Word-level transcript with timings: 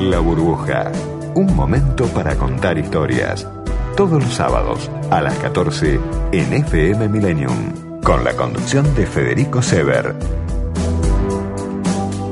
La 0.00 0.20
burbuja. 0.20 0.92
Un 1.34 1.56
momento 1.56 2.06
para 2.06 2.36
contar 2.36 2.78
historias. 2.78 3.48
Todos 3.96 4.22
los 4.22 4.32
sábados 4.32 4.88
a 5.10 5.20
las 5.20 5.36
14 5.38 5.98
en 6.30 6.52
FM 6.52 7.08
Millennium. 7.08 8.00
Con 8.04 8.22
la 8.22 8.34
conducción 8.34 8.94
de 8.94 9.06
Federico 9.06 9.60
Sever. 9.60 10.14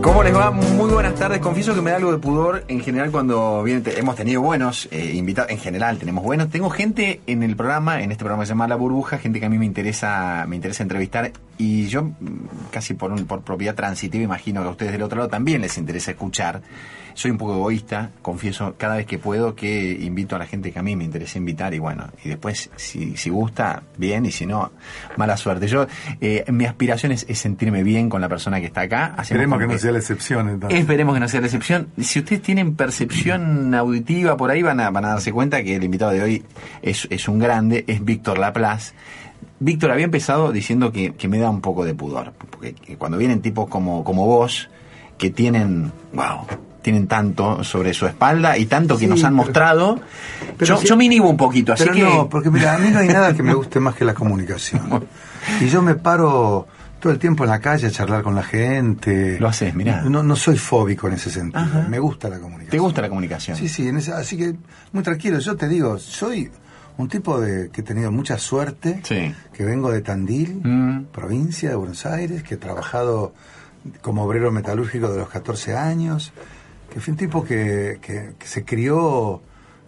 ¿Cómo 0.06 0.22
les 0.22 0.34
va? 0.36 0.52
Muy 0.52 0.88
buenas 0.92 1.16
tardes. 1.16 1.40
Confieso 1.40 1.74
que 1.74 1.82
me 1.82 1.90
da 1.90 1.96
algo 1.96 2.12
de 2.12 2.18
pudor 2.18 2.64
en 2.68 2.80
general 2.80 3.10
cuando 3.10 3.62
vienen, 3.64 3.82
te- 3.82 3.98
hemos 3.98 4.14
tenido 4.14 4.40
buenos 4.40 4.88
eh, 4.92 5.12
invitados. 5.14 5.50
En 5.50 5.58
general 5.58 5.98
tenemos 5.98 6.22
buenos. 6.22 6.48
Tengo 6.48 6.70
gente 6.70 7.20
en 7.26 7.42
el 7.42 7.56
programa, 7.56 8.00
en 8.00 8.12
este 8.12 8.22
programa 8.22 8.44
que 8.44 8.46
se 8.46 8.50
llama 8.52 8.68
La 8.68 8.76
Burbuja, 8.76 9.18
gente 9.18 9.40
que 9.40 9.46
a 9.46 9.50
mí 9.50 9.58
me 9.58 9.66
interesa, 9.66 10.44
me 10.46 10.54
interesa 10.56 10.84
entrevistar. 10.84 11.32
Y 11.58 11.88
yo, 11.88 12.04
mm, 12.04 12.14
casi 12.70 12.94
por, 12.94 13.10
un- 13.10 13.26
por 13.26 13.42
propiedad 13.42 13.74
transitiva, 13.74 14.22
imagino 14.22 14.62
que 14.62 14.68
a 14.68 14.70
ustedes 14.70 14.92
del 14.92 15.02
otro 15.02 15.18
lado 15.18 15.28
también 15.28 15.60
les 15.60 15.76
interesa 15.76 16.12
escuchar. 16.12 16.62
Soy 17.14 17.30
un 17.30 17.38
poco 17.38 17.54
egoísta, 17.54 18.10
confieso 18.20 18.74
cada 18.76 18.96
vez 18.98 19.06
que 19.06 19.18
puedo 19.18 19.54
que 19.54 19.90
invito 20.02 20.36
a 20.36 20.38
la 20.38 20.44
gente 20.44 20.70
que 20.70 20.78
a 20.78 20.82
mí 20.82 20.96
me 20.96 21.04
interesa 21.04 21.38
invitar 21.38 21.72
y 21.72 21.78
bueno, 21.78 22.08
y 22.22 22.28
después 22.28 22.68
si, 22.76 23.16
si 23.16 23.30
gusta, 23.30 23.84
bien, 23.96 24.26
y 24.26 24.32
si 24.32 24.44
no, 24.44 24.70
mala 25.16 25.38
suerte. 25.38 25.66
Yo, 25.66 25.86
eh, 26.20 26.44
mi 26.52 26.66
aspiración 26.66 27.12
es, 27.12 27.24
es 27.26 27.38
sentirme 27.38 27.82
bien 27.82 28.10
con 28.10 28.20
la 28.20 28.28
persona 28.28 28.60
que 28.60 28.66
está 28.66 28.82
acá. 28.82 29.14
Hacemos 29.16 29.44
como 29.44 29.58
que 29.60 29.66
no 29.66 29.78
sea 29.80 29.92
la 29.96 30.00
excepción. 30.00 30.48
Entonces. 30.48 30.78
Esperemos 30.80 31.14
que 31.14 31.20
no 31.20 31.28
sea 31.28 31.40
la 31.40 31.46
excepción. 31.46 31.88
Si 32.00 32.18
ustedes 32.20 32.42
tienen 32.42 32.74
percepción 32.76 33.74
auditiva 33.74 34.36
por 34.36 34.50
ahí, 34.50 34.62
van 34.62 34.80
a, 34.80 34.90
van 34.90 35.04
a 35.04 35.08
darse 35.08 35.32
cuenta 35.32 35.62
que 35.62 35.76
el 35.76 35.84
invitado 35.84 36.12
de 36.12 36.22
hoy 36.22 36.44
es, 36.82 37.06
es 37.10 37.28
un 37.28 37.38
grande, 37.38 37.84
es 37.86 38.04
Víctor 38.04 38.38
Laplace. 38.38 38.92
Víctor 39.58 39.90
había 39.90 40.04
empezado 40.04 40.52
diciendo 40.52 40.92
que, 40.92 41.14
que 41.14 41.28
me 41.28 41.38
da 41.38 41.48
un 41.50 41.60
poco 41.60 41.84
de 41.84 41.94
pudor, 41.94 42.32
porque 42.50 42.74
que 42.74 42.96
cuando 42.96 43.16
vienen 43.18 43.40
tipos 43.40 43.68
como, 43.68 44.04
como 44.04 44.26
vos, 44.26 44.68
que 45.16 45.30
tienen, 45.30 45.92
wow, 46.12 46.46
tienen 46.82 47.06
tanto 47.06 47.64
sobre 47.64 47.94
su 47.94 48.06
espalda 48.06 48.58
y 48.58 48.66
tanto 48.66 48.94
que 48.96 49.04
Sí, 49.04 49.06
nos 49.06 49.24
han 49.24 49.32
pero- 49.32 49.44
mostrado, 49.44 50.00
pero 50.58 50.74
yo, 50.74 50.80
si- 50.80 50.86
yo 50.88 50.96
me 50.98 51.06
inhibo 51.06 51.30
un 51.30 51.38
poquito, 51.38 51.72
así 51.72 51.84
Pero 51.84 51.94
que... 51.94 52.02
no, 52.02 52.28
porque 52.28 52.50
mira, 52.50 52.74
a 52.74 52.78
mí 52.78 52.90
no 52.90 52.98
hay 52.98 53.08
nada 53.08 53.34
que 53.34 53.42
me 53.42 53.54
guste 53.54 53.80
más 53.80 53.94
que 53.94 54.04
la 54.04 54.12
comunicación. 54.14 55.04
Y 55.60 55.68
yo 55.68 55.80
me 55.80 55.94
paro 55.94 56.66
todo 57.00 57.12
el 57.12 57.18
tiempo 57.18 57.44
en 57.44 57.50
la 57.50 57.60
calle 57.60 57.86
a 57.86 57.90
charlar 57.90 58.22
con 58.22 58.34
la 58.34 58.42
gente. 58.42 59.38
Lo 59.38 59.48
haces, 59.48 59.74
mirá. 59.74 60.02
No, 60.02 60.22
no 60.22 60.36
soy 60.36 60.56
fóbico 60.58 61.06
en 61.08 61.14
ese 61.14 61.30
sentido. 61.30 61.62
Ajá. 61.62 61.86
Me 61.88 61.98
gusta 61.98 62.28
la 62.28 62.38
comunicación. 62.38 62.70
¿Te 62.70 62.78
gusta 62.78 63.02
la 63.02 63.08
comunicación? 63.08 63.56
Sí, 63.56 63.68
sí, 63.68 63.88
en 63.88 63.98
ese- 63.98 64.12
así 64.12 64.36
que 64.36 64.54
muy 64.92 65.02
tranquilo. 65.02 65.38
Yo 65.38 65.56
te 65.56 65.68
digo, 65.68 65.98
soy 65.98 66.50
un 66.98 67.08
tipo 67.08 67.38
de 67.40 67.68
que 67.70 67.82
he 67.82 67.84
tenido 67.84 68.10
mucha 68.10 68.38
suerte, 68.38 69.00
Sí. 69.04 69.34
que 69.52 69.64
vengo 69.64 69.90
de 69.92 70.00
Tandil, 70.00 70.60
Mm. 70.64 71.04
provincia 71.12 71.68
de 71.68 71.76
Buenos 71.76 72.06
Aires, 72.06 72.42
que 72.42 72.54
he 72.54 72.58
trabajado 72.58 73.34
como 74.00 74.24
obrero 74.24 74.50
metalúrgico 74.50 75.12
de 75.12 75.18
los 75.18 75.28
14 75.28 75.76
años, 75.76 76.32
que 76.92 76.98
fui 77.00 77.12
un 77.12 77.18
tipo 77.18 77.44
que, 77.44 77.98
que- 78.00 78.32
que 78.38 78.46
se 78.46 78.64
crió 78.64 79.42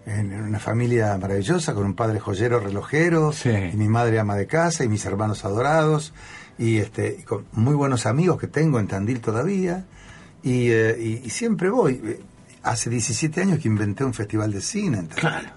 en, 0.06 0.32
en 0.32 0.42
una 0.42 0.58
familia 0.58 1.16
maravillosa, 1.18 1.74
con 1.74 1.84
un 1.86 1.94
padre 1.94 2.20
joyero 2.20 2.60
relojero, 2.60 3.32
Sí. 3.32 3.50
y 3.50 3.76
mi 3.76 3.88
madre 3.88 4.18
ama 4.18 4.36
de 4.36 4.46
casa, 4.46 4.84
y 4.84 4.88
mis 4.88 5.04
hermanos 5.04 5.44
adorados, 5.44 6.12
y, 6.58 6.78
este, 6.78 7.18
y 7.20 7.22
con 7.22 7.44
muy 7.52 7.74
buenos 7.74 8.06
amigos 8.06 8.38
que 8.40 8.46
tengo 8.48 8.78
en 8.80 8.86
Tandil 8.88 9.20
todavía, 9.20 9.84
y, 10.42 10.70
eh, 10.70 10.96
y- 10.98 11.26
y 11.26 11.30
siempre 11.30 11.70
voy. 11.70 12.18
Hace 12.62 12.90
17 12.90 13.40
años 13.40 13.60
que 13.60 13.68
inventé 13.68 14.04
un 14.04 14.12
festival 14.12 14.52
de 14.52 14.60
cine. 14.60 14.98
en 14.98 15.06
Tandil. 15.08 15.20
Claro. 15.20 15.48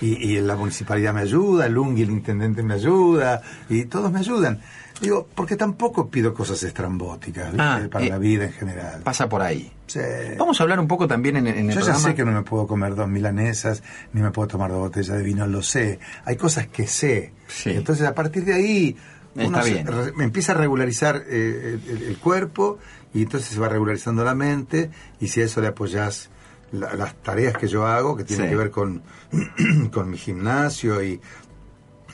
Y, 0.00 0.14
y 0.32 0.40
la 0.40 0.56
municipalidad 0.56 1.14
me 1.14 1.20
ayuda, 1.20 1.68
Lungi, 1.68 2.02
el 2.02 2.10
intendente, 2.10 2.62
me 2.62 2.74
ayuda, 2.74 3.40
y 3.68 3.84
todos 3.84 4.10
me 4.12 4.18
ayudan. 4.18 4.60
Digo, 5.00 5.26
porque 5.34 5.56
tampoco 5.56 6.08
pido 6.08 6.32
cosas 6.34 6.62
estrambóticas. 6.62 7.52
Ah, 7.58 7.80
para 7.90 8.04
eh, 8.04 8.08
la 8.08 8.18
vida 8.18 8.44
en 8.44 8.52
general. 8.52 9.00
Pasa 9.02 9.28
por 9.28 9.42
ahí. 9.42 9.72
Sí. 9.86 9.98
Vamos 10.38 10.60
a 10.60 10.62
hablar 10.62 10.78
un 10.78 10.86
poco 10.86 11.08
también 11.08 11.36
en, 11.36 11.46
en 11.48 11.56
el 11.70 11.74
Yo 11.74 11.80
ya 11.80 11.86
programa. 11.86 11.98
sé 12.08 12.14
que 12.14 12.24
no 12.24 12.32
me 12.32 12.42
puedo 12.42 12.66
comer 12.66 12.94
dos 12.94 13.08
milanesas, 13.08 13.82
ni 14.12 14.22
me 14.22 14.30
puedo 14.30 14.46
tomar 14.48 14.70
dos 14.70 14.78
botellas 14.80 15.16
de 15.16 15.22
vino, 15.24 15.46
lo 15.46 15.62
sé. 15.62 15.98
Hay 16.24 16.36
cosas 16.36 16.66
que 16.68 16.86
sé. 16.86 17.32
Sí. 17.48 17.70
Entonces, 17.70 18.06
a 18.06 18.14
partir 18.14 18.44
de 18.44 18.54
ahí, 18.54 18.96
Está 19.36 19.62
se- 19.62 19.72
bien. 19.72 19.86
re- 19.86 20.12
me 20.12 20.24
empieza 20.24 20.52
a 20.52 20.56
regularizar 20.56 21.24
eh, 21.26 21.78
el, 22.08 22.16
cuerpo 22.18 22.78
y 23.14 23.22
entonces 23.22 23.48
se 23.50 23.58
va 23.60 23.68
regularizando 23.68 24.24
la 24.24 24.34
mente 24.34 24.90
y 25.20 25.28
si 25.28 25.40
a 25.40 25.44
eso 25.44 25.60
le 25.60 25.68
apoyas 25.68 26.28
la- 26.72 26.94
las 26.94 27.14
tareas 27.22 27.56
que 27.56 27.66
yo 27.68 27.86
hago, 27.86 28.16
que 28.16 28.24
tienen 28.24 28.46
Sí. 28.46 28.50
que 28.50 28.56
ver 28.56 28.70
con, 28.70 29.02
con 29.92 30.10
mi 30.10 30.18
gimnasio 30.18 31.02
y, 31.02 31.20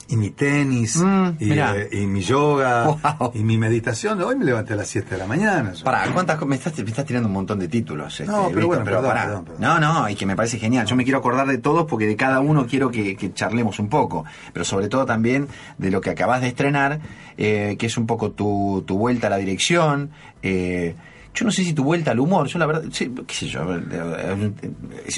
y 0.09 0.17
mi 0.17 0.31
tenis 0.31 0.95
Mm, 0.97 1.27
y, 1.39 1.51
eh, 1.51 1.89
y 1.91 2.05
mi 2.07 2.21
yoga 2.21 2.85
Wow. 3.19 3.31
y 3.35 3.43
mi 3.43 3.57
meditación. 3.57 4.21
Hoy 4.21 4.35
me 4.35 4.43
levanté 4.45 4.73
a 4.73 4.75
las 4.75 4.87
7 4.89 5.11
de 5.11 5.17
la 5.17 5.25
mañana. 5.27 5.71
yo. 5.73 5.83
Para, 5.85 6.11
¿cuántas 6.11 6.43
me 6.45 6.55
estás, 6.55 6.77
me 6.79 6.83
estás 6.85 7.05
tirando 7.05 7.27
un 7.27 7.33
montón 7.33 7.59
de 7.59 7.67
títulos? 7.67 8.19
este, 8.19 8.25
No, 8.31 8.49
pero 8.49 8.49
Víctor, 8.49 8.65
bueno, 8.67 8.83
perdón, 8.85 9.05
pará. 9.05 9.21
perdón, 9.25 9.45
perdón. 9.45 9.61
No, 9.61 9.79
no, 9.79 10.09
y 10.09 10.15
que 10.15 10.25
me 10.25 10.35
parece 10.35 10.57
genial. 10.59 10.85
Yo 10.87 10.95
me 10.95 11.03
quiero 11.03 11.19
acordar 11.19 11.47
de 11.47 11.57
todos 11.59 11.85
porque 11.85 12.07
de 12.07 12.15
cada 12.15 12.39
uno 12.39 12.65
quiero 12.67 12.89
que, 12.91 13.15
que 13.15 13.33
charlemos 13.33 13.79
un 13.79 13.87
poco. 13.89 14.25
Pero 14.51 14.65
sobre 14.65 14.87
todo 14.89 15.05
también 15.05 15.47
de 15.77 15.91
lo 15.91 16.01
que 16.01 16.09
acabas 16.09 16.41
de 16.41 16.47
estrenar, 16.47 16.99
eh, 17.37 17.75
que 17.77 17.85
es 17.85 17.97
un 17.97 18.07
poco 18.07 18.31
tu, 18.31 18.83
tu 18.87 18.97
vuelta 18.97 19.27
a 19.27 19.29
la 19.29 19.37
dirección. 19.37 20.09
eh, 20.41 20.95
yo 21.31 21.45
no 21.45 21.51
sé 21.51 21.63
si 21.63 21.73
tu 21.73 21.83
vuelta 21.83 22.09
al 22.11 22.19
humor, 22.19 22.47
yo 22.47 22.57
la 22.57 22.65
verdad, 22.65 22.83
sí, 22.91 23.13
qué 23.27 23.33
sé 23.35 23.47
yo, 23.47 23.61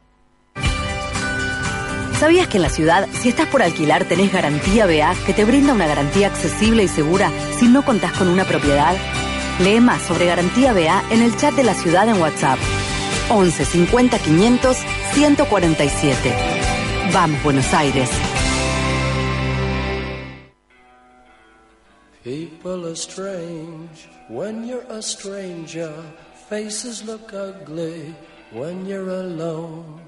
¿Sabías 2.13 2.47
que 2.47 2.57
en 2.57 2.63
la 2.63 2.69
ciudad, 2.69 3.05
si 3.11 3.27
estás 3.27 3.47
por 3.47 3.61
alquilar, 3.61 4.05
tenés 4.05 4.31
garantía 4.31 4.85
BA 4.85 5.13
que 5.25 5.33
te 5.33 5.44
brinda 5.44 5.73
una 5.73 5.88
garantía 5.88 6.27
accesible 6.27 6.83
y 6.83 6.88
segura 6.88 7.29
si 7.51 7.67
no 7.67 7.83
contás 7.83 8.13
con 8.13 8.29
una 8.29 8.45
propiedad? 8.45 8.95
Lee 9.59 9.81
más 9.81 10.01
sobre 10.03 10.27
garantía 10.27 10.71
BA 10.71 11.03
en 11.11 11.21
el 11.21 11.35
chat 11.35 11.53
de 11.55 11.63
la 11.65 11.73
ciudad 11.73 12.07
en 12.07 12.21
WhatsApp. 12.21 12.59
11 13.30 13.52
50 13.52 13.86
500 13.86 15.50
147. 15.50 17.12
Vamos, 17.12 17.42
Buenos 17.44 17.74
Aires. 17.74 18.10
People 22.24 22.88
are 22.88 22.96
strange 22.96 24.08
when 24.30 24.66
you're 24.66 24.86
a 24.90 25.02
stranger. 25.02 25.94
Faces 26.48 27.04
look 27.04 27.34
ugly 27.34 28.16
when 28.52 28.86
you're 28.86 29.10
alone. 29.10 30.02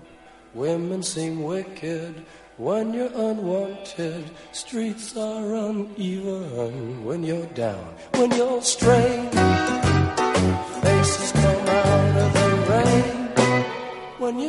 Women 0.54 1.04
seem 1.04 1.44
wicked 1.44 2.26
when 2.58 2.94
you're 2.94 3.12
unwanted. 3.14 4.32
Streets 4.54 5.18
are 5.18 5.54
uneven 5.56 7.04
when 7.04 7.24
you're 7.24 7.48
down. 7.48 7.94
When 8.16 8.32
you're 8.32 8.62
strange, 8.62 9.34
faces 10.82 11.35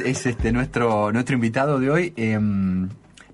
es, 0.00 0.18
es, 0.18 0.26
este 0.26 0.52
nuestro 0.52 1.12
nuestro 1.12 1.34
invitado 1.34 1.78
de 1.78 1.90
hoy. 1.90 2.12
Eh, 2.16 2.38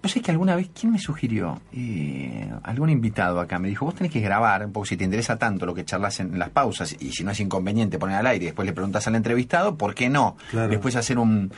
no 0.07 0.13
sé 0.13 0.21
que 0.21 0.31
alguna 0.31 0.55
vez, 0.55 0.71
¿quién 0.79 0.93
me 0.93 1.01
sugirió? 1.01 1.61
Eh, 1.73 2.49
algún 2.63 2.91
invitado 2.91 3.41
acá 3.41 3.59
me 3.59 3.67
dijo, 3.67 3.85
vos 3.85 3.95
tenés 3.97 4.13
que 4.13 4.21
grabar, 4.21 4.65
un 4.65 4.71
poco 4.71 4.87
si 4.87 4.97
te 4.97 5.03
interesa 5.03 5.37
tanto 5.37 5.67
lo 5.67 5.75
que 5.75 5.85
charlas 5.85 6.21
en 6.21 6.39
las 6.39 6.51
pausas, 6.51 6.95
y 7.01 7.11
si 7.11 7.25
no 7.25 7.33
es 7.33 7.41
inconveniente 7.41 7.99
poner 7.99 8.17
al 8.17 8.27
aire, 8.29 8.45
y 8.45 8.47
después 8.47 8.67
le 8.67 8.73
preguntas 8.73 9.05
al 9.09 9.17
entrevistado, 9.17 9.77
¿por 9.77 9.97
qué 9.97 10.09
no? 10.09 10.37
Claro. 10.53 10.69
Después 10.69 10.95
hacer 10.95 11.19
un, 11.19 11.51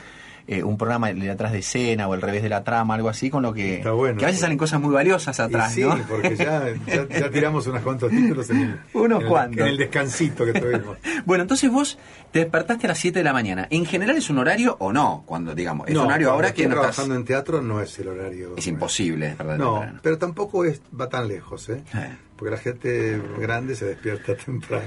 eh, 0.48 0.62
un 0.62 0.76
programa 0.78 1.12
de 1.12 1.30
atrás 1.30 1.52
de 1.52 1.58
escena 1.58 2.08
o 2.08 2.14
el 2.14 2.22
revés 2.22 2.42
de 2.42 2.48
la 2.48 2.64
trama, 2.64 2.94
algo 2.94 3.08
así, 3.10 3.28
con 3.30 3.42
lo 3.42 3.52
que... 3.52 3.82
Bueno. 3.88 4.18
Que 4.18 4.24
a 4.24 4.28
veces 4.28 4.40
salen 4.40 4.56
cosas 4.58 4.80
muy 4.80 4.92
valiosas 4.94 5.38
atrás, 5.38 5.74
sí, 5.74 5.82
¿no? 5.82 5.96
porque 6.08 6.34
ya, 6.36 6.64
ya, 6.86 7.06
ya 7.06 7.30
tiramos 7.32 7.66
unos 7.66 7.82
cuantos 7.82 8.10
títulos 8.10 8.48
en 8.50 8.56
el, 8.62 8.80
Unos 8.94 9.18
en 9.18 9.22
el- 9.26 9.28
cuantos. 9.30 9.60
en 9.60 9.66
el 9.66 9.76
descansito 9.76 10.44
que 10.44 10.52
tuvimos. 10.58 10.96
Bueno, 11.26 11.42
entonces 11.42 11.70
vos 11.70 11.98
te 12.32 12.38
despertaste 12.38 12.86
a 12.86 12.88
las 12.88 12.98
7 12.98 13.18
de 13.18 13.24
la 13.24 13.32
mañana. 13.34 13.66
¿En 13.70 13.84
general 13.84 14.16
es 14.16 14.30
un 14.30 14.38
horario 14.38 14.76
o 14.80 14.92
no? 14.92 15.24
Cuando, 15.26 15.54
digamos, 15.54 15.86
es 15.88 15.94
No, 15.94 16.00
un 16.02 16.06
horario 16.06 16.30
ahora 16.32 16.54
que 16.54 16.62
no 16.66 16.70
estás... 16.76 16.94
trabajando 16.94 17.14
en 17.16 17.24
teatro 17.26 17.60
no 17.60 17.82
es 17.82 17.98
el 17.98 18.08
horario. 18.08 18.54
Es 18.56 18.66
imposible, 18.66 19.34
¿verdad? 19.36 19.58
No, 19.58 19.84
pero 20.02 20.16
tampoco 20.16 20.64
es, 20.64 20.80
va 20.98 21.08
tan 21.10 21.28
lejos, 21.28 21.68
¿eh? 21.68 21.82
Eh. 21.94 22.16
Porque 22.38 22.52
la 22.52 22.58
gente 22.58 23.20
grande 23.40 23.74
se 23.74 23.84
despierta 23.84 24.36
temprano. 24.46 24.86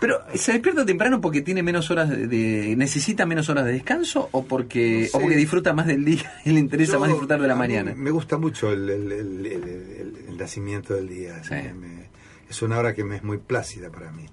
Pero 0.00 0.20
se 0.34 0.52
despierta 0.52 0.86
temprano 0.86 1.20
porque 1.20 1.42
tiene 1.42 1.62
menos 1.64 1.90
horas 1.90 2.08
de, 2.08 2.28
de- 2.28 2.76
necesita 2.76 3.26
menos 3.26 3.48
horas 3.48 3.64
de 3.64 3.72
descanso 3.72 4.28
o 4.30 4.44
porque 4.44 5.00
No 5.02 5.06
sé. 5.08 5.16
o 5.16 5.20
porque 5.20 5.36
disfruta 5.36 5.72
más 5.74 5.86
del 5.88 6.04
día 6.04 6.32
y 6.44 6.50
le 6.52 6.60
interesa 6.60 6.92
Yo- 6.94 7.00
más 7.00 7.08
disfrutar 7.08 7.40
de 7.42 7.48
la 7.48 7.56
mañana. 7.56 7.92
Me 7.96 8.10
gusta 8.12 8.38
mucho 8.38 8.70
el, 8.72 8.88
el- 8.88 9.12
el- 9.12 10.36
nacimiento 10.38 10.94
del 10.94 11.08
día. 11.08 11.42
Sí. 11.42 11.54
Me- 11.54 12.08
es 12.48 12.62
una 12.62 12.78
hora 12.78 12.94
que 12.94 13.02
me 13.04 13.16
es 13.16 13.24
muy 13.24 13.38
plácida 13.38 13.90
para 13.90 14.12
mí. 14.12 14.26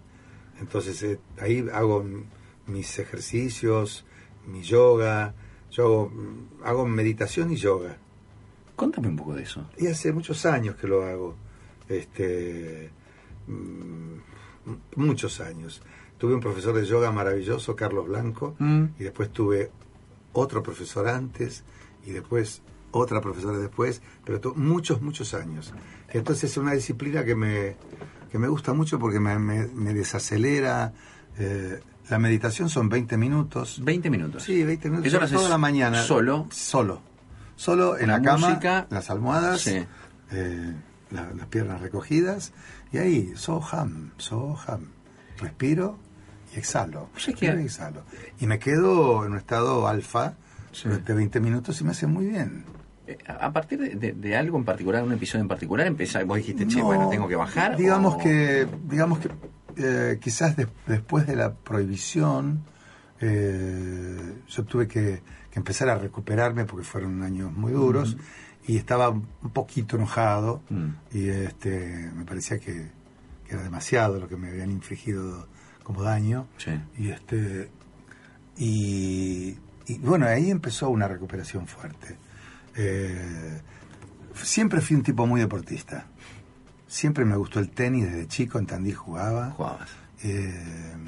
Entonces 0.60 1.02
eh, 1.04 1.20
ahí 1.40 1.66
hago 1.74 2.06
mis 2.68 3.00
ejercicios, 3.00 4.06
mi 4.46 4.62
yoga. 4.62 5.34
Yo 5.72 5.84
hago, 5.86 6.14
hago 6.64 6.86
meditación 6.86 7.52
y 7.52 7.56
yoga. 7.56 7.98
Contame 8.76 9.08
un 9.08 9.16
poco 9.16 9.34
de 9.36 9.44
eso. 9.44 9.68
Y 9.78 9.88
hace 9.88 10.12
muchos 10.12 10.46
años 10.46 10.76
que 10.76 10.88
lo 10.88 11.04
hago. 11.04 11.36
Este, 11.92 12.90
mm, 13.48 14.16
muchos 14.96 15.42
años. 15.42 15.82
Tuve 16.18 16.34
un 16.36 16.40
profesor 16.40 16.74
de 16.76 16.86
yoga 16.86 17.12
maravilloso, 17.12 17.76
Carlos 17.76 18.08
Blanco, 18.08 18.56
Mm. 18.60 18.84
y 19.00 19.04
después 19.04 19.30
tuve 19.32 19.72
otro 20.34 20.62
profesor 20.64 21.08
antes, 21.08 21.64
y 22.06 22.12
después 22.12 22.62
otra 22.92 23.22
profesora 23.22 23.58
después, 23.58 24.02
pero 24.26 24.54
muchos, 24.56 25.02
muchos 25.02 25.34
años. 25.34 25.74
Entonces 26.10 26.52
es 26.52 26.58
una 26.58 26.74
disciplina 26.74 27.24
que 27.26 27.36
me, 27.36 27.76
que 28.32 28.38
me 28.38 28.48
gusta 28.48 28.74
mucho 28.74 29.00
porque 29.00 29.20
me, 29.20 29.38
me- 29.40 29.68
me 29.68 29.94
desacelera. 29.94 30.94
eh, 31.38 31.80
la 32.10 32.20
meditación 32.20 32.68
son 32.70 32.90
20 32.90 33.16
minutos. 33.18 33.80
20 33.84 34.10
minutos. 34.10 34.44
Sí, 34.44 34.64
20 34.66 34.90
minutos. 34.90 35.08
Eso 35.08 35.18
lo 35.20 35.24
haces 35.26 35.36
todo 35.38 35.46
en 35.46 35.52
la 35.52 35.58
mañana. 35.58 36.02
solo. 36.04 36.48
Solo. 36.52 37.02
Solo 37.56 37.98
en 37.98 38.08
la 38.10 38.18
la, 38.18 38.24
cama, 38.24 38.50
música. 38.50 38.88
las 38.90 39.10
almohadas, 39.10 39.62
Sí. 39.62 39.82
eh, 40.32 40.74
la- 41.12 41.32
las 41.34 41.48
piernas 41.48 41.82
recogidas, 41.82 42.54
y 42.92 42.98
ahí, 42.98 43.34
soham, 43.36 44.12
soham. 44.18 44.88
Respiro 45.40 45.98
y 46.56 46.60
exhalo. 46.60 47.10
Respiro 47.16 47.60
y 47.60 47.64
exhalo. 47.66 48.04
Y 48.40 48.48
me 48.48 48.60
quedo 48.60 49.26
en 49.26 49.32
un 49.34 49.38
estado 49.38 49.88
alfa 49.88 50.36
Sí. 50.72 50.84
durante 50.88 51.14
20 51.14 51.40
minutos 51.40 51.80
y 51.82 51.84
me 51.84 51.92
hace 51.92 52.08
muy 52.08 52.28
bien. 52.28 52.64
Eh, 53.08 53.18
A 53.28 53.52
partir 53.52 53.80
de, 53.80 53.96
de- 53.96 54.14
de 54.14 54.36
algo 54.38 54.58
en 54.58 54.64
particular, 54.64 55.04
un 55.04 55.12
episodio 55.12 55.42
en 55.42 55.48
particular, 55.48 55.86
empezá, 55.88 56.24
vos 56.24 56.38
dijiste, 56.38 56.66
che, 56.68 56.80
No, 56.80 56.86
bueno, 56.86 57.10
tengo 57.10 57.28
que 57.28 57.36
bajar. 57.36 57.76
Digamos 57.76 58.16
o- 58.16 58.18
que, 58.20 58.68
digamos 58.90 59.20
que 59.20 59.30
eh, 59.78 60.20
quizás 60.22 60.56
des- 60.56 60.68
después 60.86 61.26
de 61.28 61.36
la 61.36 61.54
prohibición, 61.54 62.64
eh, 63.20 64.34
yo 64.48 64.64
tuve 64.66 64.88
que, 64.88 65.22
que 65.50 65.60
empezar 65.60 65.90
a 65.90 65.96
recuperarme 65.98 66.66
porque 66.66 66.86
fueron 66.86 67.22
años 67.24 67.52
muy 67.54 67.72
duros 67.72 68.18
y 68.68 68.78
estaba 68.78 69.10
un 69.10 69.26
poquito 69.54 69.96
enojado 69.98 70.62
Mm. 70.70 70.90
y 71.14 71.30
este 71.30 72.12
me 72.16 72.26
parecía 72.26 72.60
que, 72.60 72.90
que 73.48 73.54
era 73.54 73.64
demasiado 73.64 74.20
lo 74.20 74.28
que 74.28 74.38
me 74.38 74.50
habían 74.50 74.72
infligido 74.72 75.48
como 75.84 76.04
daño 76.04 76.48
Sí. 76.58 76.72
y 76.98 77.10
este 77.10 77.70
y, 78.58 79.58
y 79.88 79.98
bueno 80.00 80.26
ahí 80.28 80.52
empezó 80.52 80.90
una 80.90 81.08
recuperación 81.08 81.68
fuerte 81.68 82.18
Eh, 82.76 83.60
siempre 84.36 84.80
fui 84.80 84.96
un 84.96 85.04
tipo 85.04 85.26
muy 85.28 85.42
deportista 85.42 86.06
siempre 86.88 87.26
me 87.26 87.36
gustó 87.36 87.60
el 87.60 87.70
tenis 87.70 88.06
desde 88.06 88.28
chico 88.28 88.60
en 88.60 88.66
Tandil 88.66 88.96
jugaba 88.96 89.52
Jugabas. 89.52 89.90
Eh, 90.24 90.54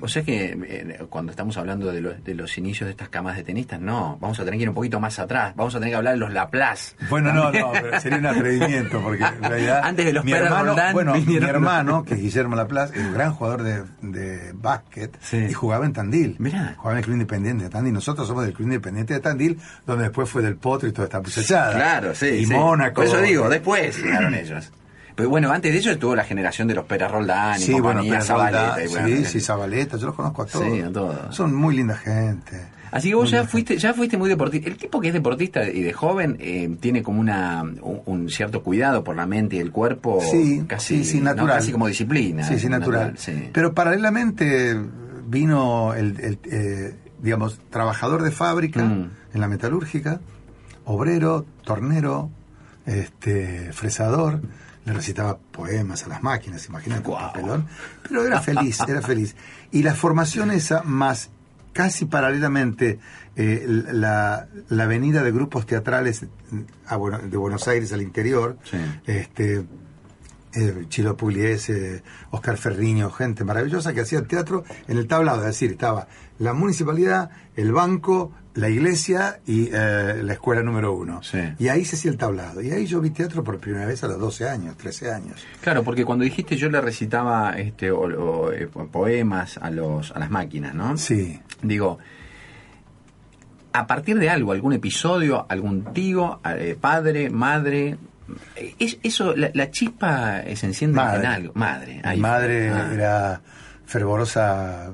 O 0.01 0.08
sea 0.10 0.22
que 0.24 0.58
eh, 0.67 1.00
cuando 1.10 1.32
estamos 1.32 1.55
hablando 1.55 1.89
de 1.91 2.01
los, 2.01 2.22
de 2.24 2.34
los 2.36 2.58
inicios 2.58 2.88
de 2.88 2.91
estas 2.91 3.08
camas 3.10 3.38
de 3.38 3.43
tenistas, 3.43 3.79
no, 3.79 4.17
vamos 4.20 4.38
a 4.39 4.43
tener 4.43 4.58
que 4.58 4.63
ir 4.63 4.70
un 4.70 4.75
poquito 4.75 5.00
más 5.00 5.17
atrás, 5.20 5.53
vamos 5.55 5.74
a 5.75 5.77
tener 5.79 5.91
que 5.93 5.96
hablar 5.98 6.15
de 6.15 6.20
los 6.20 6.34
Laplace. 6.34 6.96
Bueno, 7.10 7.32
no, 7.32 7.51
no, 7.51 7.72
pero 7.72 8.00
sería 8.01 8.17
un 8.17 8.25
atrevimiento 8.25 9.01
porque 9.01 9.24
en 9.24 9.43
realidad 9.43 9.82
Antes 9.84 10.05
de 10.05 10.12
los 10.13 10.25
mi 10.25 10.32
Pérez 10.34 10.48
hermano, 10.48 10.65
Roldán 10.70 10.93
bueno, 10.93 11.13
mi 11.15 11.36
hermano, 11.38 12.03
que 12.03 12.15
es 12.15 12.20
Guillermo 12.22 12.55
Laplace, 12.58 13.00
es 13.00 13.05
un 13.05 13.13
gran 13.13 13.32
jugador 13.34 13.63
de, 13.63 13.84
de 14.01 14.51
básquet 14.53 15.17
Sí. 15.22 15.38
y 15.50 15.53
jugaba 15.53 15.86
en 15.86 15.93
Tandil. 15.93 16.36
Mirá. 16.39 16.74
Jugaba 16.75 16.91
en 16.93 16.98
el 16.98 17.03
Club 17.05 17.13
Independiente 17.13 17.63
de 17.65 17.70
Tandil. 17.70 17.93
Nosotros 17.93 18.27
somos 18.27 18.43
del 18.43 18.53
Club 18.53 18.65
Independiente 18.67 19.13
de 19.13 19.20
Tandil, 19.22 19.58
donde 19.86 20.03
después 20.05 20.29
fue 20.29 20.41
del 20.41 20.58
Potro 20.58 20.89
y 20.89 20.91
toda 20.91 21.05
esta 21.05 21.22
muchachada. 21.22 21.74
Claro, 21.75 22.13
sí. 22.15 22.27
Y 22.27 22.46
sí. 22.46 22.53
Mónaco. 22.53 22.96
Por 22.96 23.05
eso 23.05 23.22
digo, 23.22 23.48
después 23.48 23.98
llegaron 24.03 24.34
ellos. 24.36 24.70
Pero 25.15 25.29
bueno, 25.29 25.51
antes 25.51 25.72
de 25.72 25.79
eso 25.79 25.91
estuvo 25.91 26.15
la 26.15 26.24
generación 26.24 26.67
de 26.67 26.75
los 26.75 26.86
Pérez 26.86 27.12
Roldán 27.12 27.60
y 27.60 27.63
Sí, 27.63 27.72
bueno, 27.74 28.00
compañía, 28.01 28.22
Zabaleta. 28.22 28.67
Roldán, 28.70 28.86
y 28.86 28.88
bueno, 28.89 29.08
sí, 29.08 29.25
sí, 29.25 29.39
Zabaleta, 29.41 29.98
yo 29.98 30.08
los 30.08 30.15
conozco 30.15 30.41
a 30.43 30.46
todos. 30.46 30.65
Sí, 30.72 30.79
a 30.82 30.91
todos. 30.91 31.36
Son 31.36 31.53
muy 31.53 31.75
linda 31.75 31.96
gente. 31.98 32.67
Así 32.91 33.10
que 33.10 33.15
vos 33.15 33.32
Muy 33.32 33.39
ya 33.41 33.48
fuiste, 33.48 33.77
ya 33.77 33.93
fuiste 33.93 34.17
muy 34.17 34.29
deportista. 34.29 34.70
El 34.70 34.77
tipo 34.77 35.00
que 35.01 35.08
es 35.08 35.13
deportista 35.15 35.67
y 35.67 35.82
de 35.82 35.93
joven 35.93 36.38
eh, 36.39 36.75
tiene 36.79 37.01
como 37.01 37.20
una 37.20 37.63
un, 37.63 38.01
un 38.05 38.29
cierto 38.29 38.62
cuidado 38.62 39.03
por 39.03 39.15
la 39.15 39.25
mente 39.25 39.55
y 39.55 39.60
el 39.60 39.72
cuerpo. 39.72 40.22
Sí, 40.22 40.63
casi, 40.67 41.03
sí, 41.03 41.17
¿no? 41.17 41.24
natural. 41.25 41.58
casi 41.58 41.72
como 41.72 41.88
disciplina. 41.88 42.43
Sí, 42.48 42.60
sí, 42.60 42.70
natural. 42.70 43.13
sí. 43.17 43.50
Pero 43.51 43.74
paralelamente 43.74 44.79
vino 45.25 45.96
el, 45.96 46.20
el, 46.20 46.39
eh, 46.51 46.96
digamos, 47.20 47.60
trabajador 47.72 48.22
de 48.22 48.29
fábrica 48.32 48.84
Mm. 48.84 49.10
en 49.34 49.41
la 49.41 49.48
metalúrgica, 49.48 50.20
obrero, 50.86 51.46
tornero, 51.63 52.29
este, 52.86 53.72
fresador, 53.74 54.41
le 54.86 54.94
recitaba 54.94 55.38
poemas 55.38 56.04
a 56.04 56.10
las 56.10 56.24
máquinas, 56.24 56.68
imagínate 56.68 57.08
un 57.10 57.16
papelón, 57.18 57.68
pero 58.08 58.25
era 58.25 58.42
feliz, 58.42 58.80
era 58.88 59.02
feliz. 59.02 59.36
Y 59.72 59.84
la 59.84 59.96
formación 59.96 60.52
esa, 60.52 60.84
más 60.84 61.30
casi 61.72 62.06
paralelamente 62.06 63.00
eh, 63.36 63.66
la, 63.68 64.48
la 64.70 64.86
venida 64.86 65.24
de 65.24 65.32
grupos 65.32 65.66
teatrales 65.66 66.25
a 66.86 66.96
Bueno- 66.98 67.20
de 67.20 67.38
Buenos 67.38 67.68
Aires 67.68 67.92
al 67.94 68.02
interior, 68.02 68.58
Sí. 68.63 68.78
este 69.08 69.63
eh, 70.56 70.86
Chilo 70.90 71.16
Pugliese, 71.18 72.04
Oscar 72.32 72.58
Ferriño, 72.58 73.10
gente 73.10 73.44
maravillosa 73.44 73.94
que 73.94 74.02
hacía 74.02 74.24
teatro 74.24 74.64
en 74.88 74.98
el 74.98 75.08
tablado, 75.08 75.40
es 75.42 75.48
decir, 75.48 75.72
estaba 75.72 76.08
la 76.40 76.54
municipalidad, 76.54 77.30
el 77.56 77.72
banco, 77.72 78.32
la 78.56 78.70
iglesia 78.70 79.40
y 79.46 79.70
eh, 79.72 80.22
la 80.24 80.34
escuela 80.34 80.62
número 80.62 80.94
uno. 80.94 81.24
Sí. 81.24 81.40
Y 81.58 81.68
ahí 81.70 81.86
se 81.86 81.96
hacía 81.96 82.12
el 82.12 82.18
tablado. 82.18 82.62
Y 82.62 82.72
ahí 82.72 82.86
yo 82.86 83.02
vi 83.02 83.10
teatro 83.10 83.44
por 83.44 83.60
primera 83.60 83.86
vez 83.86 84.04
a 84.04 84.08
los 84.08 84.20
12 84.20 84.50
años, 84.50 84.78
13 84.78 85.12
años. 85.12 85.44
Claro, 85.62 85.84
porque 85.84 86.06
cuando 86.06 86.24
dijiste 86.24 86.56
yo 86.56 86.70
le 86.70 86.82
recitaba 86.82 87.52
este 87.58 87.92
o, 87.92 88.02
o, 88.02 88.52
eh, 88.52 88.68
poemas 88.68 89.58
a 89.58 89.72
los 89.72 90.12
a 90.12 90.20
las 90.20 90.30
máquinas, 90.30 90.76
¿no? 90.76 90.98
Sí. 90.98 91.40
Digo, 91.62 91.98
a 93.74 93.88
partir 93.88 94.20
de 94.20 94.30
algo, 94.30 94.52
algún 94.52 94.74
episodio, 94.74 95.46
algún 95.50 95.94
tío, 95.94 96.40
eh, 96.46 96.78
padre, 96.80 97.30
madre, 97.32 97.98
es, 98.80 98.98
eso, 99.03 99.36
la, 99.36 99.50
la 99.53 99.72
chispa 99.72 100.42
eh, 100.42 100.56
se 100.56 100.68
enciende 100.68 100.96
Madre. 100.96 101.20
en 101.20 101.25
algo. 101.25 101.53
Madre. 101.56 102.01
Mi 102.06 102.18
madre. 102.18 102.70
Ah. 102.70 102.89
era 102.94 103.42
fervorosa 103.86 104.92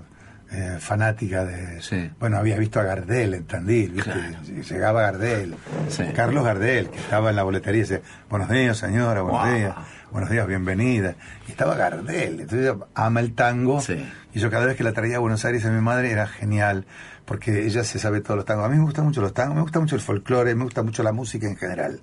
eh, 0.51 0.77
fanática 0.79 1.45
de... 1.45 1.81
Sí. 1.81 2.09
Bueno, 2.19 2.38
había 2.38 2.57
visto 2.57 2.79
a 2.79 2.83
Gardel 2.83 3.36
en 3.36 3.43
Tandil, 3.45 3.91
¿viste? 3.91 4.12
Claro. 4.12 4.38
Llegaba 4.43 5.01
Gardel. 5.03 5.55
Sí. 5.89 6.03
Carlos 6.15 6.43
Gardel, 6.43 6.89
que 6.89 6.98
estaba 6.98 7.29
en 7.29 7.36
la 7.36 7.43
boletería 7.43 7.79
y 7.79 7.83
dice, 7.83 8.01
buenos 8.29 8.50
días 8.50 8.77
señora, 8.77 9.21
buenos 9.21 9.53
días, 9.53 9.75
buenos 10.12 10.29
días, 10.29 10.48
bienvenida. 10.48 11.15
Y 11.48 11.51
estaba 11.51 11.75
Gardel, 11.75 12.39
entonces 12.41 12.62
ella 12.62 12.77
ama 12.95 13.19
el 13.19 13.36
tango. 13.36 13.79
Sí. 13.79 14.03
Y 14.33 14.39
yo 14.39 14.50
cada 14.50 14.65
vez 14.65 14.75
que 14.75 14.83
la 14.83 14.93
traía 14.93 15.17
a 15.17 15.19
Buenos 15.19 15.45
Aires 15.45 15.65
a 15.65 15.69
mi 15.69 15.81
madre 15.81 16.12
era 16.12 16.27
genial, 16.27 16.86
porque 17.25 17.65
ella 17.65 17.83
se 17.83 18.00
sabe 18.00 18.21
todos 18.21 18.38
los 18.38 18.45
tangos. 18.45 18.65
A 18.65 18.69
mí 18.69 18.77
me 18.77 18.83
gustan 18.83 19.05
mucho 19.05 19.21
los 19.21 19.33
tangos, 19.33 19.55
me 19.55 19.62
gusta 19.62 19.79
mucho 19.79 19.95
el 19.95 20.01
folclore, 20.01 20.55
me 20.55 20.63
gusta 20.63 20.81
mucho 20.81 21.03
la 21.03 21.12
música 21.12 21.48
en 21.48 21.57
general. 21.57 22.00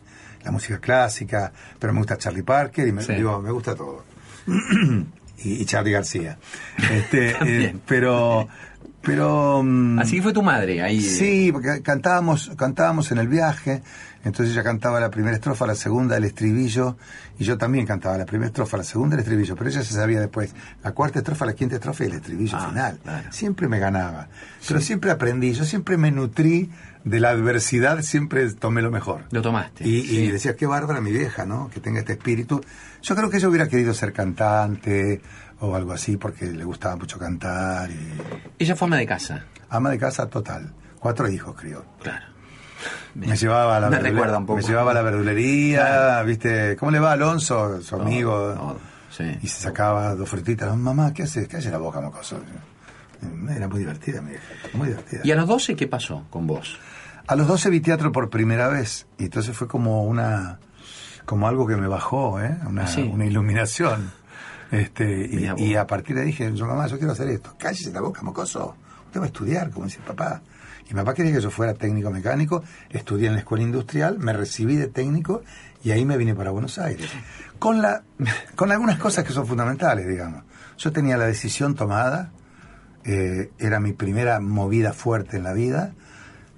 La 0.46 0.52
música 0.52 0.78
clásica, 0.78 1.52
pero 1.78 1.92
me 1.92 1.98
gusta 1.98 2.16
Charlie 2.16 2.42
Parker 2.44 2.86
y 2.88 2.92
me, 2.92 3.02
Sí. 3.02 3.14
digo, 3.14 3.42
me 3.42 3.50
gusta 3.50 3.74
todo. 3.74 4.04
y, 5.38 5.62
y 5.62 5.64
Charlie 5.66 5.90
García. 5.92 6.38
Este, 6.90 7.34
eh, 7.66 7.76
pero, 7.86 8.46
pero 9.02 9.62
mm, 9.62 9.98
Así 9.98 10.20
fue 10.22 10.32
tu 10.32 10.42
madre 10.42 10.80
ahí. 10.82 11.00
Sí, 11.00 11.50
porque 11.52 11.82
cantábamos, 11.82 12.52
cantábamos 12.56 13.10
en 13.10 13.18
el 13.18 13.28
viaje, 13.28 13.82
entonces 14.26 14.54
ella 14.54 14.62
cantaba 14.64 15.00
la 15.00 15.10
primera 15.10 15.34
estrofa, 15.34 15.66
la 15.66 15.74
segunda, 15.74 16.16
el 16.16 16.24
estribillo, 16.24 16.96
y 17.38 17.44
yo 17.44 17.56
también 17.56 17.86
cantaba 17.86 18.18
la 18.18 18.26
primera 18.26 18.48
estrofa, 18.48 18.76
la 18.76 18.84
segunda, 18.84 19.14
el 19.14 19.20
estribillo, 19.20 19.56
pero 19.56 19.70
ella 19.70 19.82
se 19.82 19.94
sabía 19.94 20.20
después 20.20 20.54
la 20.82 20.92
cuarta 20.92 21.20
estrofa, 21.20 21.46
la 21.46 21.54
quinta 21.54 21.76
estrofa 21.76 22.04
y 22.04 22.06
el 22.08 22.12
estribillo 22.14 22.56
Ah, 22.58 22.68
final. 22.68 22.98
claro. 23.02 23.32
Siempre 23.32 23.68
me 23.68 23.78
ganaba, 23.78 24.28
pero 24.68 24.80
siempre 24.80 25.10
aprendí, 25.10 25.52
yo 25.52 25.64
siempre 25.64 25.96
me 25.96 26.10
nutrí 26.10 26.70
de 27.04 27.20
la 27.20 27.30
adversidad, 27.30 28.02
siempre 28.02 28.52
tomé 28.52 28.82
lo 28.82 28.90
mejor. 28.90 29.24
Lo 29.30 29.40
tomaste. 29.40 29.86
Y, 29.88 30.02
sí. 30.02 30.16
y 30.24 30.30
decía, 30.32 30.56
qué 30.56 30.66
bárbara 30.66 31.00
mi 31.00 31.12
vieja, 31.12 31.46
¿no? 31.46 31.70
Que 31.70 31.78
tenga 31.80 32.00
este 32.00 32.14
espíritu. 32.14 32.60
Yo 33.02 33.14
creo 33.14 33.30
que 33.30 33.36
ella 33.36 33.48
hubiera 33.48 33.68
querido 33.68 33.94
ser 33.94 34.12
cantante 34.12 35.20
o 35.60 35.76
algo 35.76 35.92
así, 35.92 36.16
porque 36.16 36.46
le 36.46 36.64
gustaba 36.64 36.96
mucho 36.96 37.18
cantar. 37.18 37.90
Y... 37.90 37.96
Ella 38.58 38.74
fue 38.74 38.86
ama 38.88 38.96
de 38.96 39.06
casa. 39.06 39.44
Ama 39.70 39.90
de 39.90 39.98
casa 39.98 40.26
total. 40.26 40.72
Cuatro 40.98 41.28
hijos 41.30 41.54
crió. 41.56 41.84
Claro. 42.02 42.24
Me 43.14 43.36
llevaba 43.36 43.76
a 43.76 43.80
la 43.80 43.90
Me 43.90 43.98
recuerda 43.98 44.38
un 44.38 44.46
poco. 44.46 44.58
Me 44.58 44.62
llevaba 44.62 44.90
a 44.90 44.94
la 44.94 45.02
verdulería, 45.02 46.22
¿viste? 46.22 46.76
¿Cómo 46.76 46.90
le 46.90 46.98
va 47.00 47.12
Alonso, 47.12 47.80
su 47.82 47.96
amigo? 47.96 48.78
sí. 49.10 49.24
Y 49.42 49.48
se 49.48 49.60
sacaba 49.62 50.14
dos 50.14 50.28
frutitas. 50.28 50.76
Mamá, 50.76 51.12
¿qué 51.14 51.22
haces? 51.24 51.48
Calle 51.48 51.70
la 51.70 51.78
boca, 51.78 52.00
mocoso. 52.00 52.38
Era 53.50 53.66
muy 53.68 53.78
divertida, 53.80 54.20
mi 54.20 54.30
vieja. 54.30 54.44
Muy 54.74 54.88
divertida. 54.88 55.20
¿Y 55.24 55.30
a 55.32 55.36
los 55.36 55.46
12 55.48 55.74
qué 55.74 55.86
pasó 55.88 56.24
con 56.30 56.46
vos? 56.46 56.78
A 57.26 57.34
los 57.34 57.48
12 57.48 57.70
vi 57.70 57.80
teatro 57.80 58.12
por 58.12 58.28
primera 58.30 58.68
vez. 58.68 59.06
Y 59.18 59.24
entonces 59.24 59.56
fue 59.56 59.66
como 59.66 60.04
una. 60.04 60.58
como 61.24 61.48
algo 61.48 61.66
que 61.66 61.76
me 61.76 61.88
bajó, 61.88 62.40
¿eh? 62.40 62.56
Una, 62.66 62.82
Ah, 62.84 62.86
sí. 62.86 63.02
una 63.02 63.24
iluminación. 63.26 64.12
Este, 64.70 65.54
y 65.56 65.74
a 65.76 65.86
partir 65.86 66.14
de 66.16 66.22
ahí 66.22 66.26
dije, 66.28 66.52
yo 66.54 66.66
mamá, 66.66 66.86
yo 66.88 66.98
quiero 66.98 67.12
hacer 67.12 67.28
esto. 67.28 67.54
Cállese 67.58 67.90
la 67.92 68.00
boca, 68.00 68.22
mocoso. 68.22 68.76
Usted 69.06 69.20
va 69.20 69.24
a 69.24 69.28
estudiar, 69.28 69.70
como 69.70 69.86
dice 69.86 70.00
papá. 70.06 70.42
Y 70.88 70.94
mi 70.94 71.00
papá 71.00 71.14
quería 71.14 71.32
que 71.32 71.40
yo 71.40 71.50
fuera 71.50 71.74
técnico 71.74 72.10
mecánico, 72.10 72.62
estudié 72.90 73.26
en 73.28 73.34
la 73.34 73.40
escuela 73.40 73.64
industrial, 73.64 74.18
me 74.18 74.32
recibí 74.32 74.76
de 74.76 74.86
técnico 74.86 75.42
y 75.82 75.90
ahí 75.90 76.04
me 76.04 76.16
vine 76.16 76.34
para 76.34 76.50
Buenos 76.50 76.78
Aires. 76.78 77.10
Con, 77.58 77.82
la, 77.82 78.02
con 78.54 78.70
algunas 78.70 78.98
cosas 78.98 79.24
que 79.24 79.32
son 79.32 79.46
fundamentales, 79.46 80.06
digamos. 80.06 80.44
Yo 80.78 80.92
tenía 80.92 81.16
la 81.16 81.26
decisión 81.26 81.74
tomada, 81.74 82.30
eh, 83.04 83.50
era 83.58 83.80
mi 83.80 83.92
primera 83.92 84.38
movida 84.40 84.92
fuerte 84.92 85.36
en 85.38 85.42
la 85.44 85.52
vida, 85.52 85.92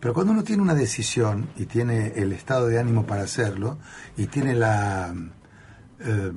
pero 0.00 0.14
cuando 0.14 0.32
uno 0.32 0.44
tiene 0.44 0.62
una 0.62 0.74
decisión 0.74 1.48
y 1.56 1.66
tiene 1.66 2.12
el 2.16 2.32
estado 2.32 2.68
de 2.68 2.78
ánimo 2.78 3.06
para 3.06 3.22
hacerlo 3.22 3.78
y 4.16 4.26
tiene 4.26 4.54
la 4.54 5.12
eh, 6.00 6.32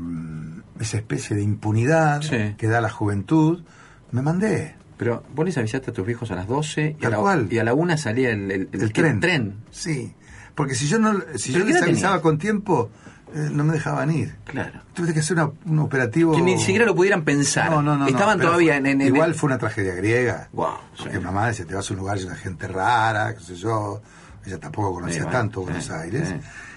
esa 0.79 0.97
especie 0.97 1.35
de 1.35 1.43
impunidad 1.43 2.21
Sí. 2.21 2.55
que 2.57 2.67
da 2.67 2.81
la 2.81 2.89
juventud, 2.89 3.63
me 4.11 4.21
mandé. 4.21 4.75
Pero 5.01 5.23
vos 5.33 5.43
les 5.43 5.57
avisaste 5.57 5.89
a 5.89 5.93
tus 5.95 6.07
hijos 6.07 6.29
a 6.29 6.35
las 6.35 6.47
12 6.47 6.95
y 7.01 7.05
a, 7.07 7.09
la, 7.09 7.17
cual. 7.17 7.47
y 7.49 7.57
a 7.57 7.63
la 7.63 7.73
una 7.73 7.97
salía 7.97 8.29
el, 8.29 8.51
el, 8.51 8.69
El, 8.71 8.93
¿qué? 8.93 9.01
tren. 9.19 9.55
Sí. 9.71 10.13
Porque 10.53 10.75
si 10.75 10.85
yo 10.85 10.99
no 10.99 11.19
si 11.37 11.53
¿Pero 11.53 11.65
yo 11.65 11.71
les 11.71 11.81
avisaba 11.81 12.17
tenías? 12.17 12.21
con 12.21 12.37
tiempo, 12.37 12.91
eh, 13.33 13.49
no 13.51 13.63
me 13.63 13.73
dejaban 13.73 14.11
ir. 14.11 14.35
Claro. 14.45 14.79
Tuve 14.93 15.11
que 15.11 15.21
hacer 15.21 15.37
una- 15.37 15.49
un 15.65 15.79
operativo. 15.79 16.35
Que 16.35 16.43
ni 16.43 16.59
siquiera 16.59 16.85
lo 16.85 16.93
pudieran 16.93 17.23
pensar. 17.23 17.71
No, 17.71 17.81
no, 17.81 17.97
no. 17.97 18.05
Estaban 18.05 18.39
todavía 18.39 18.73
fue- 18.79 18.91
en, 18.91 19.01
en- 19.01 19.07
Igual 19.07 19.33
fue 19.33 19.47
una 19.47 19.57
tragedia 19.57 19.95
griega. 19.95 20.49
Guau, 20.53 20.77
Porque 20.95 21.17
sí. 21.17 21.23
mamá 21.23 21.47
decía, 21.47 21.65
te 21.65 21.73
vas 21.73 21.89
a 21.89 21.93
un 21.95 21.99
lugar 21.99 22.19
lleno 22.19 22.29
de 22.33 22.37
gente 22.37 22.67
rara, 22.67 23.33
qué 23.33 23.39
sé 23.43 23.55
yo. 23.55 24.03
Ella 24.45 24.59
tampoco 24.59 24.93
conocía 24.93 25.23
Sí, 25.23 25.29
tanto 25.31 25.61
sí, 25.61 25.65
Buenos 25.65 25.89
Aires. 25.89 26.35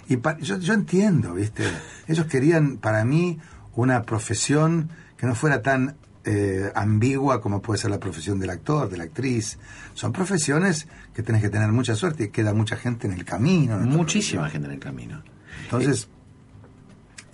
Y 0.09 0.17
pa- 0.17 0.39
yo, 0.39 0.59
yo 0.59 0.73
entiendo, 0.73 1.35
¿viste? 1.35 1.65
Ellos 2.09 2.25
querían 2.25 2.79
para 2.79 3.05
mí 3.05 3.39
una 3.75 4.01
profesión 4.03 4.89
que 5.19 5.27
no 5.27 5.35
fuera 5.35 5.61
tan 5.61 5.97
eh, 6.25 6.71
ambigua 6.75 7.41
como 7.41 7.61
puede 7.61 7.79
ser 7.81 7.91
la 7.91 7.99
profesión 8.01 8.39
del 8.41 8.51
actor, 8.51 8.89
de 8.89 8.97
la 8.97 9.05
actriz. 9.05 9.59
Son 9.95 10.13
profesiones 10.13 10.89
que 11.15 11.23
tenés 11.23 11.43
que 11.43 11.51
tener 11.51 11.71
mucha 11.73 11.95
suerte 11.95 12.25
y 12.25 12.29
queda 12.29 12.53
mucha 12.55 12.77
gente 12.77 13.07
en 13.07 13.13
el 13.13 13.25
camino. 13.25 13.77
en 13.77 13.89
Muchísima 13.89 14.49
gente 14.49 14.67
en 14.69 14.75
el 14.75 14.81
camino. 14.81 15.23
Entonces, 15.65 16.09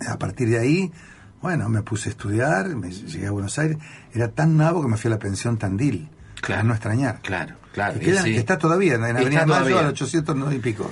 a 0.07 0.17
partir 0.17 0.49
de 0.49 0.59
ahí, 0.59 0.91
bueno, 1.41 1.69
me 1.69 1.81
puse 1.81 2.09
a 2.09 2.11
estudiar, 2.11 2.67
me 2.75 2.91
llegué 2.91 3.27
a 3.27 3.31
Buenos 3.31 3.57
Aires. 3.59 3.77
Era 4.13 4.27
tan 4.29 4.57
nabo 4.57 4.81
que 4.81 4.87
me 4.87 4.97
fui 4.97 5.07
a 5.09 5.11
la 5.15 5.19
pensión 5.19 5.57
Tandil. 5.57 6.09
Claro. 6.41 6.59
Para 6.59 6.63
no 6.63 6.73
extrañar. 6.73 7.19
Claro, 7.21 7.55
claro. 7.71 7.99
Que, 7.99 8.05
queda- 8.07 8.23
sí. 8.23 8.35
está 8.35 8.57
todavía 8.57 8.95
en 8.95 9.03
Avenida 9.03 9.45
Mayo 9.45 9.77
al 9.79 9.87
800 9.87 10.53
y 10.53 10.59
pico. 10.59 10.89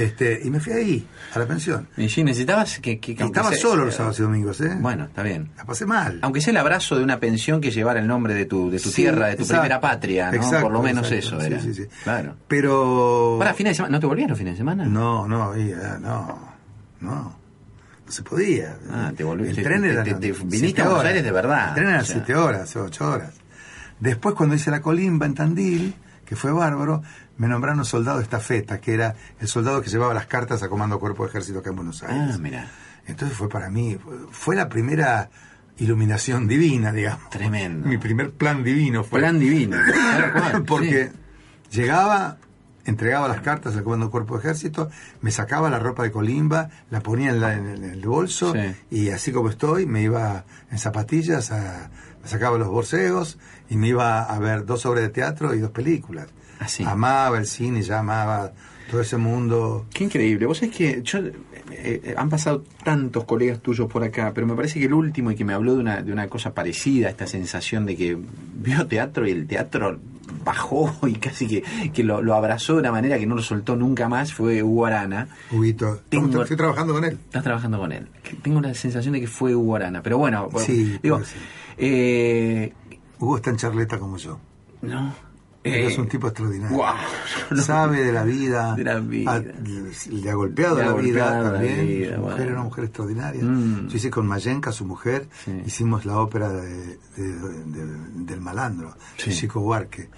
Este, 0.00 0.40
y 0.44 0.50
me 0.50 0.60
fui 0.60 0.72
ahí, 0.72 1.06
a 1.34 1.38
la 1.38 1.46
pensión. 1.46 1.88
Y 1.96 2.08
sí, 2.08 2.22
necesitabas 2.22 2.78
que... 2.78 2.98
que 3.00 3.12
aunque 3.20 3.24
estaba 3.38 3.48
sea- 3.50 3.58
solo 3.58 3.84
los 3.86 3.94
sábados 3.94 4.18
y 4.18 4.22
domingos, 4.22 4.60
¿eh? 4.60 4.76
Bueno, 4.80 5.04
está 5.04 5.22
bien. 5.22 5.50
La 5.56 5.64
pasé 5.64 5.86
mal. 5.86 6.18
Aunque 6.22 6.40
sea 6.40 6.50
el 6.52 6.56
abrazo 6.58 6.96
de 6.96 7.02
una 7.04 7.18
pensión 7.18 7.60
que 7.60 7.70
llevara 7.70 7.98
el 8.00 8.06
nombre 8.06 8.34
de 8.34 8.44
tu, 8.46 8.70
de 8.70 8.78
tu 8.78 8.90
Sí, 8.90 9.02
tierra, 9.02 9.26
de 9.28 9.36
tu 9.36 9.42
exacto. 9.42 9.62
primera 9.62 9.80
patria, 9.80 10.30
¿no? 10.30 10.36
Exacto, 10.36 10.62
Por 10.62 10.72
lo 10.72 10.82
menos 10.82 11.10
exacto. 11.10 11.36
eso 11.36 11.40
Sí, 11.40 11.46
era. 11.52 11.60
sí, 11.62 11.74
sí. 11.74 11.86
Claro. 12.04 12.34
Pero... 12.46 13.36
Para 13.38 13.54
fines 13.54 13.72
de 13.72 13.74
semana, 13.76 13.92
¿no 13.96 14.00
te 14.00 14.06
volvías 14.06 14.28
los 14.28 14.38
fines 14.38 14.54
de 14.54 14.58
semana? 14.58 14.84
No, 14.84 15.26
no, 15.26 15.52
ah, 15.52 15.98
no, 16.00 16.38
no. 17.00 17.38
No 18.06 18.12
se 18.12 18.22
podía. 18.22 18.76
Ah, 18.90 19.12
te 19.14 19.24
volví- 19.24 19.48
El 19.48 19.56
te- 19.56 19.62
tren 19.62 19.84
era 19.84 20.02
te- 20.02 20.14
viniste 20.44 20.80
a 20.80 20.86
Buenos. 20.86 21.04
Aires 21.04 21.22
de 21.24 21.30
verdad, 21.30 21.68
El 21.68 21.74
tren 21.74 21.88
era 21.88 22.00
o 22.00 22.04
sea. 22.04 22.14
siete 22.14 22.34
horas, 22.34 22.74
ocho 22.76 23.10
horas. 23.10 23.34
Después, 24.00 24.34
cuando 24.34 24.54
hice 24.54 24.70
la 24.70 24.80
colimba 24.80 25.26
en 25.26 25.34
Tandil, 25.34 25.94
que 26.28 26.36
fue 26.36 26.52
bárbaro, 26.52 27.02
me 27.38 27.48
nombraron 27.48 27.84
soldado 27.84 28.20
estafeta, 28.20 28.80
que 28.80 28.92
era 28.94 29.14
el 29.40 29.48
soldado 29.48 29.80
que 29.80 29.88
llevaba 29.88 30.12
las 30.12 30.26
cartas 30.26 30.62
a 30.62 30.68
Comando 30.68 30.98
Cuerpo 31.00 31.22
de 31.24 31.30
Ejército 31.30 31.60
acá 31.60 31.70
en 31.70 31.76
Buenos 31.76 32.02
Aires. 32.02 32.34
Ah, 32.34 32.38
mira. 32.38 32.68
Entonces 33.06 33.36
fue 33.38 33.48
para 33.48 33.70
mí, 33.70 33.96
fue, 34.30 34.54
la 34.54 34.68
primera 34.68 35.30
iluminación 35.78 36.46
divina, 36.46 36.92
digamos. 36.92 37.30
Tremendo. 37.30 37.88
Mi 37.88 37.96
primer 37.96 38.32
plan 38.32 38.62
divino 38.62 39.04
fue. 39.04 39.20
Plan 39.20 39.38
divino. 39.38 39.78
Porque 40.66 41.12
sí. 41.70 41.80
llegaba, 41.80 42.36
entregaba 42.84 43.28
las 43.28 43.40
cartas 43.40 43.74
al 43.76 43.82
Comando 43.84 44.10
Cuerpo 44.10 44.34
de 44.34 44.40
Ejército, 44.40 44.90
me 45.22 45.30
sacaba 45.30 45.70
la 45.70 45.78
ropa 45.78 46.02
de 46.02 46.10
colimba, 46.12 46.68
la 46.90 47.00
ponía 47.00 47.30
en, 47.30 47.40
la- 47.40 47.54
el, 47.54 47.66
en 47.82 47.84
el 47.84 48.00
bolso 48.06 48.52
Sí. 48.52 48.74
y 48.90 49.10
así 49.10 49.32
como 49.32 49.48
estoy, 49.48 49.86
me 49.86 50.02
iba 50.02 50.44
en 50.70 50.78
zapatillas, 50.78 51.50
a, 51.52 51.90
me 52.22 52.28
sacaba 52.28 52.58
los 52.58 52.68
borseos 52.68 53.38
y 53.70 53.76
me 53.76 53.88
iba 53.88 54.22
a 54.22 54.38
ver 54.38 54.64
dos 54.66 54.86
obras 54.86 55.02
de 55.04 55.10
teatro 55.10 55.54
y 55.54 55.58
dos 55.60 55.70
películas. 55.70 56.28
Ah, 56.60 56.66
sí. 56.68 56.82
amaba 56.84 57.38
el 57.38 57.46
cine, 57.46 57.82
ya 57.82 58.00
amaba 58.00 58.52
todo 58.90 59.00
ese 59.00 59.16
mundo. 59.16 59.86
Qué 59.92 60.04
increíble. 60.04 60.46
Vos 60.46 60.58
sabés 60.58 60.74
que 60.74 61.02
yo, 61.02 61.18
eh, 61.20 61.32
eh, 61.70 62.14
han 62.16 62.28
pasado 62.30 62.64
tantos 62.82 63.24
colegas 63.24 63.60
tuyos 63.60 63.86
por 63.86 64.02
acá, 64.02 64.32
pero 64.34 64.46
me 64.46 64.54
parece 64.54 64.80
que 64.80 64.86
el 64.86 64.94
último 64.94 65.30
y 65.30 65.36
que 65.36 65.44
me 65.44 65.52
habló 65.52 65.74
de 65.74 65.80
una, 65.80 66.02
de 66.02 66.10
una 66.12 66.26
cosa 66.28 66.54
parecida, 66.54 67.08
esta 67.10 67.26
sensación 67.26 67.86
de 67.86 67.96
que 67.96 68.18
vio 68.56 68.86
teatro 68.88 69.28
y 69.28 69.30
el 69.30 69.46
teatro 69.46 70.00
bajó 70.44 70.92
y 71.06 71.14
casi 71.14 71.46
que, 71.46 71.62
que 71.92 72.02
lo, 72.02 72.22
lo 72.22 72.34
abrazó 72.34 72.74
de 72.74 72.80
una 72.80 72.92
manera 72.92 73.18
que 73.18 73.26
no 73.26 73.34
lo 73.36 73.42
soltó 73.42 73.76
nunca 73.76 74.08
más, 74.08 74.32
fue 74.32 74.62
Hugo 74.62 74.86
Arana. 74.86 75.28
Huguito, 75.52 76.00
Tengo- 76.08 76.42
estoy 76.42 76.56
trabajando 76.56 76.94
con 76.94 77.04
él. 77.04 77.18
Estás 77.26 77.44
trabajando 77.44 77.78
con 77.78 77.92
él. 77.92 78.08
Tengo 78.42 78.60
la 78.60 78.74
sensación 78.74 79.12
de 79.12 79.20
que 79.20 79.26
fue 79.28 79.54
Hugo 79.54 79.76
Arana. 79.76 80.02
Pero 80.02 80.18
bueno, 80.18 80.48
Sí, 80.58 80.98
digo, 81.02 81.16
puede 81.18 81.28
ser. 81.30 81.38
Eh, 81.78 82.72
Hugo 83.20 83.36
está 83.36 83.50
en 83.50 83.56
charleta 83.56 83.98
como 83.98 84.16
yo. 84.16 84.38
no. 84.82 85.28
Eh, 85.64 85.86
es 85.86 85.98
un 85.98 86.06
tipo 86.08 86.28
extraordinario. 86.28 86.78
no. 87.50 87.60
Sabe 87.62 88.02
de 88.02 88.12
la 88.12 88.22
vida. 88.22 88.74
De 88.76 88.84
la 88.84 89.00
vida. 89.00 89.32
Ha- 89.34 89.40
le 89.40 90.30
ha 90.30 90.34
golpeado 90.34 90.76
Le 90.76 90.82
ha 90.82 90.86
la 90.86 90.92
vida 90.94 91.24
golpeado 91.24 91.52
también. 91.52 91.86
vida, 91.86 92.14
su 92.14 92.20
mujer 92.20 92.20
bueno. 92.20 92.42
era 92.44 92.52
una 92.52 92.62
mujer 92.62 92.84
extraordinaria. 92.84 93.42
Mm. 93.44 93.88
Yo 93.88 93.96
hice 93.96 94.08
con 94.10 94.26
Mayenka, 94.26 94.72
su 94.72 94.86
mujer, 94.86 95.28
Sí. 95.44 95.62
hicimos 95.66 96.06
la 96.06 96.18
ópera 96.20 96.48
de- 96.52 96.96
de- 97.16 97.64
de- 97.66 98.24
del 98.24 98.40
malandro, 98.40 98.94
Sí. 99.18 99.30
de 99.30 99.36
Chico 99.36 99.60
Buarque. 99.60 100.08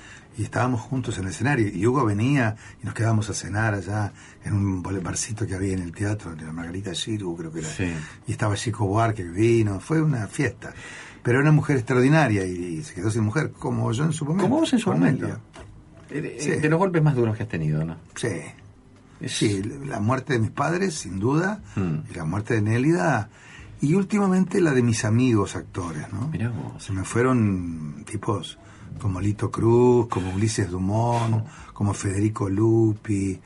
Y 0.40 0.44
estábamos 0.44 0.80
juntos 0.80 1.18
en 1.18 1.24
el 1.24 1.30
escenario. 1.30 1.68
Y 1.68 1.86
Hugo 1.86 2.02
venía 2.06 2.56
y 2.82 2.86
nos 2.86 2.94
quedábamos 2.94 3.28
a 3.28 3.34
cenar 3.34 3.74
allá 3.74 4.10
en 4.42 4.54
un 4.54 4.82
barcito 4.82 5.46
que 5.46 5.54
había 5.54 5.74
en 5.74 5.82
el 5.82 5.92
teatro, 5.92 6.34
de 6.34 6.46
la 6.46 6.52
Margarita 6.52 6.94
Giru, 6.94 7.36
creo 7.36 7.52
que 7.52 7.58
era. 7.58 7.68
Sí. 7.68 7.92
Y 8.26 8.32
estaba 8.32 8.54
Chico 8.56 8.86
Buarque, 8.86 9.22
que 9.22 9.28
vino. 9.28 9.80
Fue 9.80 10.00
una 10.00 10.26
fiesta. 10.28 10.72
Pero 11.22 11.38
era 11.40 11.42
una 11.50 11.52
mujer 11.54 11.76
extraordinaria 11.76 12.46
y, 12.46 12.52
y 12.78 12.82
se 12.82 12.94
quedó 12.94 13.10
sin 13.10 13.22
mujer, 13.24 13.50
como 13.52 13.92
yo 13.92 14.04
en 14.04 14.12
su 14.14 14.24
momento. 14.24 14.44
Como 14.44 14.60
vos 14.60 14.72
en 14.72 14.78
su 14.78 14.90
momento. 14.90 15.26
Nelia. 15.26 15.40
Eh, 16.08 16.20
de, 16.22 16.40
Sí. 16.40 16.50
de 16.52 16.68
los 16.70 16.78
golpes 16.78 17.02
más 17.02 17.14
duros 17.14 17.36
que 17.36 17.42
has 17.42 17.48
tenido, 17.50 17.84
¿no? 17.84 17.96
Sí. 18.14 18.28
Es- 19.20 19.32
Sí, 19.36 19.62
la 19.86 20.00
muerte 20.00 20.32
de 20.32 20.38
mis 20.38 20.50
padres, 20.52 20.94
sin 20.94 21.20
duda, 21.20 21.60
Mm. 21.76 22.10
y 22.10 22.14
la 22.14 22.24
muerte 22.24 22.54
de 22.54 22.62
Nélida, 22.62 23.28
y 23.82 23.92
últimamente 23.92 24.62
la 24.62 24.72
de 24.72 24.82
mis 24.82 25.04
amigos 25.04 25.54
actores, 25.54 26.10
¿no? 26.10 26.28
Mirá 26.28 26.48
vos. 26.48 26.82
Se 26.82 26.94
me 26.94 27.04
fueron 27.04 28.04
tipos 28.06 28.58
como 28.98 29.20
Lito 29.20 29.50
Cruz, 29.50 30.08
como 30.08 30.34
Ulises 30.34 30.70
Dumont, 30.70 31.46
como 31.72 31.94
Federico 31.94 32.48
Lupi, 32.48 33.38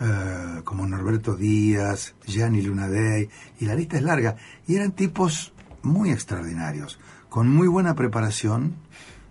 eh, 0.00 0.60
como 0.64 0.86
Norberto 0.86 1.34
Díaz, 1.36 2.14
Gianni 2.26 2.62
Lunadei, 2.62 3.28
y 3.60 3.64
la 3.66 3.74
lista 3.74 3.96
es 3.96 4.02
larga. 4.02 4.36
Y 4.66 4.74
eran 4.76 4.92
tipos 4.92 5.52
muy 5.82 6.10
extraordinarios, 6.10 6.98
con 7.28 7.48
muy 7.48 7.68
buena 7.68 7.94
preparación 7.94 8.74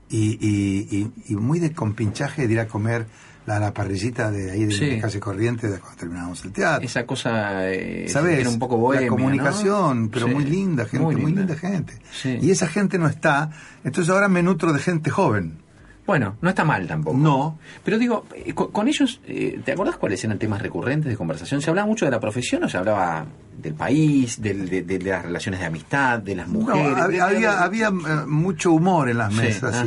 y, 0.09 0.37
y- 1.29 1.35
muy 1.35 1.59
de 1.59 1.71
compinchaje 1.73 2.45
de 2.47 2.53
ir 2.53 2.59
a 2.59 2.67
comer 2.67 3.07
la, 3.45 3.59
la 3.59 3.73
parrillita 3.73 4.29
de 4.31 4.51
ahí 4.51 4.65
de 4.65 4.71
Sí. 4.71 4.91
la 4.95 5.01
calle 5.01 5.19
Corriente 5.19 5.67
de 5.69 5.79
cuando 5.79 5.97
terminábamos 5.97 6.43
el 6.45 6.51
teatro. 6.51 6.85
Esa 6.85 7.05
cosa 7.05 7.69
eh, 7.71 8.05
¿Sabes? 8.07 8.39
era 8.39 8.49
un 8.49 8.59
poco 8.59 8.77
bohemia, 8.77 9.07
la 9.09 9.15
comunicación, 9.15 10.03
¿no? 10.03 10.09
pero 10.11 10.27
Sí, 10.27 10.33
muy 10.33 10.43
linda, 10.45 10.85
gente, 10.85 11.03
muy 11.05 11.15
linda, 11.15 11.55
gente. 11.55 11.93
Sí. 12.11 12.37
Y 12.41 12.51
esa 12.51 12.67
gente 12.67 12.97
no 12.99 13.07
está, 13.07 13.49
entonces 13.83 14.13
ahora 14.13 14.27
me 14.27 14.43
nutro 14.43 14.71
de 14.73 14.79
gente 14.79 15.09
joven. 15.09 15.59
Bueno, 16.05 16.35
no 16.41 16.49
está 16.49 16.65
mal 16.65 16.87
tampoco. 16.87 17.15
No. 17.17 17.59
Pero 17.85 17.97
digo, 17.99 18.25
eh, 18.35 18.53
con, 18.53 18.71
con 18.71 18.87
ellos, 18.87 19.21
eh, 19.25 19.61
¿te 19.63 19.71
acordás 19.71 19.97
cuáles 19.97 20.21
eran 20.23 20.39
temas 20.39 20.61
recurrentes 20.61 21.09
de 21.09 21.15
conversación? 21.15 21.61
¿Se 21.61 21.69
hablaba 21.69 21.87
mucho 21.87 22.05
de 22.05 22.11
la 22.11 22.19
profesión 22.19 22.63
o 22.63 22.69
se 22.69 22.77
hablaba 22.77 23.25
del 23.61 23.75
país, 23.75 24.41
del- 24.41 24.67
de, 24.67 24.81
de 24.81 24.99
las 24.99 25.23
relaciones 25.23 25.59
de 25.61 25.67
amistad, 25.67 26.19
de 26.19 26.35
las 26.35 26.47
No, 26.47 26.59
mujeres? 26.61 26.97
había, 26.97 27.25
había, 27.25 27.61
había, 27.63 27.87
eh, 27.87 28.25
mucho 28.27 28.71
humor 28.73 29.09
en 29.09 29.19
las 29.19 29.31
mesas 29.31 29.75
ajá. 29.75 29.85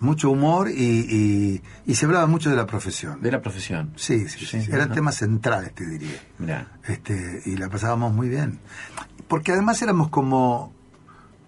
Mucho 0.00 0.30
humor 0.30 0.70
y, 0.70 0.74
y, 0.80 1.62
y 1.86 1.94
se 1.94 2.06
hablaba 2.06 2.26
mucho 2.26 2.50
de 2.50 2.56
la 2.56 2.66
profesión. 2.66 3.20
de 3.20 3.32
la 3.32 3.40
profesión. 3.42 3.92
Sí, 3.96 4.28
sí, 4.28 4.46
sí, 4.46 4.62
Sí, 4.62 4.70
eran 4.70 4.86
ajá. 4.86 4.94
temas 4.94 5.16
centrales, 5.16 5.74
te 5.74 5.86
diría. 5.86 6.18
Mirá. 6.38 6.68
este 6.86 7.42
y 7.46 7.56
la 7.56 7.68
pasábamos 7.68 8.12
muy 8.12 8.28
bien 8.28 8.58
porque 9.26 9.52
además 9.52 9.82
éramos 9.82 10.08
como 10.08 10.72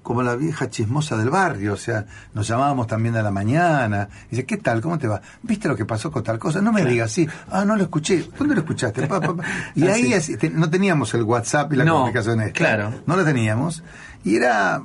como 0.02 0.22
la 0.22 0.34
vieja 0.34 0.68
chismosa 0.70 1.16
del 1.18 1.28
barrio, 1.28 1.74
o 1.74 1.76
sea, 1.76 2.06
nos 2.32 2.48
llamábamos 2.48 2.86
también 2.86 3.16
a 3.16 3.22
la 3.22 3.30
mañana, 3.30 4.08
y 4.26 4.30
dice, 4.30 4.46
¿qué 4.46 4.56
tal? 4.56 4.80
¿Cómo 4.80 4.98
te 4.98 5.06
va? 5.06 5.20
¿Viste 5.42 5.68
lo 5.68 5.76
que 5.76 5.84
pasó 5.84 6.10
con 6.10 6.22
tal 6.24 6.38
cosa? 6.38 6.62
No 6.62 6.72
me 6.72 6.84
digas, 6.86 7.12
sí, 7.12 7.28
ah, 7.50 7.66
no 7.66 7.76
lo 7.76 7.82
escuché, 7.82 8.26
¿dónde 8.38 8.54
lo 8.54 8.62
escuchaste? 8.62 9.06
Pa, 9.06 9.20
pa, 9.20 9.36
pa. 9.36 9.44
Y 9.74 9.84
Ah, 9.86 9.92
ahí 9.92 10.04
sí. 10.06 10.14
así, 10.14 10.36
te- 10.38 10.48
no 10.50 10.70
teníamos 10.70 11.12
el 11.12 11.22
WhatsApp 11.22 11.74
y 11.74 11.76
la 11.76 11.84
No, 11.84 11.96
comunicación 11.96 12.40
esta, 12.40 12.52
claro. 12.54 12.94
no 13.06 13.14
lo 13.14 13.24
teníamos, 13.26 13.84
y 14.24 14.36
era 14.36 14.82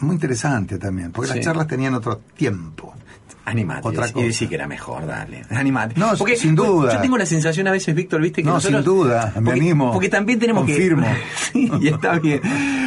muy 0.00 0.14
interesante 0.14 0.78
también, 0.78 1.12
porque 1.12 1.30
Sí. 1.30 1.36
las 1.36 1.44
charlas 1.44 1.66
tenían 1.66 1.94
otro 1.94 2.20
tiempo. 2.36 2.94
Animate. 3.46 3.86
Otra 3.86 4.08
y 4.08 4.12
cosa. 4.12 4.24
decir 4.26 4.48
que 4.48 4.54
era 4.54 4.66
mejor, 4.66 5.06
dale. 5.06 5.44
Animate. 5.50 5.94
No, 6.00 6.12
porque, 6.16 6.34
sin 6.34 6.54
duda. 6.54 6.94
Yo 6.94 7.00
tengo 7.02 7.18
la 7.18 7.26
sensación 7.26 7.66
a 7.68 7.72
veces, 7.72 7.94
Víctor, 7.94 8.22
viste 8.22 8.42
que 8.42 8.46
No, 8.48 8.54
nosotros- 8.54 8.82
sin 8.82 8.90
duda, 8.90 9.32
me 9.36 9.42
porque, 9.42 9.60
animo. 9.60 9.92
Porque 9.92 10.08
también 10.08 10.38
tenemos 10.38 10.64
Confirmo. 10.64 11.02
que. 11.06 11.14
Sí, 11.52 11.70
y 11.80 11.88
está 11.88 12.18
bien. 12.18 12.40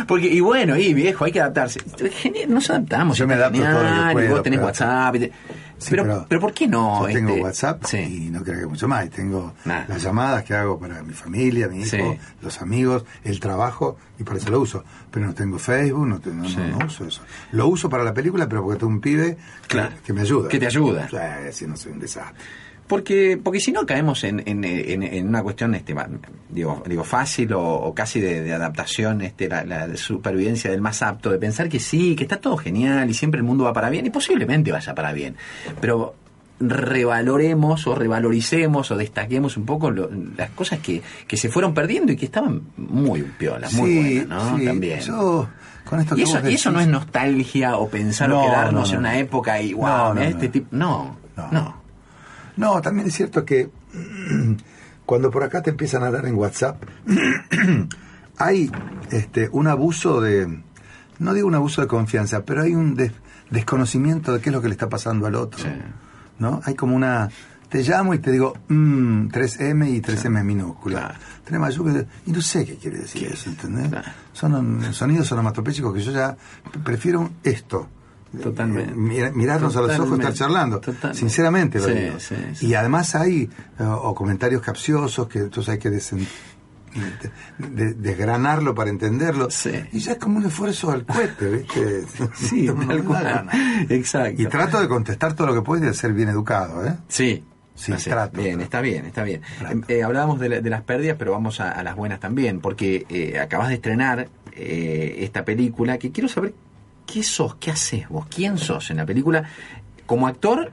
Porque, 0.08 0.28
y 0.28 0.40
bueno, 0.40 0.76
y 0.76 0.96
viejo, 0.96 1.26
hay 1.26 1.32
que 1.32 1.40
adaptarse. 1.42 1.80
Genial, 2.22 2.52
nos 2.54 2.70
adaptamos. 2.72 3.18
Yo 3.20 3.26
y 3.26 3.28
me 3.28 3.34
adapto 3.36 3.60
todo 3.62 3.84
lo 4.14 4.18
que 4.20 4.26
y 4.26 4.30
vos 4.30 4.42
tenés 4.44 4.60
WhatsApp. 4.60 5.16
y 5.16 5.20
te- 5.20 5.32
Sí, 5.80 5.92
pero, 5.92 6.26
pero, 6.28 6.42
¿por 6.42 6.54
qué 6.54 6.68
no? 6.68 7.08
Yo 7.08 7.14
tengo 7.14 7.30
este, 7.30 7.42
WhatsApp 7.44 7.84
Sí. 7.86 7.98
y 8.28 8.30
no 8.32 8.44
creo 8.44 8.60
que 8.62 8.66
mucho 8.66 8.88
más. 8.88 9.06
Y 9.06 9.10
Tengo 9.10 9.54
Nah. 9.66 9.86
las 9.88 10.02
llamadas 10.02 10.44
que 10.44 10.54
hago 10.56 10.80
para 10.80 11.04
mi 11.04 11.14
familia, 11.14 11.68
mi 11.68 11.82
hijo, 11.82 11.90
Sí. 11.98 12.20
los 12.42 12.62
amigos, 12.62 13.06
el 13.24 13.40
trabajo, 13.40 13.98
y 14.20 14.24
por 14.24 14.38
eso 14.38 14.50
lo 14.50 14.60
uso. 14.60 14.84
Pero 15.12 15.28
no 15.28 15.34
tengo 15.34 15.60
Facebook, 15.60 16.08
no, 16.08 16.20
te- 16.20 16.32
no, 16.32 16.44
no- 16.50 16.86
uso 16.86 17.06
eso. 17.06 17.22
Lo 17.52 17.68
uso 17.68 17.90
para 17.90 18.04
la 18.04 18.14
película, 18.14 18.48
pero 18.50 18.64
porque 18.64 18.80
tengo 18.80 18.92
un 18.94 19.02
pibe 19.02 19.38
que, 19.64 19.68
Claro. 19.68 19.96
que 20.04 20.14
me 20.14 20.22
ayuda. 20.22 20.50
Que 20.50 20.60
te 20.60 20.66
ayuda. 20.68 21.08
Si 21.52 21.68
no 21.68 21.78
soy 21.78 21.92
un 21.92 22.00
desastre. 22.00 22.36
Porque, 22.88 23.38
porque 23.44 23.60
si 23.60 23.72
no 23.74 23.86
caemos 23.86 24.24
en, 24.24 24.42
en, 24.46 24.64
en- 24.64 25.04
en 25.04 25.28
una 25.28 25.44
cuestión, 25.44 25.76
este, 25.76 25.94
digo, 26.50 26.84
digo 26.88 27.04
fácil 27.04 27.52
o, 27.54 27.62
o 27.62 27.94
casi 27.94 28.22
de, 28.22 28.42
de 28.42 28.54
adaptación, 28.54 29.22
este, 29.22 29.50
la, 29.50 29.66
la 29.66 29.98
supervivencia 29.98 30.72
del 30.72 30.80
más 30.82 31.02
apto, 31.02 31.30
de 31.30 31.38
pensar 31.38 31.68
que 31.68 31.80
sí, 31.82 32.16
que 32.16 32.24
está 32.24 32.38
todo 32.40 32.56
genial 32.56 33.10
y 33.10 33.14
siempre 33.14 33.40
el 33.40 33.44
mundo 33.44 33.66
va 33.66 33.74
para 33.74 33.90
bien 33.90 34.06
y 34.06 34.10
posiblemente 34.10 34.72
vaya 34.72 34.96
para 34.96 35.12
bien. 35.12 35.36
Pero 35.82 36.16
revaloremos 36.60 37.86
o 37.88 37.96
revaloricemos 37.96 38.90
o 38.92 38.96
destaquemos 38.98 39.58
un 39.58 39.66
poco 39.66 39.92
lo- 39.92 40.10
las 40.38 40.50
cosas 40.52 40.80
que, 40.80 41.02
que 41.28 41.38
se 41.38 41.50
fueron 41.50 41.74
perdiendo 41.74 42.12
y 42.12 42.16
que 42.16 42.26
estaban 42.26 42.62
muy 42.78 43.22
piolas, 43.22 43.74
muy 43.74 43.96
buenas, 43.96 44.28
¿no? 44.52 44.58
sí. 44.58 44.66
También. 44.66 45.00
Yo, 45.02 45.48
con 45.86 46.00
esto 46.00 46.18
y 46.18 46.24
eso, 46.24 46.50
y 46.50 46.54
eso 46.56 46.72
no 46.72 46.80
es 46.80 46.88
nostalgia 46.88 47.78
o 47.78 47.88
pensar 47.90 48.32
o 48.32 48.36
No, 48.36 48.42
quedarnos 48.44 48.90
no, 48.90 48.94
en 48.94 49.00
una 49.00 49.18
época 49.20 49.62
y 49.62 49.74
wow, 49.74 50.18
este 50.18 50.46
no. 50.48 50.52
tipo. 50.52 50.68
No, 50.72 51.18
no. 51.52 51.77
No. 52.58 52.82
También 52.82 53.08
es 53.08 53.14
cierto 53.16 53.46
que 53.46 53.70
cuando 55.06 55.32
por 55.32 55.44
acá 55.44 55.62
te 55.62 55.70
empiezan 55.70 56.04
a 56.04 56.12
dar 56.12 56.26
en 56.26 56.36
WhatsApp, 56.36 56.84
hay 58.38 58.72
este, 59.12 59.50
un 59.52 59.68
abuso 59.68 60.22
de, 60.22 60.62
no 61.20 61.34
digo 61.34 61.48
un 61.48 61.56
abuso 61.56 61.82
de 61.82 61.88
confianza, 61.88 62.44
pero 62.44 62.62
hay 62.64 62.76
un 62.76 62.96
des- 62.96 63.14
desconocimiento 63.50 64.34
de 64.34 64.42
qué 64.42 64.50
es 64.50 64.54
lo 64.54 64.62
que 64.62 64.68
le 64.68 64.74
está 64.74 64.90
pasando 64.90 65.26
al 65.28 65.36
otro. 65.36 65.60
Sí. 65.64 65.70
¿No? 66.40 66.62
Hay 66.66 66.76
como 66.76 66.96
una... 66.96 67.30
Te 67.70 67.84
llamo 67.84 68.14
y 68.14 68.20
te 68.20 68.32
digo, 68.32 68.54
mm, 68.70 69.28
3M 69.28 69.90
y 69.90 70.02
3M 70.02 70.42
minúscula. 70.44 71.00
Claro. 71.00 71.20
3 71.44 71.60
mayúsculas. 71.60 72.06
Y 72.26 72.32
no 72.32 72.42
sé 72.42 72.66
qué 72.66 72.76
quiere 72.78 73.00
decir 73.00 73.28
eso, 73.28 73.50
¿entendés? 73.50 73.90
Claro. 73.90 74.08
Son 74.32 74.94
sonidos 74.94 75.30
onomatopéyicos 75.34 75.94
que 75.94 76.02
yo 76.02 76.12
ya 76.14 76.38
prefiero 76.86 77.30
esto. 77.44 77.90
Totalmente. 78.42 78.92
Eh, 78.92 78.96
mira- 78.96 79.32
mirarnos 79.32 79.76
a 79.76 79.82
los 79.82 79.92
ojos 79.92 80.00
y 80.00 80.02
estar 80.02 80.08
Totalmente. 80.34 80.38
charlando. 80.40 80.80
Totalmente. 80.80 81.18
Sinceramente 81.20 81.80
lo 81.80 81.86
Sí, 81.86 81.92
digo. 81.94 82.20
sí, 82.20 82.36
sí. 82.56 82.68
Y 82.68 82.74
además 82.76 83.16
hay 83.16 83.50
eh, 83.80 83.84
o 83.84 84.14
comentarios 84.14 84.62
capciosos 84.62 85.28
que 85.28 85.40
entonces 85.40 85.74
hay 85.74 85.80
que 85.80 85.90
desen- 85.92 86.28
de- 87.60 87.86
de- 87.86 87.94
desgranarlo 87.94 88.74
para 88.74 88.90
entenderlo. 88.90 89.50
Sí. 89.52 89.72
Y 89.92 90.00
ya 90.00 90.14
es 90.14 90.18
como 90.18 90.38
un 90.40 90.46
esfuerzo 90.46 90.92
al 90.92 91.06
cohete, 91.06 91.50
¿viste? 91.50 92.04
Sí, 92.36 92.68
tal 92.88 93.04
cual. 93.04 93.48
Exacto. 93.90 94.42
Y 94.42 94.46
trato 94.48 94.82
de 94.82 94.88
contestar 94.88 95.34
todo 95.36 95.48
lo 95.48 95.54
que 95.54 95.62
puedo 95.62 95.84
y 95.84 95.88
de 95.88 95.94
ser 95.94 96.14
bien 96.14 96.30
educado, 96.30 96.86
¿eh? 96.86 96.96
Sí. 97.08 97.44
Sí, 97.76 97.92
Así, 97.92 98.10
trato, 98.10 98.42
Bien, 98.42 98.54
trato. 98.54 98.64
está 98.64 98.82
bien, 98.82 99.06
está 99.06 99.24
bien. 99.24 99.42
Trato. 99.60 99.76
Eh, 99.78 100.00
eh, 100.00 100.04
hablábamos 100.04 100.40
de, 100.40 100.50
la- 100.50 100.62
de 100.62 100.70
las 100.72 100.82
pérdidas, 100.82 101.16
pero 101.20 101.32
vamos 101.34 101.60
a, 101.60 101.70
a 101.72 101.84
las 101.84 101.96
buenas 101.96 102.20
también, 102.20 102.60
porque 102.60 103.06
eh, 103.08 103.38
acabas 103.40 103.68
de 103.68 103.76
estrenar 103.76 104.30
eh, 104.54 105.18
esta 105.20 105.46
película 105.46 106.00
que 106.00 106.12
quiero 106.12 106.28
saber 106.28 106.56
qué 107.08 107.24
sos, 107.24 107.56
qué 107.56 107.72
haces 107.72 108.08
vos, 108.10 108.28
quién 108.28 108.60
sos 108.60 108.92
en 108.92 108.98
la 108.98 109.06
película 109.06 109.44
como 110.06 110.28
actor 110.28 110.72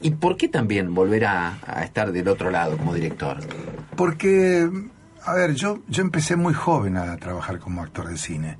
y 0.00 0.10
por 0.10 0.36
qué 0.36 0.48
también 0.48 0.94
volver 0.94 1.24
a, 1.24 1.58
a 1.66 1.82
estar 1.82 2.12
del 2.12 2.28
otro 2.28 2.50
lado 2.50 2.76
como 2.76 2.94
director. 2.94 3.38
Porque, 3.96 4.70
a 5.24 5.34
ver, 5.34 5.54
yo, 5.54 5.80
yo 5.88 6.02
empecé 6.02 6.36
muy 6.36 6.54
joven 6.54 6.96
a 6.96 7.16
trabajar 7.16 7.58
como 7.58 7.82
actor 7.82 8.08
de 8.08 8.18
cine. 8.18 8.58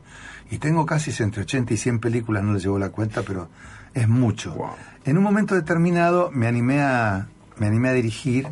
Y 0.50 0.58
tengo 0.58 0.86
casi 0.86 1.10
entre 1.22 1.42
80 1.42 1.74
y 1.74 1.76
100 1.76 1.98
películas, 2.00 2.42
no 2.42 2.54
les 2.54 2.62
llevo 2.62 2.78
la 2.78 2.90
cuenta, 2.90 3.22
pero 3.22 3.48
es 3.94 4.08
mucho. 4.08 4.54
Wow. 4.54 4.70
En 5.04 5.18
un 5.18 5.24
momento 5.24 5.54
determinado 5.54 6.30
me 6.32 6.46
animé 6.46 6.80
a, 6.80 7.28
me 7.58 7.66
animé 7.66 7.88
a 7.88 7.92
dirigir 7.92 8.48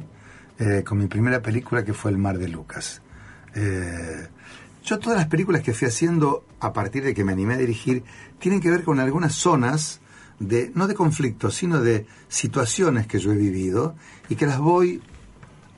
eh, 0.59 0.83
con 0.85 0.99
mi 0.99 1.07
primera 1.07 1.41
película 1.41 1.85
que 1.85 1.93
fue 1.93 2.11
El 2.11 2.19
Mar 2.19 2.39
de 2.39 2.49
Lucas. 2.49 3.03
Eh, 3.55 4.29
yo 4.83 4.99
todas 4.99 5.19
las 5.19 5.29
películas 5.29 5.63
que 5.63 5.73
fui 5.73 5.89
haciendo 5.89 6.45
a 6.61 6.73
partir 6.73 7.05
de 7.05 7.15
que 7.15 7.25
me 7.25 7.33
animé 7.33 7.55
a 7.55 7.59
dirigir 7.59 8.05
tienen 8.45 8.61
que 8.61 8.71
ver 8.71 8.85
con 8.85 9.01
algunas 9.01 9.33
zonas 9.35 10.01
de, 10.39 10.71
no 10.75 10.87
de 10.87 10.95
conflictos, 10.95 11.55
sino 11.55 11.81
de 11.81 12.07
situaciones 12.29 13.07
que 13.07 13.19
yo 13.19 13.33
he 13.33 13.37
vivido 13.37 13.95
y 14.29 14.35
que 14.37 14.47
las 14.47 14.59
voy, 14.59 15.01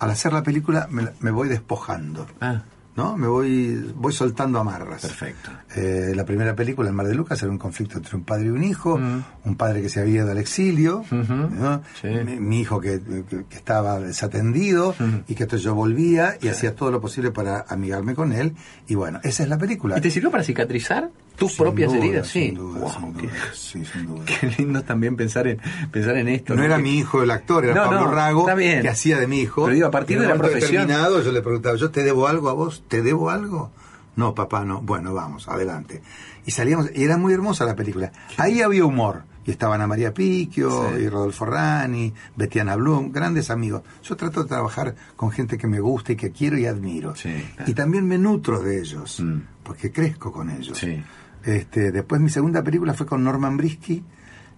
al 0.01 0.11
hacer 0.11 0.33
la 0.33 0.43
película, 0.43 0.89
me, 0.91 1.07
me 1.21 1.31
voy 1.31 1.49
despojando. 1.49 2.27
Ah, 2.41 2.63
¿no? 2.97 3.17
Me 3.17 3.29
voy, 3.29 3.93
voy 3.95 4.13
soltando 4.13 4.59
amarras. 4.59 5.03
perfecto. 5.03 5.51
Eh, 5.77 6.13
la 6.17 6.25
primera 6.25 6.57
película, 6.57 6.89
El 6.89 6.95
Mar 6.95 7.07
de 7.07 7.15
Lucas, 7.15 7.41
era 7.43 7.53
un 7.53 7.59
conflicto 7.59 7.99
entre 7.99 8.17
un 8.17 8.25
padre 8.25 8.47
y 8.47 8.49
un 8.49 8.65
hijo, 8.65 8.97
Mm. 8.99 9.23
un 9.45 9.55
padre 9.57 9.83
que 9.83 9.89
se 9.91 10.01
había 10.01 10.23
ido 10.23 10.31
al 10.33 10.39
exilio, 10.39 11.05
¿no? 11.11 11.83
sí. 12.01 12.09
mi, 12.25 12.41
mi 12.41 12.61
hijo 12.63 12.81
que, 12.81 13.01
que- 13.29 13.45
que 13.45 13.57
estaba 13.57 14.01
desatendido, 14.01 14.95
y 15.29 15.35
que 15.35 15.43
entonces 15.45 15.63
yo 15.63 15.75
volvía 15.75 16.39
y 16.41 16.49
hacía 16.49 16.75
todo 16.75 16.91
lo 16.91 17.01
posible 17.03 17.31
para 17.31 17.67
amigarme 17.69 18.15
con 18.15 18.33
él, 18.33 18.55
y 18.89 18.95
bueno, 18.95 19.21
esa 19.23 19.43
es 19.43 19.49
la 19.51 19.59
película. 19.59 19.99
¿Y 19.99 20.01
te 20.01 20.11
sirvió 20.11 20.31
para 20.31 20.43
cicatrizar 20.43 21.11
tus 21.37 21.53
Sin 21.53 21.65
propias 21.65 21.93
duda, 21.93 22.05
heridas? 22.05 22.27
Sí. 22.29 22.47
Sin 22.47 22.55
duda, 22.57 22.81
Wow, 22.81 22.91
sin 22.93 23.15
qué- 23.15 23.23
duda, 23.27 23.35
sí. 23.55 23.83
Qué 24.41 24.55
lindo 24.59 24.83
también 24.83 25.17
pensar 25.17 25.47
en 25.47 25.59
pensar 25.93 26.17
en 26.17 26.29
esto. 26.29 26.55
No 26.55 26.63
era 26.65 26.79
mi 26.79 26.99
hijo 26.99 27.23
el 27.23 27.31
actor, 27.31 27.65
era 27.65 27.75
No, 27.85 27.91
Pablo 27.91 28.11
Rago, 28.11 28.47
que 28.57 28.89
hacía 28.89 29.19
de 29.19 29.27
mi 29.27 29.41
hijo. 29.41 29.65
Pero 29.65 29.75
digo, 29.75 29.87
a 29.87 29.91
partir 29.91 30.21
de 30.21 30.27
la 30.29 30.35
profesión- 30.37 30.89
yo 30.89 31.33
le 31.33 31.43
preguntaba, 31.43 31.77
¿yo 31.77 31.91
te 31.91 32.03
debo 32.03 32.27
algo 32.27 32.49
a 32.49 32.53
vos? 32.55 32.83
¿Te 32.89 33.03
debo 33.03 33.31
algo? 33.31 33.71
No, 34.17 34.35
papá, 34.35 34.65
no. 34.65 34.81
Bueno, 34.81 35.13
vamos, 35.13 35.47
adelante. 35.49 36.03
Y 36.47 36.51
salíamos, 36.51 36.91
y 36.95 37.05
era 37.05 37.19
muy 37.19 37.35
hermosa 37.35 37.65
la 37.67 37.77
película. 37.77 38.11
Ahí 38.39 38.63
había 38.63 38.85
humor. 38.85 39.25
Y 39.45 39.53
estaban 39.53 39.77
Ana 39.77 39.87
María 39.87 40.13
Picchio, 40.13 40.89
Sí. 40.97 41.03
y 41.03 41.09
Rodolfo 41.09 41.45
Rani, 41.45 42.13
Betiana 42.35 42.75
Blum, 42.75 43.13
grandes 43.13 43.49
amigos. 43.51 43.83
Yo 44.03 44.17
trato 44.17 44.43
de 44.43 44.49
trabajar 44.49 44.97
con 45.15 45.31
gente 45.31 45.57
que 45.57 45.69
me 45.69 45.79
gusta 45.79 46.13
y 46.13 46.17
que 46.17 46.33
quiero 46.33 46.59
y 46.59 46.67
admiro. 46.67 47.15
Sí, 47.15 47.33
claro. 47.55 47.71
Y 47.71 47.75
también 47.75 48.09
me 48.09 48.19
nutro 48.19 48.59
de 48.61 48.81
ellos, 48.81 49.21
Mm. 49.21 49.39
porque 49.63 49.93
crezco 49.93 50.33
con 50.33 50.51
ellos. 50.51 50.77
Sí. 50.79 51.01
Este, 51.47 51.93
después 51.93 52.21
mi 52.21 52.29
segunda 52.29 52.63
película 52.63 52.93
fue 52.93 53.07
con 53.07 53.25
Norman 53.25 53.57
Brisky, 53.57 54.05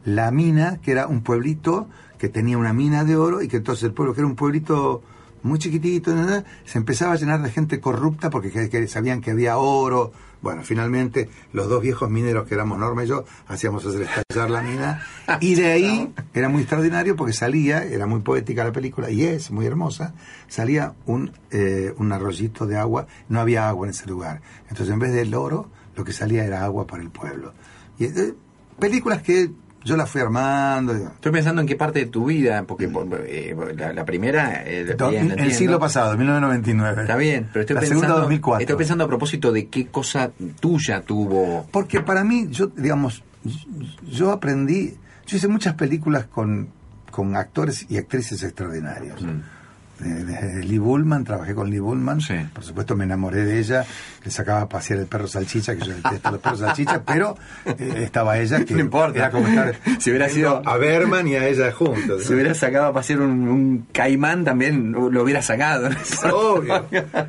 La 0.05 0.31
Mina, 0.31 0.79
que 0.83 0.91
era 0.93 1.07
un 1.07 1.23
pueblito 1.23 1.89
que 2.19 2.29
tenía 2.29 2.59
una 2.59 2.73
mina 2.73 3.05
de 3.05 3.15
oro 3.17 3.43
y 3.43 3.49
que 3.49 3.59
entonces 3.59 3.85
el 3.85 3.93
pueblo, 3.93 4.13
que 4.15 4.21
era 4.23 4.27
un 4.27 4.35
pueblito 4.35 5.03
muy 5.45 5.59
chiquitito, 5.61 6.13
¿no? 6.17 6.43
se 6.65 6.79
empezaba 6.79 7.13
a 7.13 7.17
llenar 7.17 7.41
de 7.43 7.51
gente 7.51 7.79
corrupta 7.79 8.29
porque 8.29 8.51
que- 8.51 8.69
que 8.69 8.89
sabían 8.89 9.21
que 9.21 9.31
había 9.31 9.57
oro. 9.59 10.11
Bueno, 10.41 10.63
finalmente 10.65 11.29
los 11.53 11.69
dos 11.69 11.83
viejos 11.83 12.09
mineros 12.11 12.47
que 12.47 12.55
éramos 12.55 12.79
Norma 12.79 13.05
y 13.05 13.09
yo 13.09 13.25
hacíamos 13.49 13.85
hacer 13.85 14.03
estallar 14.03 14.51
la 14.51 14.63
mina 14.63 15.03
y 15.41 15.55
de 15.57 15.67
ahí 15.67 16.13
era 16.35 16.49
muy 16.49 16.63
extraordinario 16.63 17.15
porque 17.17 17.33
salía, 17.33 17.85
era 17.85 18.07
muy 18.07 18.21
poética 18.21 18.65
la 18.65 18.73
película 18.73 19.11
y 19.11 19.25
es 19.25 19.51
muy 19.51 19.67
hermosa, 19.67 20.15
salía 20.49 20.95
un, 21.07 21.33
eh, 21.51 21.93
un 21.99 22.13
arroyito 22.13 22.67
de 22.67 22.77
agua, 22.79 23.07
no 23.29 23.41
había 23.41 23.69
agua 23.69 23.87
en 23.87 23.91
ese 23.91 24.07
lugar. 24.07 24.41
Entonces 24.71 24.93
en 24.93 24.99
vez 25.01 25.13
del 25.13 25.35
oro, 25.35 25.71
lo 25.99 26.05
que 26.05 26.13
salía 26.13 26.45
era 26.45 26.65
agua 26.65 26.87
para 26.87 27.03
el 27.03 27.11
pueblo. 27.11 27.53
Y 27.99 28.05
eh, 28.07 28.35
películas 28.79 29.21
que 29.23 29.51
yo 29.85 29.97
las 29.97 30.09
fui 30.11 30.21
armando. 30.21 30.93
Estoy 30.95 31.33
pensando 31.33 31.61
en 31.61 31.67
qué 31.67 31.75
parte 31.77 31.99
de 32.01 32.07
tu 32.07 32.27
vida, 32.27 32.65
porque 32.65 32.91
eh, 33.27 33.57
la, 33.77 33.93
la 33.93 34.05
primera... 34.05 34.63
eh, 34.67 34.85
Do- 34.97 35.11
bien, 35.11 35.35
el 35.39 35.53
siglo 35.53 35.79
pasado, 35.79 36.17
1999. 36.17 37.03
Está 37.03 37.17
bien, 37.17 37.49
pero 37.53 37.61
estoy 37.63 37.75
la 37.75 37.81
pensando... 37.81 38.03
segunda 38.05 38.21
2004. 38.23 38.61
Estoy 38.63 38.77
pensando 38.77 39.05
a 39.05 39.09
propósito 39.09 39.53
de 39.53 39.67
qué 39.69 39.87
cosa 39.87 40.31
tuya 40.61 41.03
tuvo... 41.03 41.67
Porque 41.73 42.01
para 42.01 42.23
mí, 42.25 42.49
yo, 42.51 42.67
digamos, 42.69 43.23
yo 44.07 44.31
aprendí, 44.33 44.97
yo 45.27 45.37
hice 45.37 45.49
muchas 45.49 45.75
películas 45.75 46.27
con, 46.27 46.69
con 47.11 47.35
actores 47.37 47.87
y 47.89 47.97
actrices 47.97 48.43
extraordinarios. 48.43 49.21
De- 49.25 49.58
de 49.99 50.65
Lee 50.65 50.79
Bullman, 50.79 51.25
trabajé 51.25 51.55
con 51.55 51.71
Lee 51.71 51.79
Bullman, 51.79 52.21
Sí. 52.21 52.35
por 52.55 52.65
supuesto 52.65 52.97
me 52.97 53.05
enamoré 53.05 53.45
de 53.45 53.59
ella, 53.59 53.85
le 54.25 54.31
sacaba 54.31 54.63
a 54.63 54.69
pasear 54.69 55.01
el 55.01 55.07
perro 55.07 55.27
salchicha, 55.29 55.75
que 55.77 55.85
yo 55.85 55.95
detesto 55.95 56.31
los 56.31 56.41
perros 56.41 56.61
salchicha, 56.61 57.03
pero 57.07 57.37
eh, 57.67 58.03
estaba 58.05 58.39
ella 58.39 58.65
que 58.65 58.75
No 58.75 58.81
importa. 58.81 59.19
era 59.19 59.31
como 59.31 59.47
estar 59.49 59.75
Si 60.01 60.11
hubiera 60.11 60.29
sido- 60.29 60.63
a 60.67 60.77
Berman 60.77 61.27
y 61.29 61.35
a 61.35 61.47
ella 61.49 61.73
juntos. 61.73 62.25
Si 62.25 62.33
hubiera 62.35 62.55
sacado 62.55 62.87
a 62.87 62.93
pasear 62.93 63.21
un, 63.21 63.49
un 63.49 63.87
caimán 63.93 64.45
también 64.45 64.93
lo 64.93 65.23
hubiera 65.23 65.43
sacado. 65.43 65.89
Obvio, 66.33 66.85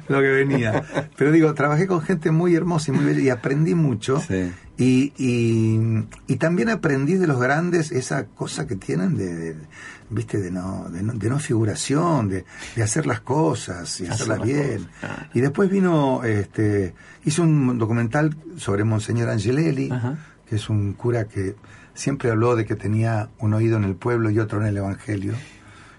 lo 0.08 0.22
que 0.22 0.28
venía. 0.28 0.84
Pero 1.18 1.32
digo, 1.32 1.54
trabajé 1.54 1.88
con 1.88 2.02
gente 2.02 2.32
muy 2.32 2.56
hermosa 2.56 2.92
y 2.92 2.96
muy 2.96 3.06
bella 3.06 3.22
y 3.22 3.30
aprendí 3.30 3.76
mucho. 3.76 4.20
Sí. 4.22 4.52
Y, 4.78 5.12
y, 5.18 6.06
y 6.28 6.36
también 6.38 6.70
aprendí 6.70 7.16
de 7.16 7.28
los 7.28 7.40
grandes 7.42 7.92
esa 7.92 8.26
cosa 8.28 8.66
que 8.66 8.76
tienen 8.78 9.18
de, 9.18 9.34
de, 9.36 9.56
viste, 10.10 10.40
de 10.40 10.52
no, 10.52 10.90
de 10.90 11.04
no, 11.04 11.14
de 11.14 11.30
no 11.30 11.40
figuración, 11.40 12.30
de, 12.30 12.46
de 12.76 12.84
hacer 12.84 13.06
las 13.06 13.22
cosas 13.22 14.00
y 14.02 14.08
hacerlas 14.08 14.40
las 14.40 14.48
bien. 14.48 14.88
cosas. 15.02 15.18
Y 15.34 15.42
después 15.42 15.70
vino, 15.70 16.24
este, 16.24 16.94
hice 17.26 17.42
un 17.42 17.78
documental 17.78 18.36
sobre 18.58 18.84
Monseñor 18.84 19.30
Angelelli, 19.30 19.90
Ajá. 19.92 20.18
que 20.48 20.56
es 20.56 20.70
un 20.70 20.94
cura 20.94 21.26
que 21.26 21.56
siempre 21.94 22.32
habló 22.32 22.56
de 22.56 22.66
que 22.66 22.76
tenía 22.76 23.30
un 23.40 23.54
oído 23.54 23.78
en 23.78 23.84
el 23.84 23.96
pueblo 23.96 24.30
y 24.30 24.40
otro 24.40 24.62
en 24.62 24.68
el 24.68 24.78
Evangelio 24.78 25.34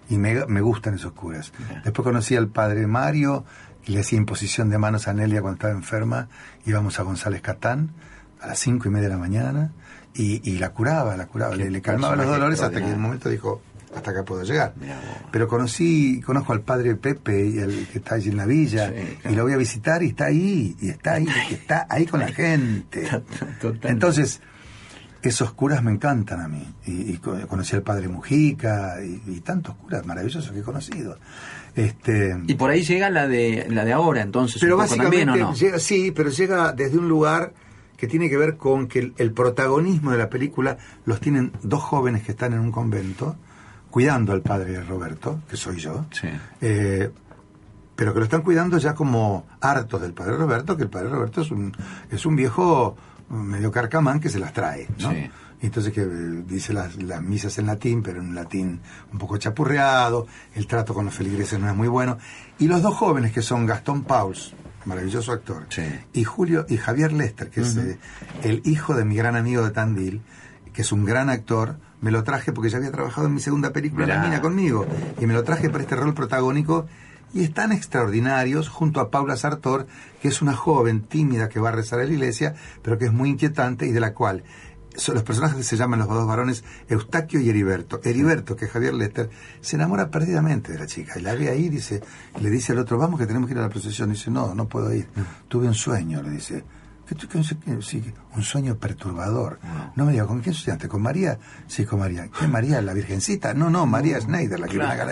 y 0.08 0.18
me, 0.18 0.44
me 0.46 0.60
gustan 0.60 0.94
esos 0.94 1.12
curas. 1.12 1.52
Después 1.84 2.04
conocí 2.04 2.34
al 2.34 2.48
padre 2.48 2.86
Mario 2.86 3.44
y 3.86 3.92
le 3.92 4.00
hacía 4.00 4.18
imposición 4.18 4.70
de 4.70 4.78
manos 4.78 5.06
a 5.08 5.12
Nelia 5.14 5.40
cuando 5.40 5.56
estaba 5.56 5.72
enferma. 5.72 6.28
Íbamos 6.66 6.98
a 6.98 7.02
González 7.04 7.42
Catán 7.42 7.90
a 8.40 8.46
las 8.48 8.58
cinco 8.58 8.88
y 8.88 8.90
media 8.90 9.08
de 9.08 9.14
la 9.14 9.20
mañana 9.20 9.70
y, 10.14 10.40
y 10.50 10.58
la 10.58 10.70
curaba, 10.70 11.16
la 11.16 11.26
curaba, 11.26 11.54
le, 11.54 11.70
le 11.70 11.80
calmaba 11.82 12.16
los 12.16 12.26
dolores 12.26 12.60
hasta 12.60 12.80
que 12.80 12.88
en 12.88 12.94
un 12.94 13.02
momento 13.02 13.28
dijo, 13.28 13.60
hasta 13.94 14.11
acá 14.12 14.24
puedo 14.24 14.42
llegar. 14.44 14.72
Pero 15.33 15.48
conocí, 15.48 16.20
conozco 16.20 16.53
al 16.53 16.61
padre 16.62 16.94
Pepe, 16.94 17.46
y 17.46 17.59
el 17.59 17.87
que 17.88 17.98
está 17.98 18.14
allí 18.16 18.31
en 18.31 18.37
la 18.37 18.46
villa, 18.46 18.88
Sí, 18.88 18.94
claro. 19.22 19.33
y 19.33 19.37
lo 19.37 19.42
voy 19.44 19.53
a 19.53 19.57
visitar 19.57 20.03
y 20.03 20.07
está 20.09 20.26
ahí, 20.26 20.76
y 20.81 20.88
está 20.90 21.14
ahí, 21.14 21.26
y 21.50 21.55
está 21.55 21.87
ahí 21.90 22.07
con 22.07 22.20
la 22.20 22.29
gente. 22.33 23.09
Entonces, 23.83 24.40
esos 25.22 25.53
curas 25.53 25.83
me 25.83 25.90
encantan 25.92 26.40
a 26.40 26.48
mí. 26.48 26.66
Y, 26.87 27.12
y 27.12 27.16
co- 27.18 27.37
conocí 27.48 27.76
al 27.76 27.83
padre 27.83 28.09
Mujica 28.09 28.96
y, 29.05 29.22
y 29.26 29.40
tantos 29.40 29.74
curas 29.76 30.07
maravillosos 30.07 30.50
que 30.53 30.61
he 30.61 30.62
conocido. 30.62 31.18
Este, 31.76 32.37
Y 32.46 32.55
por 32.55 32.70
ahí 32.70 32.83
llega 32.83 33.11
la 33.11 33.29
de 33.29 33.66
la 33.70 33.85
de 33.85 33.92
ahora, 33.92 34.22
entonces. 34.22 34.61
pero 34.61 34.76
básicamente 34.76 35.18
también, 35.24 35.44
¿o 35.44 35.50
no? 35.50 35.55
llega, 35.55 35.79
sí, 35.79 36.11
pero 36.11 36.31
llega 36.31 36.72
desde 36.72 36.98
un 36.98 37.09
lugar 37.09 37.53
que 37.96 38.07
tiene 38.07 38.31
que 38.31 38.37
ver 38.38 38.57
con 38.57 38.87
que 38.88 38.98
el, 38.98 39.14
el 39.18 39.33
protagonismo 39.33 40.11
de 40.11 40.18
la 40.18 40.31
película 40.31 40.79
los 41.05 41.20
tienen 41.20 41.53
dos 41.62 41.83
jóvenes 41.83 42.22
que 42.24 42.33
están 42.33 42.55
en 42.55 42.61
un 42.61 42.72
convento 42.72 43.37
cuidando 43.90 44.33
al 44.33 44.42
padre 44.42 44.83
Roberto, 44.83 45.40
que 45.48 45.57
soy 45.57 45.79
yo. 45.79 46.07
Sí. 46.11 46.29
Eh, 46.61 47.11
pero 47.96 48.12
que 48.14 48.18
lo 48.20 48.24
están 48.24 48.42
cuidando 48.42 48.79
ya 48.79 48.94
como 48.94 49.46
hartos 49.61 50.00
del 50.00 50.14
padre 50.14 50.37
Roberto, 50.37 50.76
que 50.76 50.85
el 50.85 50.88
padre 50.88 51.11
Roberto 51.11 51.42
es 51.42 51.50
un, 51.50 51.72
es 52.11 52.24
un 52.24 52.35
viejo 52.37 52.96
medio 53.29 53.70
carcamán 53.70 54.20
que 54.20 54.29
se 54.29 54.38
las 54.38 54.53
trae, 54.53 54.88
¿no? 54.98 55.11
Sí. 55.11 55.31
Entonces 55.62 55.92
que 55.92 56.00
eh, 56.00 56.42
dice 56.46 56.72
las, 56.72 56.96
las 57.03 57.20
misas 57.22 57.59
en 57.59 57.66
latín, 57.66 58.03
pero 58.03 58.20
en 58.20 58.29
un 58.29 58.35
latín 58.35 58.81
un 59.12 59.18
poco 59.18 59.37
chapurreado, 59.37 60.26
el 60.55 60.66
trato 60.66 60.94
con 60.94 61.05
los 61.05 61.14
feligreses 61.14 61.61
no 61.61 61.68
es 61.68 61.76
muy 61.76 61.88
bueno. 61.88 62.16
Y 62.59 62.66
los 62.68 62.81
dos 62.81 62.94
jóvenes 62.94 63.33
que 63.33 63.42
son 63.42 63.66
Gastón 63.66 64.05
Pauls, 64.05 64.55
maravilloso 64.87 65.33
actor, 65.33 65.66
Sí. 65.68 65.83
y 66.14 66.24
Julio 66.24 66.64
y 66.70 66.79
Javier 66.79 67.12
Lester, 67.12 67.50
que 67.50 67.61
es 67.61 67.76
eh, 67.76 67.98
el 68.42 68.62
hijo 68.64 68.94
de 68.94 69.05
mi 69.05 69.14
gran 69.16 69.37
amigo 69.37 69.62
de 69.62 69.70
Tandil, 69.72 70.22
que 70.72 70.81
es 70.81 70.90
un 70.90 71.05
gran 71.05 71.29
actor, 71.29 71.76
me 72.00 72.10
lo 72.10 72.22
traje 72.24 72.52
porque 72.52 72.70
ya 72.70 72.78
había 72.78 72.90
trabajado 72.90 73.26
en 73.26 73.34
mi 73.34 73.40
segunda 73.40 73.72
película 73.72 74.06
La 74.06 74.16
Mirá. 74.16 74.28
Mina 74.28 74.40
conmigo, 74.40 74.86
y 75.20 75.26
me 75.26 75.34
lo 75.34 75.44
traje 75.44 75.70
para 75.70 75.82
este 75.82 75.96
rol 75.96 76.14
protagónico, 76.14 76.86
y 77.32 77.44
están 77.44 77.72
extraordinarios 77.72 78.68
junto 78.68 79.00
a 79.00 79.10
Paula 79.10 79.36
Sartor, 79.36 79.86
que 80.20 80.28
es 80.28 80.42
una 80.42 80.54
joven 80.54 81.02
tímida 81.02 81.48
que 81.48 81.60
va 81.60 81.68
a 81.68 81.72
rezar 81.72 82.00
a 82.00 82.04
la 82.04 82.12
iglesia, 82.12 82.54
pero 82.82 82.98
que 82.98 83.04
es 83.06 83.12
muy 83.12 83.30
inquietante 83.30 83.86
y 83.86 83.92
de 83.92 84.00
la 84.00 84.14
cual 84.14 84.42
son 84.96 85.14
los 85.14 85.24
personajes 85.24 85.56
que 85.56 85.62
se 85.62 85.76
llaman 85.76 86.00
los 86.00 86.08
dos 86.08 86.26
varones 86.26 86.64
Eustaquio 86.88 87.40
y 87.40 87.48
Heriberto. 87.48 88.00
Heriberto, 88.02 88.56
que 88.56 88.64
es 88.64 88.70
Javier 88.70 88.94
Lester, 88.94 89.30
se 89.60 89.76
enamora 89.76 90.10
perdidamente 90.10 90.72
de 90.72 90.78
la 90.78 90.86
chica 90.86 91.18
y 91.18 91.22
la 91.22 91.34
ve 91.34 91.48
ahí, 91.48 91.68
dice, 91.68 92.02
le 92.40 92.50
dice 92.50 92.72
al 92.72 92.78
otro, 92.78 92.98
vamos 92.98 93.20
que 93.20 93.26
tenemos 93.26 93.46
que 93.46 93.54
ir 93.54 93.58
a 93.58 93.62
la 93.62 93.68
procesión. 93.68 94.10
Dice, 94.10 94.30
no, 94.30 94.54
no 94.54 94.66
puedo 94.66 94.92
ir. 94.92 95.06
Tuve 95.48 95.68
un 95.68 95.74
sueño, 95.74 96.22
le 96.22 96.30
dice. 96.30 96.64
¿Qué 97.10 97.16
tú- 97.16 97.26
qué- 97.28 97.42
qué- 97.42 97.82
sí, 97.82 98.04
un 98.36 98.42
sueño 98.44 98.76
perturbador. 98.76 99.58
No 99.96 100.04
me 100.04 100.12
diga, 100.12 100.26
¿con 100.28 100.40
quién 100.42 100.54
soñaste? 100.54 100.86
¿Con 100.86 101.02
María? 101.02 101.40
Sí, 101.66 101.84
con 101.84 101.98
María. 101.98 102.28
¿Qué 102.28 102.46
María? 102.46 102.80
¿La 102.80 102.92
Virgencita? 102.94 103.52
No, 103.52 103.68
no, 103.68 103.84
María 103.84 104.20
Schneider, 104.20 104.60
la 104.60 104.68
que 104.68 104.78
viene 104.78 104.92
acá. 104.92 105.08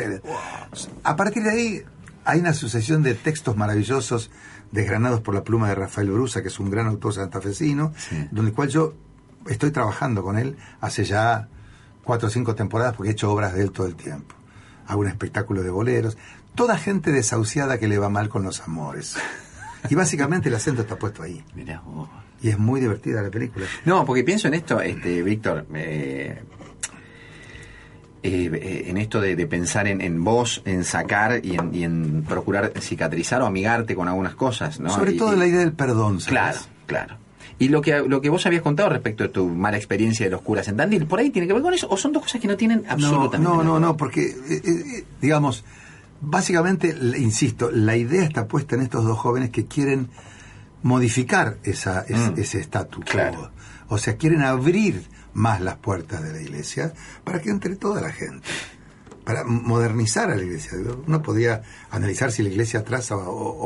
A 1.02 1.16
partir 1.16 1.42
de 1.42 1.50
ahí 1.50 1.82
hay 2.24 2.38
una 2.38 2.54
sucesión 2.54 3.02
de 3.02 3.14
textos 3.14 3.56
maravillosos 3.56 4.30
desgranados 4.70 5.22
por 5.22 5.34
la 5.34 5.42
pluma 5.42 5.68
de 5.70 5.74
Rafael 5.74 6.08
Brusa, 6.12 6.40
que 6.40 6.48
es 6.48 6.60
un 6.60 6.70
gran 6.70 6.86
autor 6.86 7.14
santafesino, 7.14 7.92
Sí. 7.96 8.28
donde 8.30 8.50
el 8.50 8.54
cual 8.54 8.68
yo 8.68 8.94
estoy 9.48 9.72
trabajando 9.72 10.22
con 10.22 10.38
él 10.38 10.56
hace 10.80 11.04
ya 11.04 11.48
cuatro 12.04 12.28
o 12.28 12.30
cinco 12.30 12.54
temporadas 12.54 12.94
porque 12.94 13.08
he 13.08 13.12
hecho 13.12 13.32
obras 13.32 13.54
de 13.54 13.62
él 13.62 13.72
todo 13.72 13.88
el 13.88 13.96
tiempo. 13.96 14.36
Hago 14.86 15.00
un 15.00 15.08
espectáculo 15.08 15.64
de 15.64 15.70
boleros. 15.70 16.16
Toda 16.54 16.78
gente 16.78 17.10
desahuciada 17.10 17.78
que 17.78 17.88
le 17.88 17.98
va 17.98 18.08
mal 18.08 18.28
con 18.28 18.44
los 18.44 18.60
amores. 18.60 19.16
Y 19.90 19.94
básicamente 19.94 20.48
el 20.48 20.54
acento 20.54 20.82
está 20.82 20.96
puesto 20.96 21.22
ahí. 21.22 21.42
Mirá 21.54 21.80
vos. 21.84 22.08
Y 22.42 22.50
es 22.50 22.58
muy 22.58 22.80
divertida 22.80 23.20
la 23.22 23.30
película. 23.30 23.66
No, 23.84 24.04
porque 24.04 24.22
pienso 24.24 24.48
en 24.48 24.54
esto, 24.54 24.80
este, 24.80 25.22
Víctor, 25.22 25.66
eh, 25.74 26.40
eh, 28.22 28.50
eh, 28.52 28.84
en 28.88 28.96
esto 28.98 29.20
de, 29.20 29.36
de 29.36 29.46
pensar 29.46 29.86
en, 29.86 30.00
en 30.00 30.22
vos, 30.24 30.62
en 30.64 30.84
sacar 30.84 31.40
y 31.44 31.54
en, 31.56 31.74
y 31.74 31.84
en 31.84 32.22
procurar 32.24 32.72
cicatrizar 32.80 33.40
o 33.42 33.46
amigarte 33.46 33.94
con 33.94 34.08
algunas 34.08 34.34
cosas, 34.34 34.80
¿no? 34.80 34.90
Sobre 34.90 35.12
Y- 35.12 35.16
todo 35.16 35.34
y- 35.34 35.38
la 35.38 35.46
idea 35.46 35.60
del 35.60 35.72
perdón. 35.72 36.20
¿sabes? 36.20 36.28
Claro, 36.28 36.58
claro. 36.86 37.16
Y 37.60 37.68
lo 37.70 37.80
que, 37.80 37.98
lo 38.06 38.20
que 38.20 38.28
vos 38.28 38.44
habías 38.46 38.62
contado 38.62 38.88
respecto 38.88 39.24
de 39.24 39.30
tu 39.30 39.48
mala 39.48 39.76
experiencia 39.76 40.24
de 40.26 40.30
los 40.30 40.42
curas 40.42 40.68
en 40.68 40.76
Tandil, 40.76 41.06
¿por 41.06 41.18
ahí 41.18 41.30
tiene 41.30 41.48
que 41.48 41.54
ver 41.54 41.62
con 41.62 41.74
eso? 41.74 41.88
¿O 41.90 41.96
son 41.96 42.12
dos 42.12 42.22
cosas 42.22 42.40
que 42.40 42.46
no 42.46 42.56
tienen 42.56 42.84
absolutamente 42.88 43.38
No, 43.38 43.50
no, 43.50 43.56
nada 43.56 43.64
no, 43.64 43.80
no, 43.80 43.88
ver? 43.88 43.96
porque, 43.96 44.26
eh, 44.26 44.62
eh, 44.64 45.04
digamos, 45.20 45.64
básicamente, 46.20 46.94
insisto, 47.18 47.70
la 47.70 47.96
idea 47.96 48.22
está 48.24 48.46
puesta 48.46 48.74
en 48.76 48.82
estos 48.82 49.04
dos 49.04 49.18
jóvenes 49.18 49.50
que 49.50 49.66
quieren 49.66 50.08
modificar 50.82 51.58
esa, 51.64 52.02
es- 52.02 52.30
Mm. 52.30 52.38
ese 52.38 52.60
estatus. 52.60 53.04
Claro. 53.04 53.50
O 53.88 53.98
sea, 53.98 54.16
quieren 54.16 54.42
abrir 54.42 55.06
más 55.34 55.60
las 55.60 55.76
puertas 55.76 56.22
de 56.22 56.32
la 56.32 56.40
iglesia 56.40 56.92
para 57.24 57.40
que 57.40 57.50
entre 57.50 57.76
toda 57.76 58.00
la 58.00 58.12
gente. 58.12 58.46
Para 59.24 59.44
modernizar 59.44 60.30
a 60.30 60.36
la 60.36 60.42
iglesia. 60.42 60.72
Uno 61.06 61.22
podía 61.22 61.62
analizar 61.90 62.32
si 62.32 62.42
la 62.42 62.48
iglesia 62.48 62.80
atrasa 62.80 63.16
o, 63.16 63.22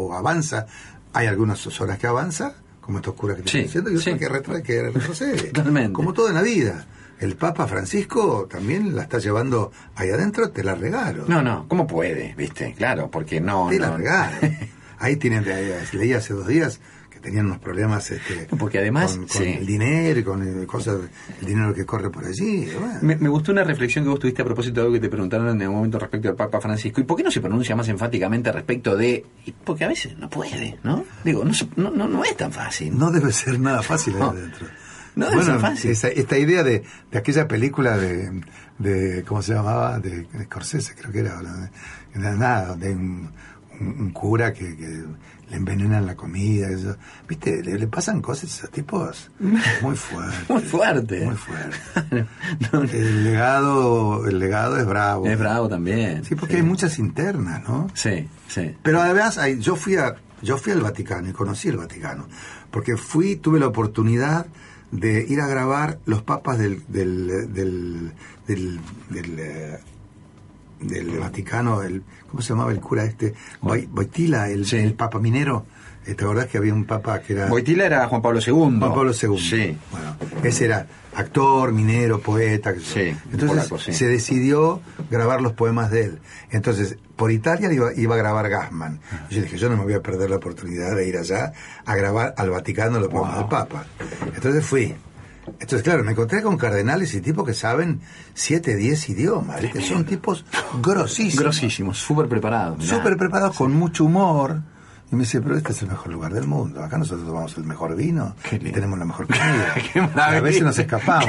o 0.09 0.13
avanza. 0.15 0.67
Hay 1.13 1.27
algunas 1.27 1.59
zonas 1.61 1.99
que 1.99 2.07
avanza, 2.07 2.55
como 2.81 2.99
estos 2.99 3.15
curas 3.15 3.37
que 3.37 3.43
te 3.45 3.51
Sí, 3.51 3.59
estoy 3.59 3.65
diciendo, 3.67 3.91
y 3.91 3.97
otras 3.97 4.15
sí. 4.15 4.19
que, 4.19 4.29
retrae, 4.29 4.63
que 4.63 4.83
retrocede. 4.91 5.43
Totalmente. 5.51 5.93
Como 5.93 6.13
todo 6.13 6.29
en 6.29 6.35
la 6.35 6.43
vida. 6.43 6.85
El 7.23 7.37
Papa 7.37 7.69
Francisco 7.69 8.49
también 8.51 8.97
la 8.97 9.03
está 9.03 9.21
llevando 9.21 9.71
ahí 9.95 10.11
adentro, 10.11 10.51
te 10.51 10.65
la 10.65 10.75
regalo. 10.75 11.25
No, 11.29 11.41
no, 11.41 11.69
¿cómo 11.69 11.87
puede? 11.87 12.35
¿Viste? 12.37 12.75
Claro, 12.77 13.13
porque 13.13 13.41
no. 13.41 13.69
te 13.71 13.79
no. 13.79 13.87
la 13.87 13.97
regalo. 13.97 14.37
Ahí 14.99 15.17
tienen, 15.17 15.45
eh, 15.47 15.85
leí 15.93 16.13
hace 16.15 16.35
dos 16.35 16.49
días 16.49 16.81
que 17.11 17.21
tenían 17.21 17.47
unos 17.47 17.59
problemas 17.59 18.11
este, 18.11 18.49
Porque 18.59 18.79
además, 18.79 19.13
con, 19.13 19.29
con 19.29 19.43
sí. 19.43 19.55
el 19.59 19.67
dinero 19.67 20.19
y 20.19 20.25
con 20.25 20.43
el, 20.43 20.67
cosas, 20.67 20.99
el 21.41 21.47
dinero 21.47 21.73
que 21.73 21.87
corre 21.87 22.11
por 22.11 22.25
allí. 22.25 22.69
bueno. 22.79 22.99
Me, 23.03 23.15
me 23.15 23.29
gustó 23.29 23.53
una 23.53 23.63
reflexión 23.63 24.05
que 24.05 24.11
vos 24.11 24.19
tuviste 24.19 24.43
a 24.43 24.45
propósito 24.45 24.81
de 24.81 24.87
algo 24.87 24.95
que 24.95 25.01
te 25.01 25.09
preguntaron 25.09 25.61
en 25.61 25.69
un 25.69 25.75
momento 25.77 26.01
respecto 26.01 26.29
al 26.29 26.35
Papa 26.35 26.61
Francisco. 26.61 27.01
¿Y 27.01 27.05
por 27.05 27.17
qué 27.17 27.23
no 27.23 27.31
se 27.31 27.41
pronuncia 27.41 27.77
más 27.77 27.89
enfáticamente 27.89 28.51
respecto 28.51 28.97
de.? 28.97 29.25
Porque 29.65 29.85
a 29.85 29.89
veces 29.89 30.19
no 30.19 30.29
puede, 30.29 30.79
¿no? 30.83 31.05
Digo, 31.25 31.45
no, 31.45 31.53
no, 31.77 31.91
no, 31.93 32.09
no 32.09 32.25
es 32.25 32.37
tan 32.37 32.51
fácil. 32.51 32.99
No 32.99 33.13
debe 33.13 33.33
ser 33.33 33.61
nada 33.61 33.81
fácil 33.83 34.17
ahí 34.17 34.23
adentro. 34.23 34.67
No 35.15 35.43
ser 35.43 35.59
fácil. 35.61 35.91
Esa, 35.91 36.09
esta 36.09 36.39
idea 36.39 36.63
de, 36.63 36.83
de 37.11 37.19
aquella 37.19 37.47
película 37.49 37.97
de, 37.99 38.41
de, 38.79 39.23
¿cómo 39.25 39.43
se 39.43 39.55
llamaba? 39.55 39.99
De, 39.99 40.23
de 40.23 40.45
Scorsese, 40.45 40.95
creo 40.95 41.13
que 41.13 41.19
era. 41.21 41.41
¿no? 41.43 41.69
Nada, 42.37 42.75
de 42.77 42.91
un, 42.95 43.31
un- 43.81 44.01
un 44.01 44.11
cura 44.11 44.53
que, 44.53 44.77
que 44.77 45.05
le 45.51 45.57
envenenan 45.57 46.07
la 46.07 46.15
comida. 46.17 46.69
Eso. 46.71 46.97
¿Viste? 47.29 47.63
Le, 47.63 47.79
le 47.79 47.87
pasan 47.89 48.23
cosas 48.23 48.45
a 48.45 48.47
esos 48.59 48.71
tipos 48.71 49.31
muy 49.83 49.97
fuertes. 49.97 50.41
Muy 50.51 50.63
fuerte. 50.63 51.25
Muy 51.27 51.37
fuerte. 51.37 51.77
No, 52.73 52.83
El 52.83 53.25
legado, 53.25 54.27
el 54.27 54.39
legado 54.39 54.79
es 54.79 54.87
bravo. 54.87 55.27
es 55.27 55.39
bravo 55.39 55.69
también. 55.69 56.25
Sí, 56.25 56.35
porque 56.37 56.57
hay 56.57 56.63
muchas 56.63 56.99
internas, 56.99 57.63
¿no? 57.69 57.89
Sí, 57.95 58.29
sí. 58.49 58.75
Pero 58.83 59.01
además, 59.03 59.37
hay- 59.39 59.59
yo 59.59 59.77
fui 59.77 59.97
a, 59.97 60.15
yo 60.43 60.57
fui 60.59 60.73
al 60.73 60.81
Vaticano 60.81 61.29
y 61.29 61.33
conocí 61.33 61.69
el 61.69 61.77
Vaticano, 61.77 62.29
porque 62.71 62.97
fui, 62.97 63.37
tuve 63.37 63.59
la 63.61 63.67
oportunidad 63.67 64.47
de 64.93 65.27
ir 65.29 65.41
a 65.41 65.47
grabar 65.49 65.99
los 66.07 66.23
papas 66.23 66.59
del 66.59 66.83
del 66.89 67.53
del 67.53 68.13
del, 68.47 68.81
del, 69.11 69.39
eh, 69.39 69.79
del 70.81 71.19
Vaticano, 71.19 71.83
el, 71.83 72.03
¿cómo 72.31 72.43
se 72.43 72.51
llamaba 72.51 72.73
el 72.73 72.81
cura 72.81 73.05
este? 73.05 73.35
Boi- 73.61 73.89
Boitila, 73.89 74.49
el, 74.51 74.67
Sí. 74.67 74.77
el 74.77 74.95
papa 74.95 75.19
minero. 75.19 75.65
¿Te 76.05 76.13
acordás 76.13 76.47
que 76.47 76.59
había 76.59 76.75
un 76.75 76.85
papa 76.85 77.21
que 77.21 77.35
era 77.35 77.47
Boitila 77.47 77.87
era 77.87 78.07
Juan 78.09 78.21
Pablo 78.23 78.41
II. 78.45 78.53
Juan 78.53 78.81
Pablo 78.81 79.13
II? 79.13 79.39
Sí. 79.39 79.77
Bueno, 79.91 80.17
ese 80.43 80.65
era 80.65 80.87
actor, 81.15 81.73
minero, 81.73 82.21
poeta. 82.21 82.75
Sí, 82.83 83.15
Entonces 83.31 83.49
polaco, 83.49 83.79
sí. 83.79 83.93
se 83.93 84.09
decidió 84.09 84.81
grabar 85.11 85.41
los 85.41 85.53
poemas 85.53 85.91
de 85.91 86.05
él. 86.05 86.19
Entonces, 86.51 86.97
por 87.17 87.31
Italia 87.31 87.73
iba, 87.73 87.93
iba 87.95 88.15
a 88.15 88.19
grabar 88.19 88.49
Gassman. 88.49 88.99
Y 89.31 89.37
yo 89.37 89.43
dije, 89.43 89.59
yo 89.59 89.69
no 89.69 89.77
me 89.77 89.85
voy 89.85 89.95
a 89.95 90.01
perder 90.01 90.31
la 90.31 90.37
oportunidad 90.37 90.97
de 90.97 91.07
ir 91.07 91.17
allá 91.19 91.53
a 91.85 91.95
grabar 91.95 92.35
al 92.37 92.51
Vaticano 92.51 92.99
los 92.99 93.09
poemas 93.09 93.37
del 93.37 93.47
Papa. 93.47 93.85
Entonces 94.35 94.65
fui. 94.65 94.95
Entonces, 95.47 95.83
claro, 95.83 96.03
me 96.05 96.13
encontré 96.13 96.41
con 96.43 96.57
cardenales 96.57 97.15
y 97.15 97.21
tipos 97.21 97.45
que 97.47 97.55
saben 97.55 98.01
7, 98.35 98.75
10 98.77 99.09
idiomas. 99.11 99.61
¿viste? 99.61 99.81
Son 99.83 100.05
tipos 100.05 100.45
grosísimos. 100.81 101.43
Grosísimo, 101.45 101.95
súper 101.95 102.29
preparado. 102.29 102.77
mirá. 102.77 102.89
Súper 102.89 103.17
preparados, 103.17 103.57
con 103.57 103.73
mucho 103.73 104.05
humor. 104.05 104.63
Y 105.13 105.15
me 105.15 105.25
dice, 105.25 105.43
pero 105.43 105.57
este 105.59 105.73
es 105.73 105.83
el 105.83 105.89
mejor 105.91 106.11
lugar 106.13 106.33
del 106.33 106.47
mundo. 106.47 106.83
Acá 106.83 106.97
nosotros 106.97 107.27
tomamos 107.27 107.55
el 107.59 107.65
mejor 107.65 107.95
vino 107.95 108.35
y 108.51 108.59
tenemos 108.73 108.99
la 108.99 109.05
mejor 109.05 109.27
comida. 109.95 110.17
A 110.27 110.41
veces 110.41 110.63
nos 110.63 110.79
escapamos. 110.79 111.29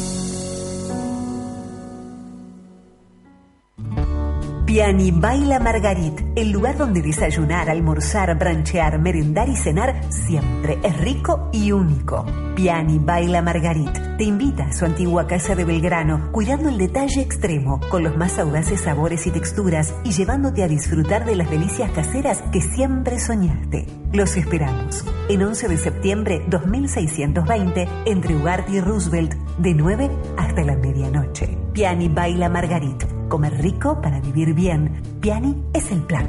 Piani 4.78 5.10
Baila 5.10 5.58
Margarit, 5.58 6.20
el 6.36 6.52
lugar 6.52 6.78
donde 6.78 7.02
desayunar, 7.02 7.68
almorzar, 7.68 8.38
branchear, 8.38 9.00
merendar 9.00 9.48
y 9.48 9.56
cenar 9.56 10.00
siempre 10.08 10.78
es 10.84 10.96
rico 11.00 11.50
y 11.52 11.72
único. 11.72 12.24
Piani 12.54 13.00
Baila 13.00 13.42
Margarit 13.42 13.90
te 14.16 14.22
invita 14.22 14.66
a 14.66 14.72
su 14.72 14.84
antigua 14.84 15.26
casa 15.26 15.56
de 15.56 15.64
Belgrano, 15.64 16.30
cuidando 16.30 16.68
el 16.68 16.78
detalle 16.78 17.22
extremo, 17.22 17.80
con 17.90 18.04
los 18.04 18.16
más 18.16 18.38
audaces 18.38 18.82
sabores 18.82 19.26
y 19.26 19.32
texturas 19.32 19.92
y 20.04 20.12
llevándote 20.12 20.62
a 20.62 20.68
disfrutar 20.68 21.24
de 21.24 21.34
las 21.34 21.50
delicias 21.50 21.90
caseras 21.90 22.44
que 22.52 22.60
siempre 22.60 23.18
soñaste. 23.18 23.84
Los 24.12 24.36
esperamos 24.36 25.04
en 25.28 25.42
11 25.42 25.68
de 25.70 25.76
septiembre 25.76 26.44
2620 26.46 27.88
entre 28.06 28.36
Ugarte 28.36 28.74
y 28.74 28.80
Roosevelt 28.80 29.34
de 29.58 29.74
9 29.74 30.10
hasta 30.36 30.62
la 30.62 30.76
medianoche. 30.76 31.58
Piani 31.72 32.08
Baila 32.08 32.48
Margarit. 32.48 33.04
Comer 33.28 33.60
rico 33.60 34.00
para 34.00 34.20
vivir 34.20 34.54
bien. 34.54 34.67
Piani 34.68 35.56
es 35.72 35.90
el 35.90 36.02
plan. 36.02 36.28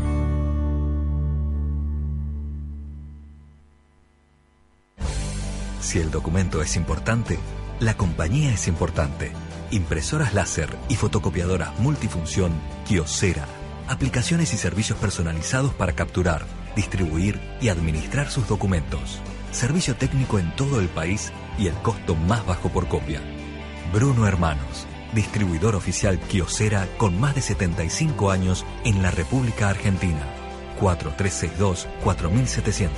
Si 5.82 6.00
el 6.00 6.10
documento 6.10 6.62
es 6.62 6.78
importante, 6.78 7.38
la 7.82 7.96
compañía 7.96 8.54
es 8.54 8.70
importante. 8.70 9.34
Impresoras 9.72 10.34
láser 10.34 10.70
y 10.88 10.96
fotocopiadoras 10.96 11.78
multifunción 11.80 12.54
Kiosera. 12.88 13.46
Aplicaciones 13.90 14.54
y 14.54 14.58
servicios 14.58 14.98
personalizados 15.00 15.74
para 15.74 15.92
capturar, 15.92 16.46
distribuir 16.78 17.42
y 17.60 17.68
administrar 17.68 18.32
sus 18.32 18.48
documentos. 18.48 19.20
Servicio 19.52 19.98
técnico 19.98 20.40
en 20.40 20.56
todo 20.56 20.80
el 20.80 20.88
país 20.88 21.34
y 21.58 21.68
el 21.68 21.74
costo 21.82 22.16
más 22.16 22.46
bajo 22.46 22.70
por 22.70 22.88
copia. 22.88 23.20
Bruno 23.92 24.28
Hermanos, 24.28 24.88
distribuidor 25.14 25.76
oficial 25.76 26.20
Kiosera 26.20 26.88
con 26.98 27.20
más 27.20 27.36
de 27.36 27.42
75 27.42 28.32
años 28.32 28.66
en 28.84 29.02
la 29.02 29.12
República 29.12 29.70
Argentina. 29.70 30.22
4362-4700. 30.80 32.90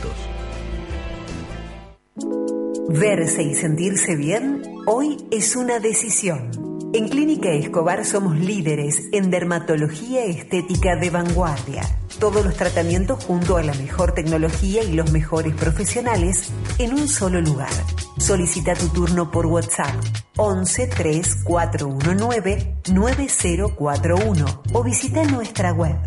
Verse 2.90 3.44
y 3.44 3.56
sentirse 3.56 4.16
bien 4.16 4.62
hoy 4.86 5.18
es 5.32 5.56
una 5.56 5.80
decisión. 5.80 6.52
En 6.94 7.08
Clínica 7.08 7.50
Escobar 7.50 8.04
somos 8.04 8.38
líderes 8.38 9.02
en 9.14 9.32
dermatología 9.32 10.26
estética 10.26 10.98
de 10.98 11.10
vanguardia. 11.10 11.84
Todos 12.22 12.46
los 12.46 12.56
tratamientos 12.56 13.26
junto 13.26 13.58
a 13.58 13.64
la 13.64 13.74
mejor 13.74 14.14
tecnología 14.14 14.82
y 14.84 14.94
los 14.94 15.12
mejores 15.12 15.56
profesionales 15.56 16.52
en 16.78 16.94
un 16.94 17.08
solo 17.08 17.42
lugar. 17.42 17.72
Solicita 18.20 18.76
tu 18.76 18.90
turno 18.90 19.32
por 19.32 19.48
WhatsApp 19.48 19.96
11 20.38 20.86
3 20.86 21.38
419 21.44 22.76
9041 22.94 24.64
o 24.72 24.84
visita 24.84 25.24
nuestra 25.24 25.74
web 25.74 25.98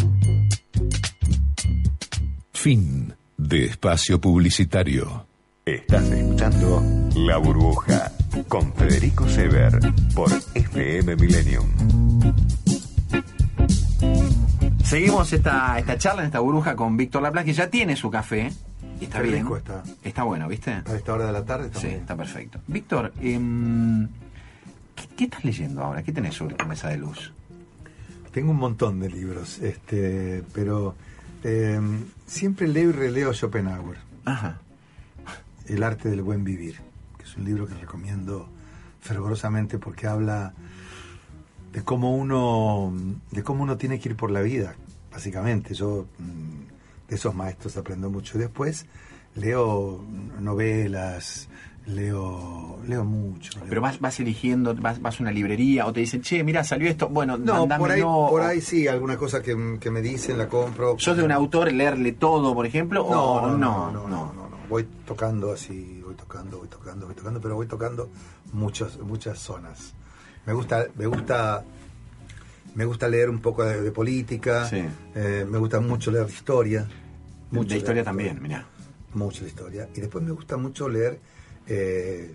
Fin 2.53 3.15
de 3.37 3.65
espacio 3.65 4.21
publicitario. 4.21 5.25
Estás 5.65 6.11
escuchando 6.11 6.83
La 7.15 7.37
Burbuja 7.37 8.11
con 8.47 8.73
Federico 8.73 9.27
Sever 9.27 9.79
por 10.15 10.29
FM 10.55 11.15
Millennium. 11.15 11.65
Seguimos 14.83 15.31
esta, 15.33 15.77
esta 15.77 15.97
charla 15.97 16.21
en 16.23 16.27
esta 16.27 16.39
burbuja 16.39 16.75
con 16.75 16.97
Víctor 16.97 17.21
Laplace, 17.21 17.45
que 17.45 17.53
ya 17.53 17.69
tiene 17.69 17.95
su 17.95 18.09
café. 18.09 18.51
Y 18.99 19.05
está 19.05 19.21
Qué 19.21 19.27
bien. 19.27 19.43
rico 19.43 19.57
está. 19.57 19.83
Está 20.03 20.23
bueno, 20.23 20.47
¿viste? 20.47 20.71
A 20.71 20.83
esta 20.95 21.13
hora 21.13 21.27
de 21.27 21.31
la 21.31 21.45
tarde 21.45 21.67
está 21.67 21.79
Sí, 21.79 21.87
bien. 21.87 21.99
está 21.99 22.15
perfecto. 22.17 22.59
Víctor, 22.67 23.13
em, 23.21 24.07
¿qué, 24.95 25.07
qué 25.15 25.23
estás 25.25 25.45
leyendo 25.45 25.83
ahora? 25.83 26.03
¿Qué 26.03 26.11
tenés 26.11 26.35
sobre 26.35 26.55
tu 26.55 26.65
mesa 26.65 26.89
de 26.89 26.97
luz? 26.97 27.31
Tengo 28.31 28.51
un 28.51 28.57
montón 28.57 28.99
de 28.99 29.09
libros, 29.09 29.59
este, 29.59 30.43
pero 30.53 30.95
eh, 31.43 31.79
siempre 32.25 32.67
leo 32.67 32.89
y 32.89 32.93
releo 32.93 33.33
Schopenhauer, 33.33 33.97
Ajá. 34.25 34.59
El 35.67 35.83
arte 35.83 36.09
del 36.09 36.21
buen 36.23 36.43
vivir, 36.43 36.79
un 37.39 37.45
libro 37.45 37.67
que 37.67 37.73
recomiendo 37.75 38.47
fervorosamente 39.01 39.77
porque 39.79 40.07
habla 40.07 40.53
de 41.71 41.83
cómo 41.83 42.15
uno, 42.15 42.93
de 43.31 43.43
cómo 43.43 43.63
uno 43.63 43.77
tiene 43.77 43.99
que 43.99 44.09
ir 44.09 44.15
por 44.15 44.31
la 44.31 44.41
vida, 44.41 44.75
básicamente. 45.11 45.73
Yo 45.73 46.05
mm, 46.17 47.07
de 47.09 47.15
esos 47.15 47.33
maestros 47.33 47.77
aprendo 47.77 48.09
mucho. 48.09 48.37
Después 48.37 48.85
leo 49.35 50.03
novelas, 50.39 51.47
leo, 51.85 52.79
leo 52.87 53.03
mucho. 53.03 53.51
leo 53.59 53.69
Pero 53.69 53.81
vas, 53.81 53.99
vas 53.99 54.19
eligiendo, 54.19 54.75
vas, 54.75 55.01
vas 55.01 55.19
a 55.19 55.23
una 55.23 55.31
librería 55.31 55.85
o 55.85 55.93
te 55.93 56.01
dicen, 56.01 56.21
che, 56.21 56.43
mira, 56.43 56.63
salió 56.63 56.89
esto. 56.89 57.09
Bueno, 57.09 57.37
No, 57.37 57.67
por 57.67 57.91
ahí, 57.91 58.01
por 58.01 58.41
ahí 58.41 58.61
sí, 58.61 58.87
alguna 58.87 59.17
cosa 59.17 59.41
que, 59.41 59.77
que 59.79 59.91
me 59.91 60.01
dicen, 60.01 60.37
la 60.37 60.47
compro. 60.47 60.95
¿Sos 60.97 61.17
de 61.17 61.23
un 61.23 61.31
autor 61.31 61.71
leerle 61.71 62.13
todo, 62.13 62.53
por 62.53 62.65
ejemplo? 62.65 63.05
No, 63.09 63.33
o 63.33 63.47
no, 63.47 63.57
no, 63.57 63.91
no, 63.91 64.07
no, 64.07 64.33
no. 64.33 64.49
Voy 64.69 64.87
tocando 65.05 65.51
así, 65.51 65.98
voy 66.09 66.15
tocando, 66.17 66.57
voy 66.59 66.67
tocando, 66.67 67.05
voy 67.05 67.15
tocando, 67.15 67.39
pero 67.41 67.55
voy 67.55 67.67
tocando 67.67 68.09
muchos, 68.53 68.99
muchas 68.99 69.39
zonas. 69.39 69.93
Me 70.45 70.53
gusta, 70.53 70.87
me 70.95 71.05
gusta, 71.05 71.63
me 72.75 72.85
gusta 72.85 73.07
leer 73.07 73.29
un 73.29 73.39
poco 73.39 73.63
de, 73.63 73.81
de 73.81 73.91
política. 73.91 74.65
Sí. 74.67 74.83
eh, 75.15 75.45
me 75.47 75.57
gusta 75.57 75.79
mucho 75.79 76.11
leer 76.11 76.27
historia. 76.29 76.87
mucho 77.51 77.69
de 77.69 77.77
historia 77.77 77.93
leer 77.95 78.05
también, 78.05 78.39
mira. 78.41 78.65
Mucho 79.13 79.43
de 79.43 79.49
historia. 79.49 79.87
Y 79.95 80.01
después 80.01 80.23
me 80.23 80.31
gusta 80.31 80.57
mucho 80.57 80.87
leer 80.89 81.19
eh, 81.67 82.33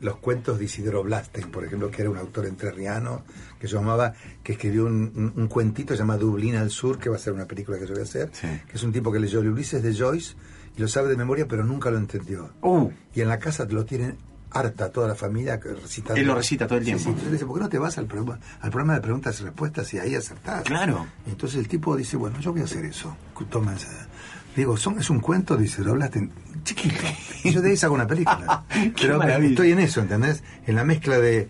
los 0.00 0.16
cuentos 0.16 0.58
de 0.58 0.64
Isidoro 0.64 1.02
Blastein, 1.04 1.50
por 1.50 1.64
ejemplo, 1.64 1.90
que 1.90 2.02
era 2.02 2.10
un 2.10 2.16
autor 2.16 2.46
entrerriano 2.46 3.22
que 3.60 3.68
se 3.68 3.74
llamaba, 3.74 4.14
que 4.42 4.52
escribió 4.52 4.86
un, 4.86 5.12
un- 5.14 5.32
un 5.36 5.46
cuentito 5.48 5.94
llamado 5.94 6.20
Dublín 6.26 6.56
al 6.56 6.70
Sur, 6.70 6.98
que 6.98 7.08
va 7.10 7.16
a 7.16 7.18
ser 7.18 7.32
una 7.32 7.44
película 7.46 7.78
que 7.78 7.86
yo 7.86 7.92
voy 7.92 8.00
a 8.00 8.04
hacer, 8.04 8.30
Sí. 8.32 8.48
que 8.68 8.76
es 8.76 8.82
un 8.82 8.92
tipo 8.92 9.12
que 9.12 9.20
leyó 9.20 9.40
el 9.40 9.50
Ulises 9.50 9.82
de 9.82 9.94
Joyce 9.94 10.34
y 10.78 10.80
lo 10.80 10.88
sabe 10.88 11.08
de 11.10 11.16
memoria, 11.16 11.46
pero 11.46 11.64
nunca 11.64 11.90
lo 11.90 11.98
entendió. 11.98 12.50
Uh, 12.62 12.88
Y 13.14 13.20
en 13.20 13.28
la 13.28 13.38
casa 13.38 13.66
lo 13.68 13.84
tienen 13.84 14.16
harta 14.50 14.90
toda 14.90 15.08
la 15.08 15.14
familia 15.14 15.60
que 15.60 15.68
recitando. 15.74 16.18
Él 16.18 16.26
lo 16.26 16.34
recita 16.34 16.66
todo 16.66 16.78
el 16.78 16.84
tiempo. 16.84 17.02
sí. 17.02 17.08
Entonces 17.10 17.32
dice, 17.32 17.44
¿por 17.44 17.56
qué 17.58 17.62
no 17.64 17.68
te 17.68 17.78
vas 17.78 17.98
al 17.98 18.06
programa, 18.06 18.38
al 18.62 18.70
programa 18.70 18.94
de 18.94 19.00
preguntas 19.02 19.38
y 19.40 19.44
respuestas 19.44 19.92
y 19.92 19.98
ahí 19.98 20.14
acertás? 20.14 20.62
Claro. 20.62 21.06
Entonces 21.26 21.58
el 21.58 21.68
tipo 21.68 21.94
dice, 21.96 22.16
bueno, 22.16 22.40
yo 22.40 22.52
voy 22.52 22.62
a 22.62 22.64
hacer 22.64 22.84
eso. 22.86 23.14
Toma 23.50 23.74
esa- 23.74 24.08
Digo, 24.56 24.76
son, 24.78 24.98
es 24.98 25.10
un 25.10 25.20
cuento, 25.20 25.56
dice, 25.56 25.82
lo 25.82 25.90
hablaste 25.92 26.30
chiquito. 26.64 27.04
Y 27.44 27.50
yo 27.52 27.60
de 27.60 27.70
ahí 27.70 27.76
saco 27.76 27.92
una 27.94 28.06
película. 28.06 28.64
Pero 29.00 29.18
maravilla. 29.18 29.50
estoy 29.50 29.72
en 29.72 29.80
eso, 29.80 30.00
¿entendés? 30.00 30.42
En 30.66 30.74
la 30.76 30.84
mezcla 30.84 31.18
de, 31.18 31.48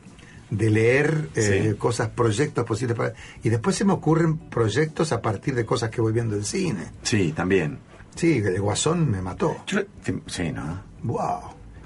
de 0.50 0.70
leer 0.70 1.28
eh, 1.34 1.68
Sí. 1.72 1.76
cosas, 1.78 2.08
proyectos 2.08 2.64
posibles 2.66 2.96
para... 2.96 3.12
Y 3.42 3.48
después 3.48 3.76
se 3.76 3.84
me 3.84 3.92
ocurren 3.92 4.36
proyectos 4.36 5.12
a 5.12 5.22
partir 5.22 5.54
de 5.54 5.64
cosas 5.64 5.90
que 5.90 6.00
voy 6.00 6.12
viendo 6.12 6.34
en 6.36 6.44
cine. 6.44 6.86
sí, 7.02 7.32
también. 7.32 7.78
Sí, 8.18 8.38
el 8.44 8.60
Guasón 8.60 9.10
me 9.10 9.22
mató. 9.22 9.56
Yo- 9.66 9.86
te- 9.86 10.20
sí, 10.26 10.50
¿no? 10.52 10.82
¡Wow! 11.04 11.40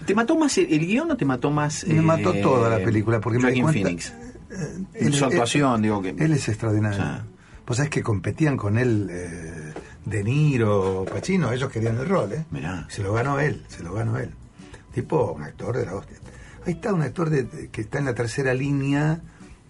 ¿Te 0.06 0.14
mató 0.14 0.36
más 0.36 0.56
el, 0.58 0.72
el 0.72 0.86
guion 0.86 1.10
o 1.10 1.16
te 1.16 1.24
mató 1.24 1.50
más... 1.50 1.86
Me 1.86 1.98
eh, 1.98 2.02
mató 2.02 2.32
toda 2.34 2.70
la 2.70 2.84
película 2.84 3.20
porque 3.20 3.38
me 3.38 3.52
di 3.52 3.60
cuenta- 3.60 3.80
Phoenix. 3.82 4.12
Eh, 4.50 4.84
En 4.94 5.12
su 5.12 5.24
actuación, 5.26 5.82
digo 5.82 6.00
que... 6.02 6.10
Él 6.10 6.32
es 6.32 6.48
extraordinario. 6.48 6.98
Ya. 6.98 7.24
Vos 7.66 7.76
sabés 7.76 7.90
que 7.90 8.02
competían 8.02 8.56
con 8.56 8.76
él 8.78 9.08
eh, 9.10 9.72
De 10.04 10.24
Niro, 10.24 11.04
Pacino, 11.10 11.52
ellos 11.52 11.70
querían 11.70 11.96
el 11.98 12.08
rol, 12.08 12.32
¿eh? 12.32 12.44
Mirá. 12.50 12.86
Se 12.88 13.02
lo 13.02 13.12
ganó 13.12 13.38
él, 13.38 13.64
se 13.68 13.82
lo 13.84 13.92
ganó 13.92 14.18
él. 14.18 14.30
Tipo, 14.92 15.32
un 15.32 15.42
actor 15.42 15.76
de 15.76 15.86
la 15.86 15.94
hostia. 15.94 16.16
Ahí 16.66 16.72
está 16.74 16.92
un 16.92 17.02
actor 17.02 17.30
de- 17.30 17.68
que 17.70 17.82
está 17.82 17.98
en 17.98 18.06
la 18.06 18.14
tercera 18.14 18.54
línea 18.54 19.20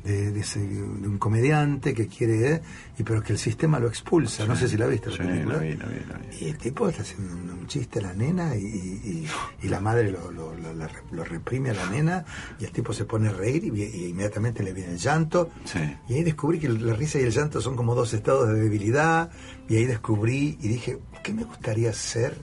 de, 0.05 0.31
de 0.33 0.41
ese- 0.41 0.61
de 0.67 0.83
un 1.09 1.19
comediante 1.19 1.95
que 1.95 2.07
quiere, 2.09 2.61
y 2.99 3.03
pero 3.03 3.23
que 3.23 3.33
el 3.33 3.39
sistema 3.39 3.79
lo 3.79 3.89
expulsa. 3.89 4.45
No 4.47 4.57
sé 4.57 4.69
si 4.69 4.77
la 4.77 4.87
viste 4.87 5.11
la 5.11 5.17
Sí, 5.17 5.23
película. 5.23 5.57
la 5.57 5.61
vi, 5.63 5.75
la 5.77 5.87
vi, 5.87 5.95
la 6.09 6.19
vi. 6.19 6.45
Y 6.45 6.49
el 6.49 6.59
tipo 6.59 6.89
está 6.89 7.03
haciendo 7.03 7.35
un, 7.35 7.51
un 7.51 7.67
chiste 7.67 7.99
a 8.01 8.03
la 8.03 8.13
nena 8.13 8.57
y, 8.57 8.65
y- 8.65 9.27
y 9.63 9.69
la 9.69 9.81
madre 9.81 10.11
lo, 10.11 10.31
lo- 10.33 10.55
lo- 10.55 10.75
la- 10.75 10.91
lo 11.13 11.25
reprime 11.25 11.71
a 11.71 11.75
la 11.75 11.87
nena 11.91 12.25
y 12.59 12.65
el 12.65 12.73
tipo 12.73 12.93
se 12.93 13.05
pone 13.05 13.29
a 13.29 13.33
reír 13.33 13.65
y, 13.65 13.83
y 13.83 14.07
inmediatamente 14.09 14.63
le 14.63 14.73
viene 14.73 14.93
el 14.93 14.99
llanto. 14.99 15.51
Sí. 15.65 15.79
Y 16.09 16.15
ahí 16.15 16.25
descubrí 16.25 16.59
que 16.59 16.69
la 16.69 16.95
risa 16.95 17.19
y 17.19 17.23
el 17.23 17.31
llanto 17.31 17.61
son 17.61 17.77
como 17.77 17.95
dos 17.95 18.13
estados 18.15 18.49
de 18.49 18.55
debilidad 18.61 19.31
y 19.69 19.77
ahí 19.77 19.85
descubrí 19.87 20.59
y 20.61 20.69
dije, 20.69 20.99
¿qué 21.23 21.33
me 21.33 21.45
gustaría 21.45 21.93
ser 21.93 22.37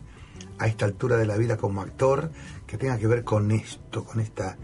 a 0.58 0.68
esta 0.68 0.86
altura 0.86 1.18
de 1.18 1.26
la 1.26 1.38
vida 1.38 1.58
como 1.58 1.82
actor 1.82 2.32
que 2.68 2.78
tenga 2.78 2.98
que 2.98 3.08
ver 3.08 3.24
con 3.24 3.52
esto, 3.52 4.04
con 4.04 4.20
esta 4.20 4.58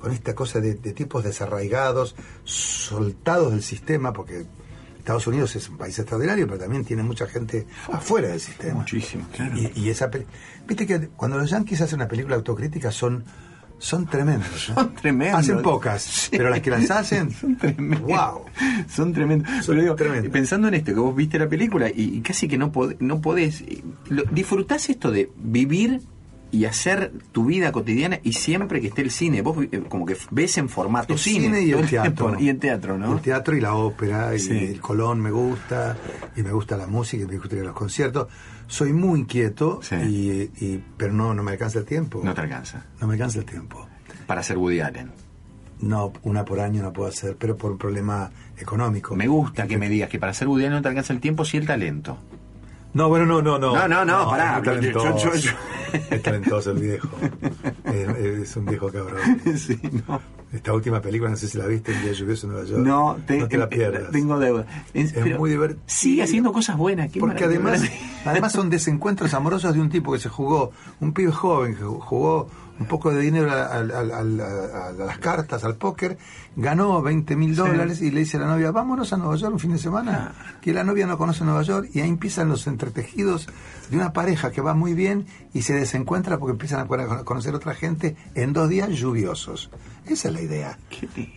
con 0.00 0.12
esta 0.12 0.34
cosa 0.34 0.60
de, 0.60 0.74
de 0.74 0.92
tipos 0.92 1.24
desarraigados, 1.24 2.14
soltados 2.44 3.50
del 3.52 3.62
sistema, 3.62 4.12
porque 4.12 4.46
Estados 4.98 5.26
Unidos 5.26 5.56
es 5.56 5.68
un 5.68 5.78
país 5.78 5.98
extraordinario, 5.98 6.46
pero 6.46 6.58
también 6.58 6.84
tiene 6.84 7.02
mucha 7.02 7.26
gente 7.26 7.66
afuera 7.92 8.28
del 8.28 8.40
sistema. 8.40 8.74
Muchísimo, 8.80 9.26
claro. 9.34 9.56
Y, 9.56 9.72
y 9.74 9.88
esa 9.90 10.10
viste 10.66 10.86
que 10.86 11.08
cuando 11.08 11.38
los 11.38 11.48
yankees 11.50 11.80
hacen 11.80 11.96
una 12.00 12.08
película 12.08 12.36
autocrítica 12.36 12.90
son 12.90 13.24
son 13.80 14.06
tremendos. 14.06 14.72
Son 14.74 14.92
tremendos. 14.96 15.38
Hacen 15.38 15.62
pocas, 15.62 16.02
Sí. 16.02 16.30
pero 16.32 16.50
las 16.50 16.60
que 16.60 16.68
las 16.70 16.90
hacen, 16.90 17.30
Son 17.40 17.56
tremendos. 17.56 18.00
wow. 18.08 18.44
Son 18.88 19.12
tremendos. 19.12 19.48
Son 19.64 19.66
Pero 19.76 19.82
digo, 19.82 19.94
tremendos. 19.94 20.32
pensando 20.32 20.66
en 20.66 20.74
esto, 20.74 20.92
que 20.92 20.98
vos 20.98 21.14
viste 21.14 21.38
la 21.38 21.48
película 21.48 21.88
y, 21.88 22.16
y 22.16 22.20
casi 22.20 22.48
que 22.48 22.58
no, 22.58 22.72
pod- 22.72 22.96
no 22.98 23.20
podés. 23.20 23.62
lo- 24.08 24.24
¿Disfrutás 24.24 24.88
esto 24.90 25.12
de 25.12 25.30
vivir 25.36 26.00
y 26.50 26.64
hacer 26.64 27.12
tu 27.32 27.44
vida 27.46 27.72
cotidiana 27.72 28.20
y 28.22 28.32
siempre 28.32 28.80
que 28.80 28.86
esté 28.88 29.02
el 29.02 29.10
cine? 29.10 29.42
Vos 29.42 29.56
eh, 29.70 29.82
como 29.88 30.06
que 30.06 30.16
ves 30.30 30.56
en 30.58 30.68
formato 30.68 31.12
El 31.14 31.18
cine. 31.18 31.44
cine 31.46 31.62
y 31.62 31.72
el 31.72 31.86
teatro. 31.88 32.36
Y 32.40 32.48
el 32.48 32.58
teatro, 32.58 32.96
¿no? 32.98 33.12
El 33.14 33.20
teatro 33.20 33.56
y 33.56 33.60
la 33.60 33.74
ópera, 33.74 34.34
y 34.34 34.38
Sí. 34.38 34.56
el 34.56 34.80
Colón 34.80 35.20
me 35.20 35.30
gusta, 35.30 35.96
y 36.36 36.42
me 36.42 36.52
gusta 36.52 36.76
la 36.76 36.86
música, 36.86 37.22
y 37.24 37.26
me 37.26 37.36
gusta 37.38 37.54
ir 37.56 37.62
a 37.62 37.64
los 37.66 37.74
conciertos. 37.74 38.28
Soy 38.66 38.92
muy 38.92 39.20
inquieto, 39.20 39.80
Sí. 39.82 39.94
y, 39.96 40.64
y- 40.64 40.84
pero 40.96 41.12
no, 41.12 41.34
no 41.34 41.42
me 41.42 41.52
alcanza 41.52 41.78
el 41.78 41.84
tiempo. 41.84 42.20
No 42.24 42.34
te 42.34 42.40
alcanza. 42.40 42.84
No 43.00 43.06
me 43.06 43.14
alcanza 43.14 43.38
el 43.38 43.44
tiempo. 43.44 43.86
Para 44.26 44.42
ser 44.42 44.58
Woody 44.58 44.80
Allen. 44.80 45.10
No, 45.80 46.12
una 46.22 46.44
por 46.44 46.58
año 46.60 46.82
no 46.82 46.92
puedo 46.92 47.08
hacer, 47.08 47.36
pero 47.38 47.56
por 47.56 47.70
un 47.72 47.78
problema 47.78 48.30
económico. 48.58 49.14
Me 49.14 49.28
gusta 49.28 49.66
que 49.68 49.78
me 49.78 49.88
digas 49.88 50.08
que 50.10 50.18
para 50.18 50.34
ser 50.34 50.48
Woody 50.48 50.64
Allen 50.64 50.76
no 50.78 50.82
te 50.82 50.88
alcanza 50.88 51.12
el 51.12 51.20
tiempo, 51.20 51.44
sí 51.44 51.56
el 51.56 51.66
talento. 51.66 52.18
No, 52.94 53.08
bueno, 53.08 53.26
no, 53.26 53.42
no, 53.42 53.58
no. 53.58 53.74
No, 53.74 53.86
no, 53.88 54.04
no, 54.04 54.28
pará, 54.30 54.56
Es 54.56 54.62
pero 54.64 54.80
yo- 54.80 54.92
talentoso. 55.00 55.34
yo- 55.34 55.40
yo- 55.40 55.50
Es 56.10 56.22
talentoso 56.22 56.70
el 56.72 56.78
viejo. 56.78 57.08
es, 57.84 58.08
es 58.18 58.56
un 58.56 58.66
viejo 58.66 58.88
cabrón. 58.90 59.20
sí, 59.58 59.78
no. 60.06 60.20
Esta 60.52 60.72
última 60.72 61.00
película, 61.02 61.30
no 61.30 61.36
sé 61.36 61.46
si 61.46 61.58
la 61.58 61.66
viste, 61.66 61.92
Un 61.92 62.02
día 62.02 62.12
lluvioso 62.12 62.46
en 62.46 62.52
Nueva 62.54 62.66
York. 62.66 62.82
No, 62.82 63.18
te, 63.26 63.38
no 63.38 63.48
te 63.48 63.58
la 63.58 63.64
eh, 63.64 63.68
pierdas. 63.68 64.10
tengo 64.10 64.38
deuda. 64.38 64.64
Es, 64.94 65.12
Es 65.14 65.38
muy 65.38 65.50
divertido. 65.50 65.82
Sigue 65.86 66.22
haciendo 66.22 66.52
cosas 66.52 66.76
buenas. 66.78 67.10
qué 67.12 67.20
Porque 67.20 67.44
además, 67.44 67.82
además 68.24 68.52
son 68.52 68.70
desencuentros 68.70 69.34
amorosos 69.34 69.74
de 69.74 69.80
un 69.80 69.90
tipo 69.90 70.12
que 70.12 70.18
se 70.18 70.30
jugó, 70.30 70.72
un 71.00 71.12
pibe 71.12 71.32
joven 71.32 71.74
que 71.76 71.82
jugó 71.82 72.48
un 72.80 72.86
poco 72.86 73.10
de 73.12 73.20
dinero 73.20 73.50
a, 73.50 73.64
a- 73.64 73.78
a- 73.78 73.78
a- 73.80 74.88
a 74.88 74.92
las 74.92 75.18
cartas, 75.18 75.64
al 75.64 75.76
póker, 75.76 76.16
ganó 76.56 77.00
20 77.02 77.34
mil 77.36 77.54
dólares 77.56 78.00
y 78.02 78.10
le 78.10 78.20
dice 78.20 78.36
a 78.36 78.40
la 78.40 78.46
novia, 78.46 78.70
vámonos 78.70 79.12
a 79.12 79.16
Nueva 79.16 79.36
York 79.36 79.52
un 79.54 79.58
fin 79.60 79.72
de 79.72 79.78
semana, 79.78 80.32
que 80.60 80.72
la 80.72 80.84
novia 80.84 81.06
no 81.06 81.18
conoce 81.18 81.44
Nueva 81.44 81.62
York 81.62 81.90
y 81.92 82.00
ahí 82.00 82.08
empiezan 82.08 82.48
los 82.48 82.66
entretejidos 82.66 83.48
de 83.90 83.96
una 83.96 84.12
pareja 84.12 84.50
que 84.52 84.60
va 84.60 84.74
muy 84.74 84.94
bien 84.94 85.26
y 85.54 85.62
se 85.62 85.74
desencuentra 85.74 86.38
porque 86.38 86.52
empiezan 86.52 86.80
a 86.80 86.86
cono- 86.86 87.24
conocer 87.24 87.54
otra 87.54 87.74
gente 87.74 88.16
en 88.34 88.52
dos 88.52 88.68
días 88.68 88.90
lluviosos. 88.90 89.70
Esa 90.06 90.28
es 90.28 90.34
la 90.34 90.40
idea. 90.40 90.78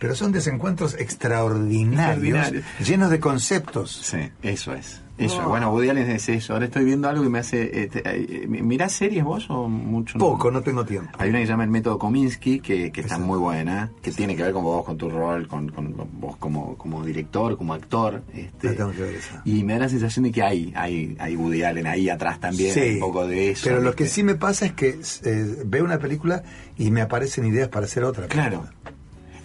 Pero 0.00 0.14
son 0.14 0.32
desencuentros 0.32 0.94
extraordinarios, 0.94 2.36
Extraordinarios. 2.36 2.64
llenos 2.88 3.10
de 3.10 3.20
conceptos. 3.20 3.90
Sí, 4.02 4.30
eso 4.42 4.72
es. 4.74 5.00
Eso 5.24 5.40
es. 5.42 5.48
Bueno, 5.48 5.70
Woody 5.72 5.88
Allen 5.90 6.10
es 6.10 6.28
eso. 6.28 6.52
Ahora 6.54 6.64
estoy 6.66 6.84
viendo 6.84 7.08
algo 7.08 7.22
que 7.22 7.28
me 7.28 7.38
hace... 7.38 7.82
eh, 7.82 7.86
te- 7.88 8.02
eh, 8.04 8.46
¿Mirás 8.48 8.92
series 8.92 9.24
vos 9.24 9.46
o 9.50 9.68
mucho? 9.68 10.18
Poco, 10.18 10.50
no 10.50 10.62
tengo 10.62 10.84
tiempo. 10.84 11.10
Hay 11.18 11.30
una 11.30 11.38
que 11.38 11.46
se 11.46 11.50
llama 11.52 11.64
El 11.64 11.70
Método 11.70 11.98
Kominsky, 11.98 12.60
que, 12.60 12.90
que 12.92 13.00
está 13.00 13.18
muy 13.18 13.38
buena, 13.38 13.90
que 14.02 14.10
tiene 14.12 14.36
que 14.36 14.42
ver 14.42 14.52
con 14.52 14.62
vos, 14.64 14.84
con 14.84 14.96
tu 14.98 15.08
rol, 15.10 15.46
con, 15.48 15.68
con 15.70 15.94
vos 16.20 16.36
como, 16.38 16.76
como 16.76 17.04
director, 17.04 17.56
como 17.56 17.74
actor. 17.74 18.22
Este, 18.34 18.70
tengo 18.74 18.90
que 18.92 19.02
ver 19.02 19.14
esa. 19.14 19.42
y 19.44 19.64
me 19.64 19.74
da 19.74 19.80
la 19.80 19.88
sensación 19.88 20.24
de 20.24 20.32
que 20.32 20.42
hay, 20.42 20.72
hay, 20.76 21.16
hay 21.18 21.36
Woody 21.36 21.62
Allen 21.62 21.86
ahí 21.86 22.08
atrás 22.08 22.40
también, 22.40 22.72
un 22.94 23.00
poco 23.00 23.26
de 23.26 23.50
eso. 23.50 23.62
Pero 23.64 23.80
lo 23.80 23.94
que 23.94 24.06
sí 24.06 24.22
me 24.22 24.34
pasa 24.34 24.66
es 24.66 24.72
que 24.72 24.98
eh, 25.24 25.62
veo 25.66 25.84
una 25.84 25.98
película 25.98 26.42
y 26.78 26.90
me 26.90 27.00
aparecen 27.02 27.46
ideas 27.46 27.68
para 27.68 27.86
hacer 27.86 28.04
otra. 28.04 28.26
Claro. 28.26 28.66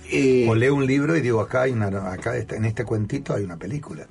Eh, 0.09 0.45
O 0.49 0.55
leo 0.55 0.73
un 0.73 0.85
libro 0.85 1.17
y 1.17 1.21
digo, 1.21 1.41
acá 1.41 1.63
hay 1.63 1.73
una, 1.73 1.87
acá 2.11 2.37
está- 2.37 2.55
en 2.55 2.63
este 2.65 2.85
cuentito 2.85 3.33
hay 3.33 3.43
una 3.43 3.57
película. 3.57 4.07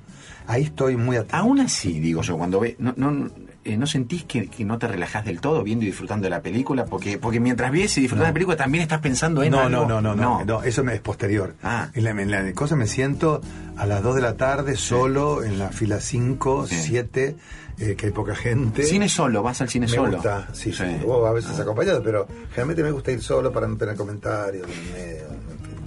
Ahí 0.47 0.63
estoy 0.63 0.95
muy 0.97 1.17
atento. 1.17 1.35
Aún 1.35 1.59
así, 1.59 1.99
digo 1.99 2.21
yo, 2.21 2.37
cuando 2.37 2.59
ve. 2.59 2.75
No, 2.79 2.93
no, 2.95 3.29
eh, 3.65 3.75
¿no 3.75 3.85
sentís 3.85 4.23
que, 4.23 4.47
que 4.47 4.63
no 4.63 4.77
te 4.77 4.87
relajás 4.87 5.25
del 5.25 5.41
todo 5.41 5.61
viendo 5.61 5.83
y 5.83 5.87
disfrutando 5.89 6.23
de 6.23 6.29
la 6.29 6.41
película? 6.41 6.85
Porque 6.85 7.17
porque 7.17 7.39
mientras 7.41 7.69
ves 7.71 7.97
y 7.97 8.01
disfrutas 8.01 8.23
de 8.27 8.29
la 8.29 8.33
película 8.33 8.55
también 8.55 8.81
estás 8.83 9.01
pensando 9.01 9.43
en 9.43 9.51
No, 9.51 9.59
algo. 9.59 9.69
no, 9.69 9.85
no, 9.87 10.01
no, 10.01 10.15
no, 10.15 10.45
no, 10.45 10.63
eso 10.63 10.83
me- 10.85 10.93
es 10.95 11.01
posterior. 11.01 11.55
Ah. 11.63 11.89
En 11.93 12.03
la, 12.05 12.11
en 12.11 12.31
la 12.31 12.53
cosa 12.53 12.75
me 12.77 12.87
siento 12.87 13.41
a 13.75 13.85
las 13.85 14.01
2 14.01 14.15
de 14.15 14.21
la 14.21 14.37
tarde 14.37 14.75
solo 14.77 15.43
en 15.43 15.59
la 15.59 15.69
fila 15.69 15.99
5, 15.99 16.65
7, 16.67 17.35
eh, 17.79 17.95
que 17.97 18.05
hay 18.05 18.11
poca 18.13 18.33
gente. 18.33 18.83
Cine 18.83 19.09
solo, 19.09 19.43
vas 19.43 19.59
al 19.61 19.67
cine 19.69 19.85
me 19.87 19.91
solo. 19.93 20.13
gusta, 20.13 20.47
sí, 20.53 20.71
sí. 20.71 20.77
Sí. 20.85 20.97
Ah. 21.01 21.05
O 21.05 21.25
a 21.25 21.33
veces 21.33 21.59
acompañado, 21.59 22.01
pero 22.01 22.25
generalmente 22.51 22.83
me 22.83 22.91
gusta 22.91 23.11
ir 23.11 23.21
solo 23.21 23.51
para 23.51 23.67
no 23.67 23.75
tener 23.75 23.95
comentarios. 23.97 24.65
en 24.65 24.93
medio. 24.93 25.26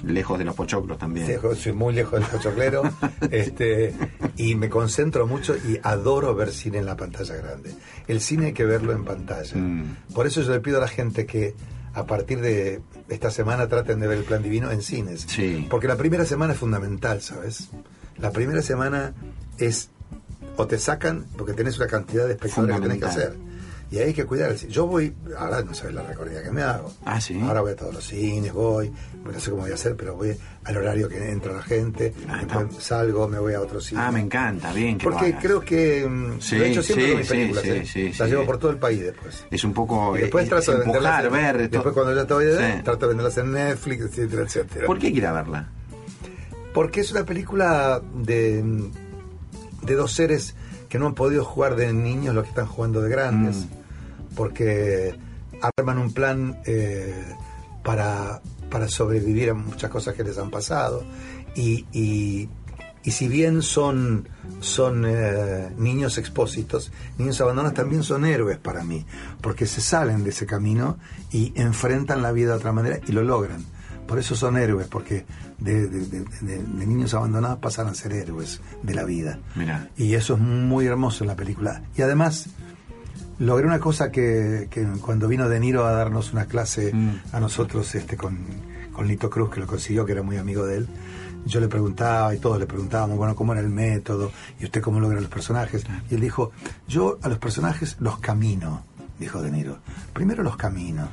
Lejos 0.05 0.39
de 0.39 0.45
los 0.45 0.55
pochoclos 0.55 0.99
también. 0.99 1.27
Sí, 1.27 1.35
soy 1.57 1.73
muy 1.73 1.95
lejos 1.95 2.21
del 2.21 2.29
pochoclero 2.29 2.83
este, 3.31 3.95
y 4.37 4.55
me 4.55 4.69
concentro 4.69 5.27
mucho 5.27 5.57
y 5.57 5.79
adoro 5.83 6.35
ver 6.35 6.51
cine 6.51 6.79
en 6.79 6.87
la 6.87 6.97
pantalla 6.97 7.37
grande. 7.37 7.75
El 8.09 8.21
cine 8.21 8.47
hay 8.47 8.53
que 8.53 8.65
verlo 8.65 8.93
en 8.93 9.05
pantalla. 9.05 9.57
Mm. 9.57 9.97
Por 10.15 10.27
eso 10.27 10.43
yo 10.43 10.53
le 10.53 10.61
pido 10.61 10.79
a 10.79 10.81
la 10.81 10.89
gente 10.89 11.27
que 11.27 11.55
a 11.93 12.07
partir 12.07 12.41
de 12.41 12.81
esta 13.09 13.31
semana 13.31 13.69
traten 13.69 14.01
de 14.01 14.07
ver 14.07 14.19
el 14.19 14.25
plan 14.25 14.43
divino 14.43 14.71
en 14.71 14.83
cines. 14.83 15.27
Sí. 15.29 15.67
Porque 15.69 15.89
la 15.89 15.97
primera 15.97 16.25
semana 16.25 16.53
es 16.53 16.59
fundamental, 16.59 17.21
¿sabes? 17.21 17.69
La 18.19 18.31
primera 18.31 18.63
semana 18.63 19.13
es 19.59 19.91
o 20.57 20.67
te 20.67 20.79
sacan 20.79 21.27
porque 21.37 21.55
tenés 21.55 21.79
una 21.79 21.87
cantidad 21.87 22.27
de 22.27 22.33
espectadores 22.33 22.77
que 22.77 22.83
tenés 22.83 22.99
que 22.99 23.07
hacer. 23.07 23.50
Y 23.93 23.99
hay 23.99 24.15
que 24.15 24.25
cuidar. 24.25 24.53
el 24.53 24.59
cine. 24.59 24.73
Yo 24.73 24.87
voy, 24.87 25.13
ahora 25.37 25.63
no 25.63 25.75
sabes 25.75 25.95
la 25.95 26.03
recorrida 26.05 26.43
que 26.45 26.53
me 26.53 26.63
hago. 26.63 26.93
Ah, 27.05 27.21
sí. 27.21 27.41
Ahora 27.41 27.61
voy 27.61 27.73
a 27.73 27.77
todos 27.77 27.93
los 27.93 28.05
cines, 28.07 28.53
voy, 28.53 28.93
no 29.25 29.41
sé 29.41 29.51
cómo 29.51 29.63
voy 29.63 29.73
a 29.73 29.75
hacer, 29.75 29.97
pero 29.97 30.15
voy 30.15 30.37
al 30.63 30.77
horario 30.77 31.09
que 31.09 31.31
entra 31.33 31.53
la 31.55 31.63
gente, 31.63 32.15
Ah, 32.29 32.43
salgo, 32.79 33.27
me 33.27 33.41
voy 33.41 33.55
a 33.55 33.61
otro 33.61 33.81
cine. 33.81 34.01
Ah, 34.01 34.13
me 34.13 34.21
encanta, 34.21 34.73
bien 34.73 34.97
que 34.97 35.07
lo 35.07 35.11
Porque 35.11 35.27
hagas. 35.31 35.43
creo 35.43 35.61
que 35.61 36.07
mm, 36.09 36.41
Sí, 36.41 36.57
lo 36.57 36.65
he 36.65 36.71
hecho 36.71 36.83
siempre 36.85 37.05
sí, 37.07 37.11
con 37.11 37.19
mis 37.19 37.29
películas, 37.29 37.63
sí, 37.89 38.01
¿eh? 38.03 38.15
las 38.17 38.31
llevo 38.31 38.47
por 38.47 38.59
todo 38.59 38.71
el 38.71 38.77
país 38.79 39.01
después. 39.01 39.45
Es 39.51 39.65
un 39.65 39.73
poco 39.75 40.17
Y 40.17 40.21
después 40.21 40.47
eh, 40.47 40.49
trato 40.51 40.61
es 40.73 40.79
de 40.79 40.85
venderlas, 40.85 41.25
empujar, 41.25 41.27
en- 41.27 41.33
ver. 41.57 41.71
después 41.71 41.83
todo. 41.83 41.95
cuando 41.95 42.15
ya 42.15 42.27
te 42.29 42.35
voy 42.35 42.45
a 42.47 42.57
Sí. 42.77 42.83
trato 42.85 42.99
de 43.01 43.09
venderlas 43.09 43.39
en 43.39 43.53
Netflix, 43.53 44.03
etcétera, 44.05 44.43
etcétera. 44.43 44.87
¿Por 44.87 44.99
qué 45.01 45.09
ir 45.09 45.27
a 45.27 45.33
verla? 45.33 45.69
Porque 46.73 47.01
es 47.01 47.11
una 47.11 47.25
película 47.25 48.01
de, 48.15 48.63
de 49.83 49.95
dos 49.97 50.13
seres 50.13 50.55
que 50.89 50.99
no 50.99 51.07
han 51.07 51.15
podido 51.15 51.45
jugar 51.45 51.75
de 51.77 51.93
niños 51.93 52.35
lo 52.35 52.43
que 52.43 52.49
están 52.51 52.67
jugando 52.67 53.01
de 53.01 53.11
grandes. 53.11 53.57
Mm. 53.67 53.80
Porque 54.35 55.15
arman 55.77 55.99
un 55.99 56.13
plan 56.13 56.61
eh, 56.67 57.15
para, 57.83 58.41
para 58.71 58.89
sobrevivir 58.89 59.51
a 59.51 59.55
muchas 59.55 59.91
cosas 59.91 60.15
que 60.15 60.25
les 60.25 60.39
han 60.39 60.51
pasado. 60.51 61.05
Y, 61.55 61.87
y, 61.93 62.49
y 63.03 63.11
si 63.11 63.29
bien 63.29 63.63
son, 63.63 64.29
son 64.61 65.05
eh, 65.07 65.71
niños 65.79 66.17
expósitos, 66.19 66.93
niños 67.19 67.41
abandonados, 67.41 67.75
también 67.75 68.03
son 68.03 68.25
héroes 68.25 68.59
para 68.59 68.85
mí. 68.85 69.05
Porque 69.41 69.67
se 69.67 69.81
salen 69.81 70.23
de 70.25 70.31
ese 70.31 70.47
camino 70.47 70.99
y 71.33 71.53
enfrentan 71.57 72.23
la 72.23 72.33
vida 72.33 72.51
de 72.53 72.57
otra 72.59 72.73
manera 72.73 72.99
y 73.07 73.13
lo 73.13 73.23
logran. 73.23 73.65
Por 74.07 74.19
eso 74.19 74.35
son 74.35 74.57
héroes, 74.57 74.89
porque 74.89 75.25
de, 75.59 75.87
de- 75.87 76.01
de- 76.07 76.25
de- 76.41 76.63
de 76.65 76.87
niños 76.87 77.15
abandonados 77.15 77.59
pasan 77.61 77.87
a 77.87 77.95
ser 77.95 78.13
héroes 78.13 78.61
de 78.83 78.95
la 78.95 79.05
vida. 79.05 79.39
Mira. 79.55 79.89
Y 79.97 80.15
eso 80.15 80.35
es 80.35 80.41
muy 80.41 80.87
hermoso 80.87 81.23
en 81.23 81.29
la 81.29 81.37
película. 81.37 81.83
Y 81.97 82.03
además, 82.03 82.47
logré 83.41 83.67
una 83.67 83.81
cosa 83.81 84.11
que, 84.13 84.69
que 84.71 84.87
cuando 85.01 85.27
vino 85.29 85.49
De 85.49 85.59
Niro 85.59 85.85
a 85.85 85.91
darnos 85.93 86.33
una 86.33 86.47
clase 86.47 86.93
Mm. 86.95 87.11
a 87.33 87.41
nosotros 87.41 87.93
este, 87.95 88.17
con, 88.17 88.39
con 88.93 89.09
Lito 89.09 89.29
Cruz, 89.29 89.51
que 89.51 89.61
lo 89.61 89.67
consiguió, 89.67 90.07
que 90.07 90.13
era 90.13 90.23
muy 90.23 90.37
amigo 90.37 90.65
de 90.65 90.77
él, 90.79 90.89
yo 91.47 91.59
le 91.61 91.69
preguntaba 91.69 92.35
y 92.35 92.39
todos 92.39 92.59
le 92.59 92.67
preguntábamos, 92.67 93.17
bueno, 93.17 93.35
cómo 93.35 93.53
era 93.53 93.61
el 93.63 93.71
método 93.71 94.31
y 94.61 94.65
usted 94.65 94.81
cómo 94.83 95.01
logra 95.01 95.21
los 95.21 95.31
personajes. 95.31 95.85
Y 96.11 96.15
él 96.15 96.21
dijo, 96.21 96.53
yo 96.87 97.19
a 97.23 97.29
los 97.29 97.39
personajes 97.39 97.97
los 97.99 98.19
camino, 98.19 98.85
dijo 99.19 99.41
De 99.43 99.51
Niro. 99.51 99.79
Primero 100.13 100.43
los 100.43 100.57
camino. 100.57 101.09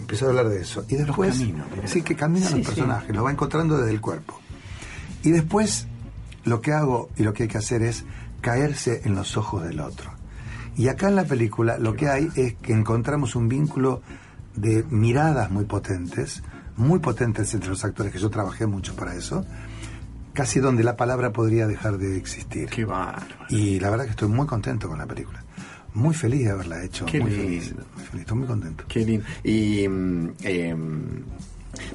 Empezó 0.00 0.26
a 0.26 0.28
hablar 0.30 0.48
de 0.50 0.60
eso. 0.60 0.84
Y 0.88 0.96
después, 0.96 1.38
camino, 1.38 1.64
sí, 1.86 2.02
que 2.02 2.14
camina 2.14 2.46
Sí, 2.46 2.56
los 2.56 2.60
sí. 2.60 2.66
personajes, 2.66 3.14
los 3.16 3.24
va 3.24 3.30
encontrando 3.30 3.78
desde 3.78 3.92
el 3.92 4.00
cuerpo. 4.02 4.38
Y 5.22 5.30
después 5.30 5.86
lo 6.44 6.60
que 6.60 6.72
hago 6.72 7.08
y 7.16 7.22
lo 7.22 7.32
que 7.32 7.44
hay 7.44 7.48
que 7.48 7.56
hacer 7.58 7.82
es 7.82 8.04
caerse 8.42 9.00
en 9.04 9.14
los 9.14 9.36
ojos 9.38 9.62
del 9.62 9.80
otro. 9.80 10.10
Y 10.76 10.88
acá 10.88 11.08
en 11.08 11.16
la 11.16 11.24
película 11.24 11.78
lo 11.78 11.94
que 11.94 12.08
hay 12.08 12.28
es 12.34 12.54
que 12.54 12.72
encontramos 12.72 13.36
un 13.36 13.48
vínculo 13.48 14.02
de 14.54 14.84
miradas 14.90 15.50
muy 15.50 15.64
potentes, 15.64 16.42
muy 16.76 16.98
potentes 16.98 17.52
entre 17.54 17.70
los 17.70 17.84
actores, 17.84 18.12
que 18.12 18.18
yo 18.18 18.30
trabajé 18.30 18.66
mucho 18.66 18.94
para 18.96 19.14
eso, 19.14 19.44
casi 20.32 20.60
donde 20.60 20.82
la 20.82 20.96
palabra 20.96 21.32
podría 21.32 21.66
dejar 21.66 21.98
de 21.98 22.16
existir. 22.16 22.68
Qué 22.68 22.84
bárbaro. 22.84 23.34
Y 23.48 23.80
la 23.80 23.90
verdad 23.90 24.04
que 24.04 24.12
estoy 24.12 24.28
muy 24.28 24.46
contento 24.46 24.88
con 24.88 24.98
la 24.98 25.06
película. 25.06 25.42
Muy 25.94 26.14
feliz 26.14 26.44
de 26.44 26.50
haberla 26.50 26.82
hecho. 26.82 27.04
Qué 27.04 27.20
muy 27.20 27.30
lindo. 27.30 27.44
feliz. 27.44 27.74
Muy 27.74 28.04
feliz, 28.04 28.20
estoy 28.22 28.38
muy 28.38 28.46
contento. 28.46 28.84
Qué 28.88 29.04
lindo. 29.04 29.26
Y 29.44 29.84
em, 29.84 30.32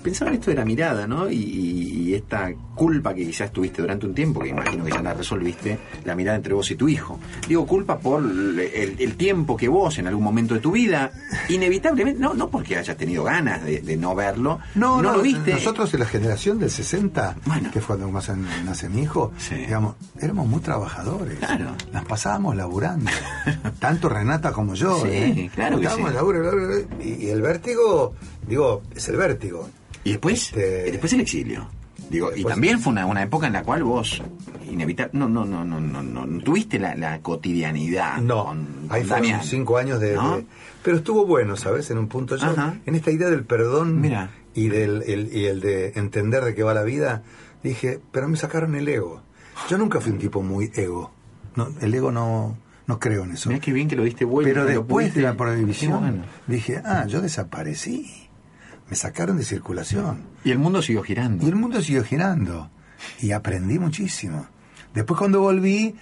pensaba 0.03 0.29
en 0.31 0.35
esto 0.35 0.51
de 0.51 0.57
la 0.57 0.65
mirada, 0.65 1.07
¿no? 1.07 1.29
Y, 1.29 1.35
y- 1.35 1.97
y 2.07 2.13
esta 2.15 2.51
culpa 2.73 3.13
que 3.13 3.25
quizás 3.25 3.51
tuviste 3.51 3.81
durante 3.81 4.05
un 4.05 4.13
tiempo, 4.15 4.39
que 4.39 4.49
imagino 4.49 4.85
que 4.85 4.91
ya 4.91 5.01
la 5.01 5.13
resolviste, 5.13 5.77
la 6.05 6.15
mirada 6.15 6.37
entre 6.37 6.53
vos 6.53 6.69
y 6.71 6.75
tu 6.75 6.87
hijo. 6.87 7.19
Digo, 7.47 7.65
culpa 7.67 7.97
por 7.99 8.21
el, 8.23 8.59
el 8.97 9.15
tiempo 9.17 9.57
que 9.57 9.67
vos 9.67 9.97
en 9.99 10.07
algún 10.07 10.23
momento 10.23 10.53
de 10.53 10.59
tu 10.61 10.71
vida, 10.71 11.11
inevitablemente, 11.49 12.19
no, 12.19 12.33
no 12.33 12.49
porque 12.49 12.77
hayas 12.77 12.95
tenido 12.97 13.23
ganas 13.23 13.63
de, 13.65 13.81
de 13.81 13.97
no 13.97 14.15
verlo, 14.15 14.59
no, 14.75 15.01
lo 15.01 15.21
viste. 15.21 15.53
Nosotros 15.53 15.93
en 15.93 15.99
la 16.01 16.05
generación 16.05 16.59
del 16.59 16.69
60, 16.71 17.35
Bueno. 17.45 17.71
que 17.71 17.81
fue 17.81 17.97
cuando 17.97 18.11
más 18.11 18.29
nace 18.65 18.89
mi 18.89 19.01
hijo, 19.03 19.31
Sí. 19.37 19.55
digamos, 19.55 19.95
éramos 20.21 20.47
muy 20.47 20.61
trabajadores. 20.61 21.39
Claro. 21.39 21.75
Las 21.91 22.05
pasábamos 22.05 22.55
laburando. 22.55 23.09
Tanto 23.79 24.07
Renata 24.09 24.51
como 24.51 24.75
yo. 24.75 25.01
Sí, 25.01 25.07
¿eh? 25.09 25.51
claro 25.53 25.79
que 25.79 25.85
Estábamos 25.87 26.11
sí. 27.01 27.07
y, 27.09 27.25
y 27.25 27.29
el 27.29 27.41
vértigo, 27.41 28.13
digo, 28.47 28.81
es 28.95 29.07
el 29.09 29.17
vértigo. 29.17 29.69
Y 30.03 30.11
después, 30.11 30.47
Este- 30.47 30.85
y 30.87 30.91
después 30.91 31.13
el 31.13 31.21
exilio. 31.21 31.69
Digo, 32.09 32.31
y 32.31 32.35
Después- 32.35 32.53
también 32.53 32.79
fue 32.79 32.93
una, 32.93 33.05
una 33.05 33.23
época 33.23 33.47
en 33.47 33.53
la 33.53 33.63
cual 33.63 33.83
vos 33.83 34.21
inevitable 34.71 35.11
no 35.19 35.27
no 35.27 35.43
no 35.45 35.65
no 35.65 35.79
no 35.81 36.01
no, 36.03 36.25
no 36.25 36.43
tuviste 36.43 36.79
la, 36.79 36.95
la 36.95 37.19
cotidianidad 37.21 38.17
No, 38.19 38.45
con, 38.45 38.67
ahí 38.89 39.01
con 39.03 39.19
fueron 39.19 39.43
cinco 39.43 39.77
años 39.77 39.99
de, 39.99 40.13
¿No? 40.15 40.37
de- 40.37 40.45
Pero 40.83 40.97
estuvo 40.97 41.25
bueno, 41.25 41.57
¿sabes? 41.57 41.89
En 41.91 41.97
un 41.97 42.07
punto 42.07 42.37
yo, 42.37 42.53
en 42.85 42.95
esta 42.95 43.11
idea 43.11 43.29
del 43.29 43.43
perdón 43.43 43.99
Mira. 43.99 44.29
y 44.53 44.69
del 44.69 45.03
el, 45.03 45.35
y 45.35 45.45
el 45.45 45.59
de 45.59 45.93
entender 45.95 46.45
de 46.45 46.55
qué 46.55 46.63
va 46.63 46.73
la 46.73 46.83
vida, 46.83 47.23
dije, 47.63 47.99
pero 48.11 48.29
me 48.29 48.37
sacaron 48.37 48.75
el 48.75 48.87
ego. 48.87 49.21
Yo 49.69 49.77
nunca 49.77 49.99
fui 49.99 50.11
un 50.13 50.19
tipo 50.19 50.41
muy 50.41 50.71
ego. 50.75 51.11
No, 51.55 51.69
el 51.81 51.93
ego 51.93 52.11
no, 52.11 52.57
no 52.85 52.99
creo 52.99 53.23
en 53.25 53.31
eso. 53.31 53.49
Mirá 53.49 53.59
qué 53.59 53.73
bien 53.73 53.87
que 53.89 53.95
lo 53.97 54.03
diste 54.03 54.23
vuelta. 54.23 54.49
Pero 54.49 54.65
después 54.65 55.07
pudiste- 55.07 55.15
de 55.19 55.21
la 55.23 55.35
prohibición, 55.35 55.99
bueno. 55.99 56.23
dije, 56.47 56.81
ah, 56.85 57.05
yo 57.07 57.19
desaparecí. 57.21 58.26
Me 58.89 58.95
sacaron 58.95 59.37
de 59.37 59.43
circulación. 59.43 60.23
Y 60.43 60.51
el 60.51 60.59
mundo 60.59 60.81
siguió 60.81 61.03
girando. 61.03 61.45
Y 61.45 61.49
el 61.49 61.55
mundo 61.55 61.81
siguió 61.81 62.03
girando. 62.03 62.69
Y 63.19 63.31
aprendí 63.31 63.79
muchísimo. 63.79 64.47
Después 64.93 65.17
cuando 65.19 65.41
volví, 65.41 65.95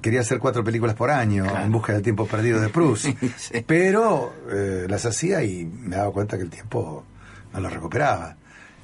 quería 0.00 0.20
hacer 0.20 0.38
cuatro 0.38 0.62
películas 0.64 0.94
por 0.94 1.10
año, 1.10 1.44
Claro. 1.44 1.64
en 1.66 1.72
busca 1.72 1.92
del 1.92 2.02
tiempo 2.02 2.26
perdido 2.26 2.60
de 2.60 2.68
Proust. 2.68 3.06
Sí. 3.36 3.64
Pero 3.66 4.32
eh, 4.50 4.86
las 4.88 5.04
hacía 5.04 5.42
y 5.42 5.64
me 5.66 5.96
daba 5.96 6.12
cuenta 6.12 6.36
que 6.36 6.44
el 6.44 6.50
tiempo 6.50 7.04
no 7.52 7.60
lo 7.60 7.68
recuperaba. 7.68 8.36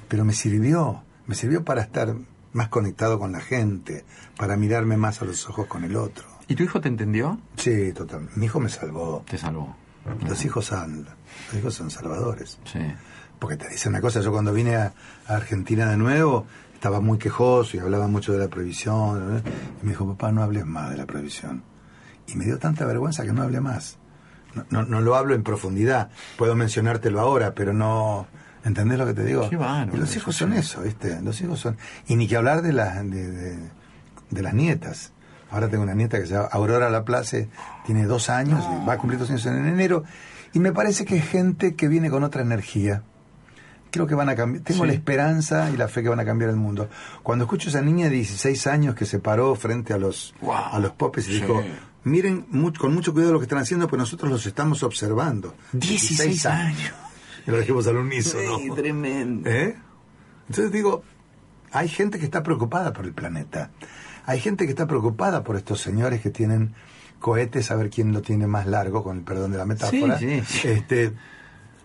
Pero 0.07 0.25
me 0.25 0.33
sirvió, 0.33 1.03
me 1.25 1.35
sirvió 1.35 1.63
para 1.63 1.81
estar 1.81 2.13
más 2.53 2.67
conectado 2.69 3.17
con 3.19 3.31
la 3.31 3.39
gente, 3.39 4.05
para 4.37 4.55
mirarme 4.57 4.97
más 4.97 5.21
a 5.21 5.25
los 5.25 5.49
ojos 5.49 5.67
con 5.67 5.83
el 5.83 5.95
otro. 5.95 6.25
¿Y 6.47 6.55
tu 6.55 6.63
hijo 6.63 6.79
te 6.79 6.87
entendió? 6.89 7.39
Sí, 7.57 7.91
total. 7.93 8.29
Mi 8.35 8.45
hijo 8.45 8.59
me 8.59 8.69
salvó. 8.69 9.23
Te 9.29 9.37
salvó. 9.37 9.75
Los 10.27 10.45
hijos 10.45 10.65
son, 10.65 11.05
los 11.47 11.59
hijos 11.59 11.73
son 11.73 11.89
salvadores. 11.89 12.59
Sí. 12.71 12.79
Porque 13.39 13.57
te 13.57 13.67
dice 13.69 13.89
una 13.89 14.01
cosa, 14.01 14.21
yo 14.21 14.31
cuando 14.31 14.53
vine 14.53 14.75
a, 14.75 14.93
a 15.27 15.35
Argentina 15.35 15.89
de 15.89 15.97
nuevo, 15.97 16.45
estaba 16.73 17.01
muy 17.01 17.17
quejoso 17.17 17.77
y 17.77 17.79
hablaba 17.79 18.07
mucho 18.07 18.31
de 18.33 18.39
la 18.39 18.47
prohibición. 18.47 19.43
Y 19.81 19.85
me 19.85 19.91
dijo, 19.91 20.07
papá, 20.07 20.31
no 20.31 20.41
hables 20.43 20.65
más 20.65 20.89
de 20.91 20.97
la 20.97 21.05
prohibición. 21.05 21.63
Y 22.27 22.35
me 22.35 22.45
dio 22.45 22.57
tanta 22.57 22.85
vergüenza 22.85 23.23
que 23.23 23.33
no 23.33 23.43
hable 23.43 23.59
más. 23.61 23.97
No, 24.55 24.65
no, 24.69 24.83
no 24.85 25.01
lo 25.01 25.15
hablo 25.15 25.35
en 25.35 25.43
profundidad, 25.43 26.09
puedo 26.37 26.55
mencionártelo 26.55 27.19
ahora, 27.19 27.53
pero 27.53 27.73
no... 27.73 28.27
¿Entendés 28.63 28.97
lo 28.97 29.05
que 29.05 29.13
te 29.13 29.23
digo? 29.23 29.47
Qué 29.49 29.57
y 29.93 29.97
los 29.97 30.15
hijos 30.15 30.35
son 30.35 30.53
eso, 30.53 30.81
¿viste? 30.81 31.21
Los 31.21 31.39
hijos 31.41 31.59
son... 31.59 31.77
Y 32.07 32.15
ni 32.15 32.27
que 32.27 32.35
hablar 32.37 32.61
de, 32.63 32.73
las 32.73 32.95
de, 33.03 33.29
de- 33.31 33.69
de 34.31 34.41
las 34.41 34.53
nietas. 34.55 35.11
Ahora 35.51 35.67
tengo 35.69 35.83
una 35.83 35.93
nieta 35.93 36.17
que 36.19 36.25
se 36.25 36.33
llama 36.33 36.47
Aurora 36.51 36.89
Laplace, 36.89 37.47
tiene 37.85 38.05
dos 38.05 38.29
años, 38.29 38.65
y 38.81 38.85
va 38.87 38.93
a 38.93 38.97
cumplir 38.97 39.19
dos 39.19 39.29
años 39.29 39.45
en 39.45 39.67
enero, 39.67 40.03
y 40.53 40.59
me 40.59 40.71
parece 40.71 41.05
que 41.05 41.17
es 41.17 41.27
gente 41.27 41.75
que 41.75 41.87
viene 41.87 42.09
con 42.09 42.23
otra 42.23 42.41
energía 42.41 43.03
creo 43.95 44.07
que 44.07 44.15
van 44.15 44.29
a 44.29 44.35
cambiar. 44.35 44.63
Tengo 44.63 44.81
Sí. 44.83 44.87
la 44.87 44.93
esperanza 44.93 45.69
y 45.71 45.77
la 45.77 45.87
fe 45.87 46.03
que 46.03 46.09
van 46.09 46.19
a 46.19 46.25
cambiar 46.25 46.49
el 46.51 46.55
mundo. 46.57 46.89
Cuando 47.23 47.45
escucho 47.45 47.67
a 47.67 47.71
esa 47.71 47.81
niña 47.81 48.05
de 48.05 48.11
16 48.15 48.67
años 48.67 48.95
que 48.95 49.05
se 49.05 49.19
paró 49.19 49.55
frente 49.55 49.93
a 49.93 49.97
los, 49.97 50.33
Wow. 50.41 50.53
a 50.71 50.79
los 50.79 50.91
popes 50.93 51.27
y 51.27 51.33
Sí. 51.33 51.41
dijo, 51.41 51.63
miren 52.03 52.45
con 52.77 52.93
mucho 52.93 53.13
cuidado 53.13 53.33
lo 53.33 53.39
que 53.39 53.45
están 53.45 53.59
haciendo, 53.59 53.87
pues 53.87 53.97
nosotros 53.99 54.31
los 54.31 54.45
estamos 54.45 54.83
observando. 54.83 55.55
16 55.73 56.45
años. 56.45 56.91
Y 57.47 57.51
lo 57.51 57.57
dijimos 57.59 57.85
al 57.87 57.97
unísono. 57.97 58.57
Sí, 58.59 58.69
tremendo. 58.75 59.49
¿Eh? 59.49 59.75
Entonces 60.49 60.71
digo, 60.71 61.03
hay 61.71 61.87
gente 61.87 62.19
que 62.19 62.25
está 62.25 62.43
preocupada 62.43 62.93
por 62.93 63.05
el 63.05 63.13
planeta. 63.13 63.71
Hay 64.25 64.39
gente 64.39 64.65
que 64.65 64.71
está 64.71 64.87
preocupada 64.87 65.43
por 65.43 65.55
estos 65.55 65.79
señores 65.81 66.21
que 66.21 66.29
tienen 66.31 66.73
cohetes 67.19 67.69
a 67.71 67.75
ver 67.75 67.89
quién 67.89 68.11
lo 68.13 68.21
tiene 68.21 68.45
más 68.47 68.65
largo, 68.67 69.03
con 69.03 69.17
el 69.17 69.23
perdón 69.23 69.51
de 69.51 69.57
la 69.57 69.65
metáfora. 69.65 70.17
Sí, 70.19 70.41
sí. 70.45 70.67
Este, 70.67 71.13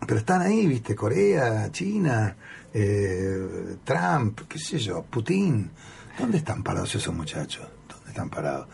pero 0.06 0.20
están 0.20 0.42
ahí, 0.42 0.66
viste, 0.66 0.94
Corea, 0.94 1.70
China, 1.70 2.36
eh, 2.72 3.76
Trump, 3.84 4.40
qué 4.48 4.58
sé 4.58 4.78
yo, 4.78 5.02
Putin. 5.02 5.70
¿Dónde 6.18 6.38
están 6.38 6.62
parados 6.62 6.94
esos 6.94 7.14
muchachos? 7.14 7.66
¿Dónde 7.88 8.10
están 8.10 8.28
parados? 8.28 8.68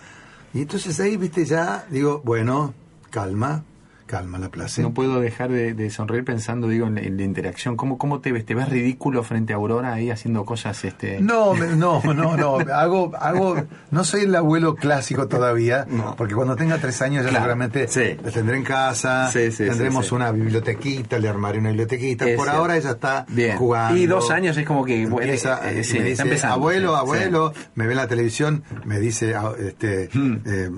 Y 0.54 0.62
entonces 0.62 0.98
ahí, 1.00 1.16
viste, 1.16 1.44
ya 1.44 1.86
digo, 1.90 2.22
bueno, 2.24 2.74
calma, 3.10 3.62
calma 4.06 4.38
la 4.38 4.48
plaza. 4.50 4.80
No 4.82 4.92
puedo 4.94 5.20
dejar 5.20 5.50
de, 5.50 5.74
de 5.74 5.90
sonreír 5.90 6.24
pensando, 6.24 6.68
digo, 6.68 6.86
en, 6.86 6.98
en 6.98 7.16
la 7.16 7.22
interacción. 7.24 7.76
¿Cómo, 7.76 7.98
¿Cómo 7.98 8.20
te 8.20 8.32
ves? 8.32 8.46
¿Te 8.46 8.54
ves 8.54 8.68
ridículo 8.68 9.22
frente 9.22 9.52
a 9.52 9.56
Aurora 9.56 9.92
ahí 9.94 10.10
haciendo 10.10 10.44
cosas? 10.44 10.84
este 10.84 11.20
No, 11.20 11.54
me- 11.54 11.76
no, 11.76 12.00
no, 12.02 12.36
no. 12.36 12.58
Hago, 12.72 13.12
hago, 13.18 13.56
no 13.90 14.04
soy 14.04 14.22
el 14.22 14.34
abuelo 14.34 14.74
clásico 14.76 15.28
todavía, 15.28 15.86
No. 15.90 16.14
porque 16.16 16.34
cuando 16.34 16.56
tenga 16.56 16.78
tres 16.78 17.02
años 17.02 17.24
ya 17.24 17.30
Claro, 17.30 17.44
seguramente 17.44 17.88
sí. 17.88 18.16
la 18.24 18.30
tendré 18.30 18.56
en 18.56 18.64
casa, 18.64 19.30
Sí, 19.30 19.50
sí, 19.52 19.64
tendremos 19.64 20.04
sí, 20.04 20.08
sí. 20.10 20.14
una 20.14 20.30
bibliotequita, 20.32 21.18
le 21.18 21.28
armaré 21.28 21.58
una 21.58 21.68
bibliotequita. 21.70 22.26
Es 22.28 22.36
Por 22.36 22.44
cierto. 22.46 22.60
ahora 22.60 22.76
ella 22.76 22.90
está 22.90 23.26
Bien. 23.28 23.56
jugando. 23.56 23.98
Y 23.98 24.06
dos 24.06 24.30
años 24.30 24.56
es 24.56 24.64
como 24.66 24.84
que, 24.84 25.04
bueno, 25.06 25.22
Empieza, 25.26 25.68
eh, 25.70 25.80
eh, 25.80 25.84
sí, 25.84 25.94
me 25.94 25.98
está 26.00 26.08
dice, 26.10 26.22
empezando, 26.22 26.54
abuelo, 26.54 26.92
sí, 26.92 26.98
abuelo, 27.00 27.52
me 27.74 27.86
ve 27.86 27.92
en 27.92 27.96
la 27.96 28.06
televisión, 28.08 28.62
me 28.84 28.98
dice 29.00 29.34
ah, 29.34 29.52
este, 29.58 30.08
Hmm. 30.14 30.36
eh, 30.46 30.70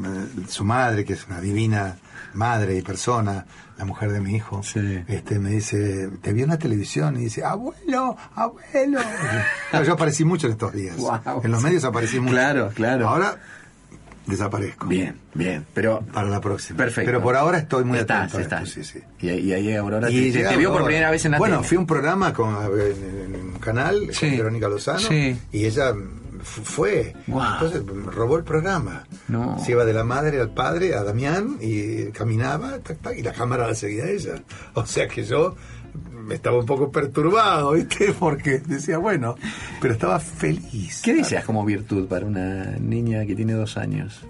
su 0.48 0.64
madre, 0.64 1.04
que 1.04 1.12
es 1.12 1.26
una 1.26 1.40
divina 1.40 1.96
madre 2.34 2.76
y 2.76 2.82
persona, 2.82 3.46
la 3.78 3.84
mujer 3.84 4.10
de 4.12 4.20
mi 4.20 4.34
hijo, 4.36 4.62
Sí. 4.62 5.04
este, 5.08 5.38
me 5.38 5.50
dice, 5.50 6.10
te 6.20 6.32
vi 6.32 6.42
en 6.42 6.48
la 6.50 6.58
televisión 6.58 7.16
y 7.16 7.24
dice, 7.24 7.44
abuelo, 7.44 8.16
abuelo. 8.34 9.00
Claro, 9.70 9.84
yo 9.84 9.92
aparecí 9.94 10.24
mucho 10.24 10.46
en 10.46 10.52
estos 10.54 10.72
días. 10.72 10.96
En 11.42 11.50
los 11.50 11.62
medios 11.62 11.84
aparecí 11.84 12.18
mucho. 12.20 12.32
Claro, 12.32 12.70
claro. 12.74 13.08
Ahora 13.08 13.36
desaparezco. 14.26 14.86
Bien, 14.86 15.16
bien. 15.34 15.64
Pero 15.74 16.00
Para 16.12 16.28
la 16.28 16.40
próxima. 16.40 16.76
Perfecto. 16.76 17.06
Pero 17.08 17.22
por 17.22 17.34
ahora 17.36 17.58
estoy 17.58 17.84
muy 17.84 17.98
estás, 17.98 18.18
atento 18.34 18.38
a 18.38 18.40
esto, 18.42 18.54
estás. 18.56 18.68
sí, 18.70 18.84
sí. 18.84 19.00
Y, 19.20 19.30
ahí- 19.30 19.40
y 19.40 19.52
ahí 19.54 19.74
Aurora 19.74 20.10
Y 20.10 20.30
te, 20.32 20.44
te 20.44 20.56
vio 20.56 20.70
por 20.72 20.84
primera 20.84 21.10
vez 21.10 21.24
en 21.24 21.32
la 21.32 21.38
Bueno, 21.38 21.56
tele. 21.56 21.68
fui 21.68 21.76
a 21.76 21.80
un 21.80 21.86
programa 21.86 22.32
con, 22.34 22.54
en, 22.78 23.34
en 23.34 23.40
un 23.52 23.58
canal 23.58 24.08
Sí. 24.12 24.28
con 24.28 24.38
Verónica 24.38 24.68
Lozano 24.68 25.00
y 25.10 25.38
ella 25.52 25.94
fue. 26.42 27.14
Guau. 27.26 27.52
Entonces 27.54 27.82
robó 28.14 28.36
el 28.38 28.44
programa. 28.44 29.04
No. 29.28 29.58
Se 29.58 29.72
iba 29.72 29.84
de 29.84 29.92
la 29.92 30.04
madre 30.04 30.40
al 30.40 30.50
padre, 30.50 30.94
a 30.94 31.02
Damián, 31.02 31.56
y 31.60 32.06
caminaba, 32.12 32.78
tac, 32.78 32.98
tac, 33.00 33.16
y 33.18 33.22
la 33.22 33.32
cámara 33.32 33.66
la 33.66 33.74
seguía 33.74 34.04
a 34.04 34.08
ella. 34.10 34.42
O 34.74 34.86
sea 34.86 35.08
que 35.08 35.24
yo 35.24 35.54
mm, 36.12 36.32
estaba 36.32 36.58
un 36.58 36.66
poco 36.66 36.90
perturbado, 36.92 37.72
¿viste? 37.72 38.12
Porque 38.18 38.58
decía, 38.60 38.98
bueno, 38.98 39.34
pero 39.80 39.94
estaba 39.94 40.18
feliz. 40.20 41.00
¿Qué 41.02 41.14
deseas 41.14 41.44
como 41.44 41.64
virtud 41.64 42.06
para 42.08 42.26
una 42.26 42.64
niña 42.78 43.24
que 43.26 43.34
tiene 43.34 43.54
dos 43.54 43.76
años? 43.76 44.20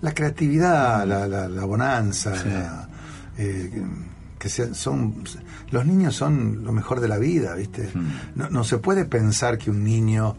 La 0.00 0.14
creatividad, 0.14 1.04
la, 1.06 1.26
la, 1.26 1.48
la 1.48 1.64
bonanza, 1.64 2.34
Sí. 2.36 2.48
la, 2.48 2.88
eh, 3.36 3.82
que 4.38 4.48
sean- 4.48 4.74
son 4.76 5.24
los 5.72 5.84
niños 5.84 6.14
son 6.14 6.62
lo 6.62 6.72
mejor 6.72 7.00
de 7.00 7.08
la 7.08 7.18
vida, 7.18 7.54
¿viste? 7.56 7.90
Mm. 7.92 8.08
No, 8.36 8.50
no 8.50 8.64
se 8.64 8.78
puede 8.78 9.04
pensar 9.04 9.58
que 9.58 9.70
un 9.70 9.82
niño 9.82 10.36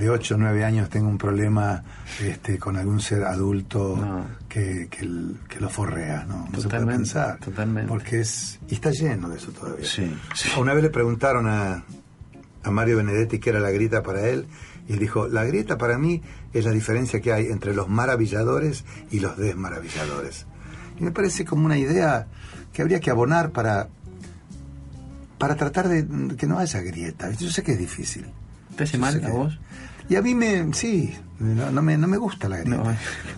de 0.00 0.10
8 0.10 0.34
o 0.34 0.38
9 0.38 0.64
años 0.64 0.88
tenga 0.88 1.06
un 1.08 1.18
problema 1.18 1.82
este, 2.20 2.58
con 2.58 2.76
algún 2.76 3.00
ser 3.00 3.22
adulto 3.24 3.96
No. 3.96 4.24
que, 4.48 4.88
que, 4.90 5.02
el- 5.04 5.36
que 5.48 5.60
lo 5.60 5.68
forrea, 5.68 6.24
¿no? 6.26 6.38
No 6.38 6.44
se 6.46 6.50
puede 6.50 6.62
Totalmente, 6.62 6.96
pensar. 6.98 7.38
totalmente. 7.38 7.88
Porque 7.88 8.20
es. 8.20 8.58
Y 8.68 8.74
está 8.74 8.90
lleno 8.90 9.28
de 9.28 9.36
eso 9.36 9.52
todavía. 9.52 9.84
Sí, 9.86 10.12
sí. 10.34 10.48
Una 10.58 10.74
vez 10.74 10.82
le 10.82 10.90
preguntaron 10.90 11.46
a, 11.46 11.84
a 12.64 12.70
Mario 12.70 12.96
Benedetti 12.96 13.38
qué 13.38 13.50
era 13.50 13.60
la 13.60 13.70
grieta 13.70 14.02
para 14.02 14.26
él, 14.26 14.46
y 14.88 14.94
él 14.94 14.98
dijo, 14.98 15.28
la 15.28 15.44
grieta 15.44 15.78
para 15.78 15.98
mí 15.98 16.22
es 16.52 16.64
la 16.64 16.72
diferencia 16.72 17.20
que 17.20 17.32
hay 17.32 17.46
entre 17.46 17.74
los 17.74 17.88
maravilladores 17.88 18.84
y 19.10 19.20
los 19.20 19.36
desmaravilladores. 19.36 20.46
Y 20.98 21.04
me 21.04 21.12
parece 21.12 21.44
como 21.44 21.64
una 21.66 21.78
idea 21.78 22.26
que 22.72 22.82
habría 22.82 22.98
que 23.00 23.10
abonar 23.10 23.50
para, 23.50 23.88
para 25.38 25.56
tratar 25.56 25.88
de 25.88 26.06
que 26.36 26.46
no 26.46 26.58
haya 26.58 26.80
grieta. 26.80 27.30
Yo 27.32 27.50
sé 27.50 27.62
que 27.62 27.72
es 27.72 27.78
difícil. 27.78 28.26
¿Te 28.80 28.84
hace 28.84 28.96
mal 28.96 29.22
a 29.22 29.28
vos? 29.28 29.58
Y 30.08 30.16
a 30.16 30.22
mí 30.22 30.34
me, 30.34 30.72
sí, 30.72 31.14
no, 31.38 31.70
no 31.70 31.82
me, 31.82 31.98
no 31.98 32.08
me 32.08 32.16
gusta 32.16 32.48
la 32.48 32.56
grieta. 32.56 32.78
No, 32.82 32.84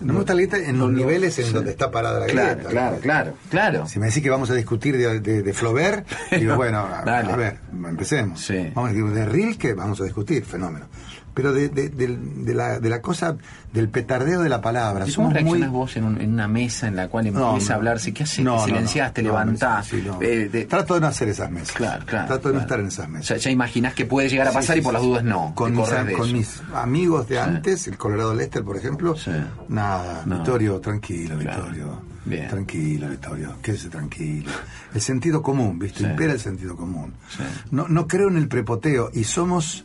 No, 0.01 0.13
me 0.13 0.13
gusta 0.13 0.33
la 0.33 0.37
grieta 0.37 0.57
en 0.57 0.79
los 0.79 0.89
niveles 0.89 1.37
en 1.37 1.45
sí. 1.47 1.51
donde 1.51 1.71
está 1.71 1.91
parada 1.91 2.21
la 2.21 2.27
Claro, 2.27 2.53
grieta. 2.55 2.69
claro, 2.69 2.97
claro, 3.01 3.33
claro. 3.49 3.87
Si 3.87 3.99
me 3.99 4.07
decís 4.07 4.23
que 4.23 4.29
vamos 4.29 4.49
a 4.49 4.53
discutir 4.55 4.97
de, 4.97 5.19
de, 5.19 5.43
de 5.43 5.53
Flaubert, 5.53 6.07
digo, 6.31 6.55
bueno, 6.55 6.79
a, 6.79 7.03
ver, 7.35 7.57
empecemos. 7.73 8.39
Sí. 8.39 8.71
Vamos 8.73 8.91
a 8.91 8.93
discutir 8.93 9.15
de 9.17 9.25
Rilke, 9.25 9.73
vamos 9.73 9.99
a 9.99 10.05
discutir, 10.05 10.45
fenómeno. 10.45 10.85
Pero 11.33 11.51
de, 11.53 11.69
de, 11.69 11.89
del- 11.89 12.45
de 12.45 12.53
la, 12.53 12.79
de 12.79 12.89
la 12.89 13.01
cosa, 13.01 13.35
del 13.73 13.89
petardeo 13.89 14.41
de 14.41 14.49
la 14.49 14.61
palabra. 14.61 15.05
¿Y 15.07 15.13
cómo 15.13 15.29
somos 15.29 15.43
muy... 15.43 15.59
reaccionás 15.59 15.71
vos 15.71 15.97
en, 15.97 16.03
un- 16.03 16.21
en 16.21 16.31
una 16.33 16.47
mesa 16.47 16.87
en 16.87 16.95
la 16.95 17.07
cual 17.07 17.33
No, 17.33 17.49
empieza 17.51 17.69
no. 17.69 17.73
a 17.73 17.77
hablarse? 17.77 18.13
¿Qué 18.13 18.23
haces? 18.23 18.45
No, 18.45 18.57
¿Te 18.57 18.65
silenciás? 18.65 19.07
no. 19.09 19.13
¿Te 19.13 19.21
levantás? 19.23 19.87
sí. 19.87 20.03
Eh, 20.21 20.49
de- 20.51 20.65
Trato 20.65 20.93
de 20.93 21.01
no 21.01 21.07
hacer 21.07 21.29
esas 21.29 21.49
mesas. 21.49 21.71
Claro, 21.75 22.05
claro. 22.05 22.27
Trato 22.27 22.49
de 22.49 22.53
no 22.55 22.61
estar 22.61 22.79
en 22.79 22.87
esas 22.87 23.07
O 23.07 23.09
mesas. 23.09 23.25
sea, 23.27 23.37
ya 23.37 23.49
imaginás 23.49 23.93
que 23.95 24.05
puede 24.05 24.29
llegar 24.29 24.47
a 24.47 24.51
pasar 24.51 24.75
sí, 24.75 24.81
y 24.81 24.83
por 24.83 24.93
las 24.93 25.01
dudas 25.01 25.23
no. 25.23 25.53
Con, 25.55 25.75
mis, 25.75 25.89
de 25.89 26.13
con 26.13 26.31
mis 26.31 26.61
amigos 26.75 27.27
de 27.27 27.39
antes, 27.39 27.87
el 27.87 27.97
Colorado 27.97 28.33
Lester, 28.35 28.63
por 28.63 28.77
ejemplo, 28.77 29.15
nada. 29.69 30.23
Vittorio, 30.25 30.79
tranquilo, 30.79 31.37
Claro. 31.39 31.63
Vittorio. 31.63 32.13
Bien. 32.25 32.47
Tranquilo, 32.47 33.09
Vittorio, 33.09 33.55
quédese 33.61 33.89
tranquilo. 33.89 34.49
El 34.93 35.01
sentido 35.01 35.41
común, 35.41 35.77
¿viste? 35.77 36.03
Impera 36.03 36.31
el 36.31 36.39
sentido 36.39 36.75
común. 36.77 37.13
No, 37.71 37.87
no 37.89 38.07
creo 38.07 38.29
en 38.29 38.37
el 38.37 38.47
prepoteo 38.47 39.09
y 39.13 39.25
somos, 39.25 39.83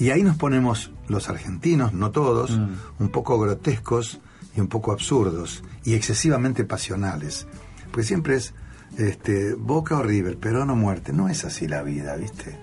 y 0.00 0.10
ahí 0.10 0.22
nos 0.24 0.36
ponemos 0.36 0.90
los 1.08 1.28
argentinos, 1.28 1.92
no 1.92 2.10
todos, 2.10 2.58
Mm. 2.58 2.74
un 2.98 3.08
poco 3.10 3.38
grotescos 3.38 4.20
y 4.56 4.60
un 4.60 4.66
poco 4.68 4.90
absurdos 4.92 5.62
y 5.84 5.94
excesivamente 5.94 6.64
pasionales. 6.64 7.46
Porque 7.92 8.04
siempre 8.06 8.34
es 8.36 8.52
este, 8.98 9.54
Boca 9.54 9.96
o 9.98 10.02
River, 10.02 10.36
pero 10.40 10.64
no 10.64 10.74
muerte. 10.74 11.12
No 11.12 11.28
es 11.28 11.44
así 11.44 11.68
la 11.68 11.82
vida, 11.82 12.16
¿viste? 12.16 12.56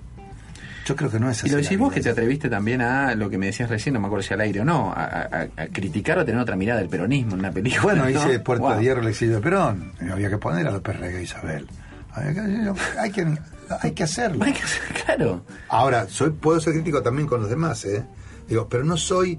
Yo 0.86 0.96
creo 0.96 1.10
que 1.12 1.20
no 1.20 1.30
es 1.30 1.40
así. 1.40 1.48
Y 1.48 1.52
lo 1.52 1.58
decís 1.58 1.78
vos 1.78 1.92
que 1.92 2.00
te 2.02 2.10
atreviste 2.10 2.50
también 2.50 2.82
a 2.82 3.14
lo 3.16 3.30
que 3.30 3.38
me 3.38 3.48
decías 3.48 3.70
recién, 3.70 3.94
no 3.94 4.00
me 4.00 4.08
acuerdo 4.08 4.24
si 4.24 4.34
al 4.34 4.40
aire 4.42 4.62
o 4.62 4.66
no, 4.66 4.92
a, 4.96 5.04
a- 5.04 5.48
a 5.64 5.68
criticar 5.68 6.18
o 6.20 6.24
tener 6.26 6.40
otra 6.40 6.56
mirada 6.56 6.80
del 6.80 6.88
peronismo 6.90 7.34
en 7.34 7.40
una 7.40 7.52
película. 7.52 7.82
Bueno, 7.84 8.04
¿no? 8.06 8.10
hice 8.10 8.40
Puerto 8.40 8.64
Wow. 8.68 8.78
de 8.78 8.84
Hierro, 8.84 9.02
el 9.02 9.08
exilio 9.10 9.36
de 9.36 9.42
Perón. 9.42 9.92
Había 10.12 10.30
que 10.30 10.38
poner 10.38 10.66
a 10.68 10.72
López 10.72 10.98
Rega 10.98 11.20
e 11.20 11.24
Isabel. 11.24 11.68
Había 12.14 12.34
que- 12.34 12.72
hay, 13.00 13.12
que, 13.12 13.38
hay 13.82 13.92
que 13.92 14.04
hacerlo. 14.04 14.44
Hay 14.44 14.54
que 14.54 14.64
hacer- 14.64 14.82
Claro. 15.06 15.42
Ahora, 15.70 16.08
soy, 16.10 16.32
puedo 16.32 16.60
ser 16.60 16.74
crítico 16.74 17.02
también 17.02 17.28
con 17.28 17.42
los 17.42 17.50
demás, 17.50 17.84
¿eh? 17.86 18.04
Digo, 18.48 18.68
pero 18.70 18.84
no 18.84 18.98
soy. 18.98 19.38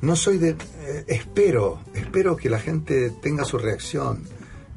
No 0.00 0.16
soy 0.16 0.38
de. 0.38 0.50
eh, 0.50 1.04
espero, 1.08 1.80
espero 1.94 2.36
que 2.36 2.48
la 2.48 2.58
gente 2.58 3.10
tenga 3.22 3.44
su 3.44 3.58
reacción. 3.58 4.22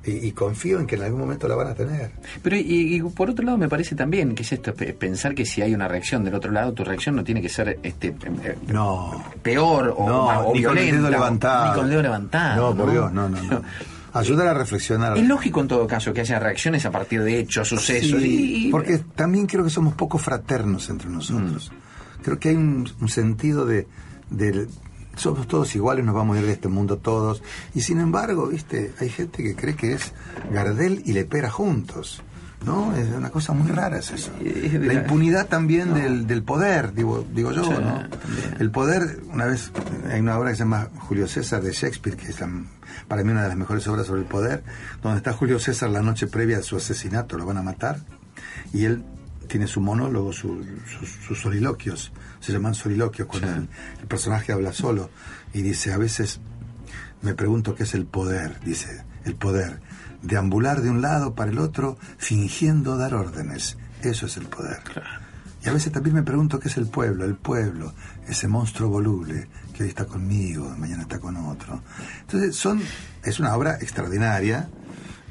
Y, 0.05 0.27
y 0.27 0.31
confío 0.33 0.79
en 0.81 0.85
que 0.85 0.95
en 0.97 1.03
algún 1.03 1.21
momento 1.21 1.47
la 1.47 1.55
van 1.55 1.67
a 1.67 1.73
tener. 1.75 2.11
Pero 2.41 2.57
y, 2.57 2.95
y 2.97 3.01
por 3.01 3.29
otro 3.29 3.45
lado 3.45 3.57
me 3.57 3.69
parece 3.69 3.95
también 3.95 4.35
que 4.35 4.43
es 4.43 4.51
esto, 4.51 4.73
pe- 4.73 4.93
pensar 4.93 5.33
que 5.33 5.45
si 5.45 5.61
hay 5.61 5.73
una 5.73 5.87
reacción 5.87 6.25
del 6.25 6.35
otro 6.35 6.51
lado, 6.51 6.73
tu 6.73 6.83
reacción 6.83 7.15
no 7.15 7.23
tiene 7.23 7.41
que 7.41 7.47
ser 7.47 7.79
este 7.83 8.07
eh, 8.43 8.57
No. 8.67 9.23
peor 9.41 9.95
o, 9.97 10.05
no, 10.05 10.25
o 10.49 10.53
ni 10.53 10.61
con 10.61 10.77
el 10.77 10.91
dedo 10.91 11.09
levantado. 11.09 11.67
Ni 11.69 11.75
con 11.75 11.85
el 11.85 11.89
dedo 11.91 12.01
levantado. 12.01 12.71
No, 12.71 12.77
por 12.77 12.91
Dios, 12.91 13.13
no, 13.13 13.29
no, 13.29 13.41
no. 13.43 13.61
Ayudar 14.13 14.47
a 14.47 14.53
reflexionar. 14.53 15.17
Es 15.17 15.27
lógico 15.27 15.61
en 15.61 15.67
todo 15.67 15.87
caso 15.87 16.13
que 16.13 16.21
haya 16.21 16.39
reacciones 16.39 16.85
a 16.85 16.91
partir 16.91 17.23
de 17.23 17.39
hechos, 17.39 17.67
sucesos. 17.69 18.21
Sí, 18.21 18.67
y- 18.67 18.71
porque 18.71 18.99
también 18.99 19.47
creo 19.47 19.63
que 19.63 19.69
somos 19.69 19.95
poco 19.95 20.17
fraternos 20.17 20.89
entre 20.89 21.09
nosotros. 21.09 21.71
Creo 22.21 22.39
que 22.39 22.49
hay 22.49 22.55
un, 22.55 22.89
un 23.01 23.09
sentido 23.09 23.65
de, 23.65 23.87
del- 24.29 24.69
somos 25.15 25.47
todos 25.47 25.75
iguales, 25.75 26.05
nos 26.05 26.15
vamos 26.15 26.37
a 26.37 26.39
ir 26.41 26.45
de 26.45 26.53
este 26.53 26.67
mundo 26.67 26.97
todos. 26.97 27.41
Y 27.75 27.81
sin 27.81 27.99
embargo, 27.99 28.47
viste, 28.47 28.93
hay 28.99 29.09
gente 29.09 29.43
que 29.43 29.55
cree 29.55 29.75
que 29.75 29.93
es 29.93 30.13
Gardel 30.51 31.01
y 31.05 31.13
Lepera 31.13 31.49
juntos. 31.49 32.21
¿No? 32.65 32.95
Es 32.95 33.09
una 33.09 33.29
cosa 33.29 33.53
muy 33.53 33.69
rara 33.71 33.97
es 33.99 34.11
eso. 34.11 34.31
La 34.81 34.93
impunidad 34.93 35.47
también 35.47 35.93
del, 35.93 36.27
del 36.27 36.43
poder, 36.43 36.93
digo, 36.93 37.25
digo 37.33 37.51
yo, 37.51 37.63
Sí, 37.63 37.69
¿no? 37.71 37.77
también. 37.77 38.55
El 38.59 38.71
poder, 38.71 39.19
una 39.31 39.45
vez, 39.45 39.71
hay 40.09 40.21
una 40.21 40.37
obra 40.39 40.51
que 40.51 40.55
se 40.55 40.63
llama 40.63 40.87
Julio 40.99 41.27
César 41.27 41.61
de 41.61 41.71
Shakespeare, 41.73 42.15
que 42.15 42.27
es 42.29 42.39
la- 42.39 42.49
para 43.07 43.23
mí 43.23 43.31
una 43.31 43.43
de 43.43 43.49
las 43.49 43.57
mejores 43.57 43.85
obras 43.87 44.07
sobre 44.07 44.21
el 44.21 44.27
poder, 44.27 44.63
donde 45.01 45.17
está 45.17 45.33
Julio 45.33 45.59
César 45.59 45.89
la 45.89 46.01
noche 46.01 46.27
previa 46.27 46.59
a 46.59 46.61
su 46.63 46.77
asesinato, 46.77 47.37
lo 47.37 47.45
van 47.45 47.57
a 47.57 47.63
matar, 47.63 47.99
y 48.71 48.85
él 48.85 49.03
tiene 49.47 49.67
su 49.67 49.81
monólogo, 49.81 50.31
su- 50.31 50.63
sus, 50.87 51.09
sus 51.09 51.41
soliloquios, 51.41 52.13
se 52.39 52.53
llaman 52.53 52.75
soliloquios, 52.75 53.27
cuando 53.27 53.47
Sí. 53.49 53.53
el, 53.55 53.69
el 54.01 54.07
personaje 54.07 54.53
habla 54.53 54.71
solo, 54.71 55.09
y 55.53 55.61
dice, 55.63 55.91
a 55.91 55.97
veces 55.97 56.39
me 57.21 57.33
pregunto 57.35 57.75
qué 57.75 57.83
es 57.83 57.93
el 57.93 58.05
poder, 58.05 58.59
dice, 58.61 59.03
el 59.25 59.35
poder, 59.35 59.79
deambular 60.23 60.81
de 60.81 60.89
un 60.89 61.01
lado 61.01 61.35
para 61.35 61.51
el 61.51 61.59
otro, 61.59 61.97
fingiendo 62.17 62.97
dar 62.97 63.13
órdenes, 63.13 63.77
eso 64.01 64.25
es 64.25 64.37
el 64.37 64.47
poder. 64.47 64.79
Y 65.63 65.69
a 65.69 65.73
veces 65.73 65.91
también 65.91 66.15
me 66.15 66.23
pregunto 66.23 66.59
qué 66.59 66.67
es 66.67 66.77
el 66.77 66.87
pueblo, 66.87 67.23
el 67.23 67.35
pueblo, 67.35 67.93
ese 68.27 68.47
monstruo 68.47 68.89
voluble 68.89 69.47
que 69.73 69.83
hoy 69.83 69.89
está 69.89 70.05
conmigo, 70.05 70.73
mañana 70.77 71.03
está 71.03 71.19
con 71.19 71.37
otro. 71.37 71.81
Entonces 72.21 72.55
son, 72.55 72.81
es 73.23 73.39
una 73.39 73.55
obra 73.55 73.77
extraordinaria, 73.79 74.69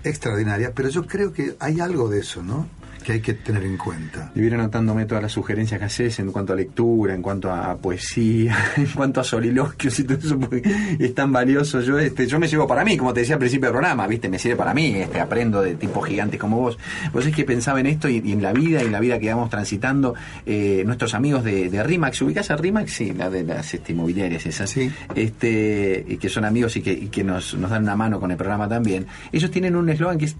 extraordinaria, 0.05 0.72
pero 0.74 0.88
yo 0.88 1.07
creo 1.07 1.32
que 1.32 1.57
hay 1.61 1.80
algo 1.80 2.09
de 2.09 2.20
eso, 2.20 2.43
¿no? 2.43 2.66
Que 3.03 3.12
hay 3.12 3.20
que 3.20 3.34
tener 3.34 3.64
en 3.64 3.76
cuenta. 3.76 4.30
Y 4.34 4.53
anotándome 4.53 5.07
todas 5.07 5.22
las 5.22 5.32
sugerencias 5.32 5.78
que 5.78 5.86
haces 5.86 6.18
en 6.18 6.30
cuanto 6.32 6.53
a 6.53 6.57
lectura, 6.57 7.14
en 7.14 7.22
cuanto 7.22 7.53
a 7.53 7.76
poesía, 7.76 8.57
en 8.76 8.86
cuanto 8.86 9.20
a 9.20 9.24
soliloquios 9.24 9.98
y 9.98 10.05
todo 10.05 10.18
eso, 10.18 10.38
porque 10.38 10.62
es 10.98 11.14
tan 11.14 11.32
valioso. 11.32 11.80
Yo 11.80 11.98
este, 11.98 12.26
yo 12.26 12.38
me 12.38 12.48
llevo 12.48 12.66
para 12.66 12.84
mí, 12.84 12.96
como 12.96 13.12
te 13.12 13.20
decía 13.20 13.36
al 13.36 13.38
principio 13.38 13.68
del 13.68 13.74
programa, 13.74 14.07
viste, 14.07 14.28
me 14.28 14.38
sirve 14.38 14.57
para 14.57 14.74
mí, 14.74 14.94
este, 14.96 15.20
aprendo 15.20 15.62
de 15.62 15.74
tipos 15.74 16.07
gigantes 16.07 16.38
como 16.38 16.59
vos. 16.59 16.78
Vos 17.12 17.26
es 17.26 17.34
que 17.34 17.44
pensaba 17.44 17.80
en 17.80 17.86
esto 17.86 18.09
y, 18.09 18.22
y 18.24 18.32
en 18.32 18.42
la 18.42 18.53
vida, 18.53 18.82
y 18.82 18.86
en 18.86 18.92
la 18.92 19.00
vida 19.00 19.18
que 19.18 19.28
vamos 19.28 19.50
transitando, 19.50 20.14
eh, 20.46 20.82
nuestros 20.86 21.14
amigos 21.14 21.44
de, 21.44 21.68
de 21.68 21.82
Rimax, 21.82 22.22
¿ubicás 22.22 22.50
a 22.50 22.57
Rimax? 22.57 22.92
Sí, 22.92 23.12
la 23.12 23.30
de 23.30 23.44
las 23.44 23.74
este, 23.74 23.92
inmobiliarias 23.92 24.46
esas. 24.46 24.70
Sí. 24.70 24.90
Este, 25.14 26.05
y 26.07 26.16
que 26.16 26.28
son 26.28 26.44
amigos 26.44 26.76
y 26.76 26.82
que, 26.82 26.92
y 26.92 27.09
que 27.09 27.24
nos, 27.24 27.55
nos 27.55 27.70
dan 27.70 27.82
una 27.82 27.96
mano 27.96 28.20
con 28.20 28.30
el 28.30 28.36
programa 28.36 28.68
también. 28.68 29.07
Ellos 29.32 29.50
tienen 29.50 29.76
un 29.76 29.88
eslogan 29.88 30.18
que 30.18 30.26
es, 30.26 30.36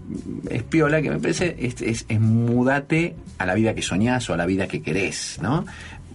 es 0.49 0.63
piola, 0.63 1.01
que 1.01 1.09
me 1.09 1.19
parece, 1.19 1.55
es, 1.59 1.81
es, 1.81 2.05
es 2.07 2.19
mudate 2.53 3.15
a 3.37 3.45
la 3.45 3.53
vida 3.55 3.73
que 3.75 3.81
soñás 3.81 4.29
o 4.29 4.33
a 4.33 4.37
la 4.37 4.45
vida 4.45 4.67
que 4.67 4.81
querés, 4.81 5.39
¿no? 5.41 5.65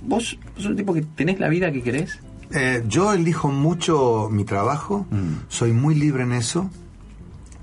¿Vos 0.03 0.39
sos 0.57 0.66
un 0.66 0.76
tipo 0.76 0.95
que 0.95 1.03
tenés 1.03 1.39
la 1.41 1.49
vida 1.49 1.72
que 1.72 1.82
querés? 1.82 2.18
Eh, 2.55 2.82
yo 2.89 3.12
elijo 3.12 3.49
mucho 3.49 4.28
mi 4.30 4.45
trabajo, 4.45 5.07
Mm. 5.11 5.34
soy 5.49 5.72
muy 5.72 5.95
libre 5.95 6.22
en 6.22 6.32
eso. 6.32 6.70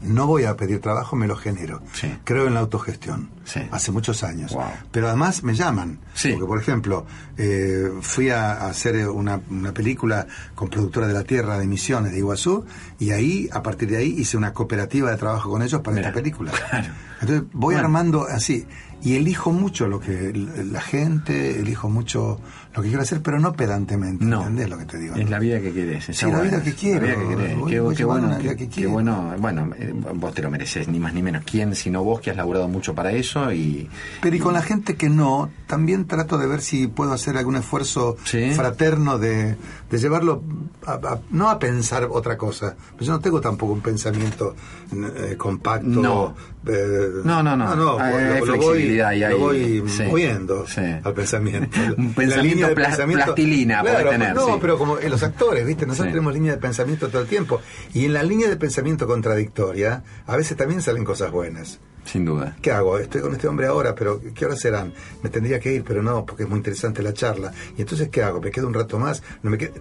No 0.01 0.27
voy 0.27 0.43
a 0.43 0.55
pedir 0.55 0.81
trabajo, 0.81 1.15
me 1.15 1.25
lo 1.25 1.35
genero. 1.35 1.81
Sí. 1.93 2.13
Creo 2.23 2.45
en 2.47 2.53
la 2.53 2.59
autogestión. 2.59 3.29
Sí. 3.43 3.61
Hace 3.71 3.91
muchos 3.91 4.23
años. 4.23 4.53
Wow. 4.53 4.63
Pero 4.91 5.07
además 5.07 5.41
me 5.43 5.55
llaman. 5.55 5.99
Sí. 6.13 6.31
Porque, 6.33 6.45
por 6.45 6.59
ejemplo, 6.59 7.05
eh, 7.37 7.91
fui 8.01 8.29
a, 8.29 8.51
a 8.53 8.67
hacer 8.69 9.07
una, 9.09 9.39
una 9.49 9.71
película 9.73 10.27
con 10.53 10.69
Productora 10.69 11.07
de 11.07 11.13
la 11.13 11.23
Tierra 11.23 11.57
de 11.57 11.65
Misiones 11.65 12.11
de 12.11 12.19
Iguazú 12.19 12.65
y 12.99 13.11
ahí, 13.11 13.49
a 13.51 13.63
partir 13.63 13.89
de 13.89 13.97
ahí, 13.97 14.15
hice 14.17 14.37
una 14.37 14.53
cooperativa 14.53 15.09
de 15.11 15.17
trabajo 15.17 15.49
con 15.49 15.61
ellos 15.61 15.81
para 15.81 15.95
Mira, 15.95 16.09
esta 16.09 16.19
película. 16.19 16.51
claro. 16.69 16.87
Entonces 17.21 17.45
voy 17.53 17.73
Bueno. 17.75 17.79
armando 17.87 18.27
así. 18.29 18.67
Y 19.05 19.15
elijo 19.15 19.51
mucho 19.53 19.87
lo 19.87 19.99
que 19.99 20.33
la 20.33 20.81
gente, 20.81 21.59
elijo 21.59 21.89
mucho 21.89 22.41
lo 22.75 22.81
que 22.81 22.87
quiero 22.89 23.03
hacer, 23.03 23.21
pero 23.21 23.39
no 23.39 23.53
pedantemente. 23.53 24.25
No. 24.25 24.39
¿Entendés 24.41 24.69
lo 24.69 24.77
que 24.79 24.85
te 24.85 24.97
digo? 24.97 25.15
Es 25.15 25.29
la 25.29 25.39
vida 25.39 25.61
que 25.61 25.71
querés. 25.71 26.05
Sí, 26.11 26.25
la 26.25 26.41
vida 26.41 26.61
que 26.63 26.73
quiero. 26.73 27.05
La 27.07 27.13
vida 27.15 27.21
que 27.29 27.35
querés. 27.35 27.57
Voy- 27.57 27.71
Qué, 27.71 27.79
voy 27.79 27.95
qué 27.95 27.99
llevando 28.03 28.27
bueno, 28.29 28.41
qué, 28.41 28.49
que 28.49 28.55
qué 28.57 28.67
quiero. 28.67 28.89
bueno. 28.89 29.33
Bueno, 29.39 29.69
eh, 29.77 29.93
vos 30.15 30.33
te 30.33 30.41
lo 30.41 30.49
mereces, 30.51 30.87
ni 30.87 30.99
más 30.99 31.13
ni 31.13 31.21
menos. 31.21 31.43
¿Quién 31.45 31.75
sino 31.75 32.03
vos 32.03 32.19
que 32.19 32.31
has 32.31 32.35
laburado 32.37 32.67
mucho 32.67 32.93
para 32.95 33.11
eso? 33.11 33.53
Y 33.53 33.87
Pero 34.21 34.35
y 34.35 34.39
con 34.39 34.53
la 34.53 34.61
gente 34.63 34.95
que 34.95 35.07
no, 35.09 35.49
también 35.67 36.05
trato 36.05 36.37
de 36.39 36.47
ver 36.47 36.61
si 36.61 36.87
puedo 36.87 37.13
hacer 37.13 37.37
algún 37.37 37.55
esfuerzo 37.57 38.17
Sí. 38.25 38.51
fraterno 38.55 39.19
de, 39.19 39.55
de 39.95 40.01
llevarlo, 40.01 40.43
a- 40.85 40.93
a- 40.93 41.19
no 41.31 41.49
a 41.49 41.57
pensar 41.59 42.07
otra 42.11 42.37
cosa. 42.37 42.75
Pues 42.95 43.07
yo 43.07 43.13
no 43.13 43.19
tengo 43.19 43.41
tampoco 43.41 43.73
un 43.73 43.81
pensamiento 43.81 44.55
eh, 44.93 45.35
compacto. 45.37 45.87
No. 45.87 46.35
eh, 46.67 47.09
No, 47.23 47.41
no, 47.43 47.55
no. 47.57 47.75
no, 47.75 47.99
Hay- 47.99 48.11
lo- 48.11 48.17
hay 48.33 48.39
lo, 48.39 48.45
flexibilidad 48.45 49.09
voy, 49.09 49.17
y 49.17 49.23
hay- 49.23 49.31
lo 49.33 49.39
voy 49.39 49.83
sí. 49.87 50.03
moviendo 50.03 50.65
Sí. 50.67 50.81
al 51.03 51.13
pensamiento. 51.13 51.77
Un 51.97 52.13
pensamiento 52.13 52.67
plas- 52.75 52.95
plastilina 53.25 53.81
podés 53.81 53.95
Claro, 53.95 54.09
tener, 54.09 54.35
No, 54.35 54.45
sí. 54.45 54.51
pero 54.61 54.77
como 54.77 54.99
en 54.99 55.09
los 55.11 55.23
actores, 55.23 55.65
¿viste? 55.65 55.85
Nosotros 55.85 56.11
tenemos 56.11 56.33
línea 56.33 56.53
de 56.53 56.57
pensamiento 56.59 57.07
todo 57.09 57.21
el 57.21 57.27
tiempo. 57.27 57.61
Y 57.93 58.05
en 58.05 58.13
la 58.13 58.23
línea 58.23 58.49
de 58.49 58.57
pensamiento 58.57 59.07
contradictoria, 59.07 60.03
a 60.27 60.35
veces 60.37 60.55
también 60.57 60.81
salen 60.81 61.03
cosas 61.03 61.31
buenas. 61.31 61.79
Sin 62.05 62.25
duda. 62.25 62.55
¿Qué 62.61 62.71
hago? 62.71 62.97
Estoy 62.97 63.21
con 63.21 63.33
este 63.33 63.47
hombre 63.47 63.67
ahora, 63.67 63.93
pero 63.95 64.21
¿qué 64.33 64.45
horas 64.45 64.59
serán? 64.59 64.93
Me 65.23 65.29
tendría 65.29 65.59
que 65.59 65.73
ir, 65.73 65.83
pero 65.83 66.01
no, 66.01 66.25
porque 66.25 66.43
es 66.43 66.49
muy 66.49 66.57
interesante 66.57 67.01
la 67.01 67.13
charla. 67.13 67.51
¿Y 67.77 67.81
entonces 67.81 68.09
qué 68.09 68.23
hago? 68.23 68.39
¿Me 68.39 68.51
quedo 68.51 68.67
un 68.67 68.73
rato 68.73 68.99
más? 68.99 69.21
No 69.43 69.51
me 69.51 69.57
quedo... 69.57 69.73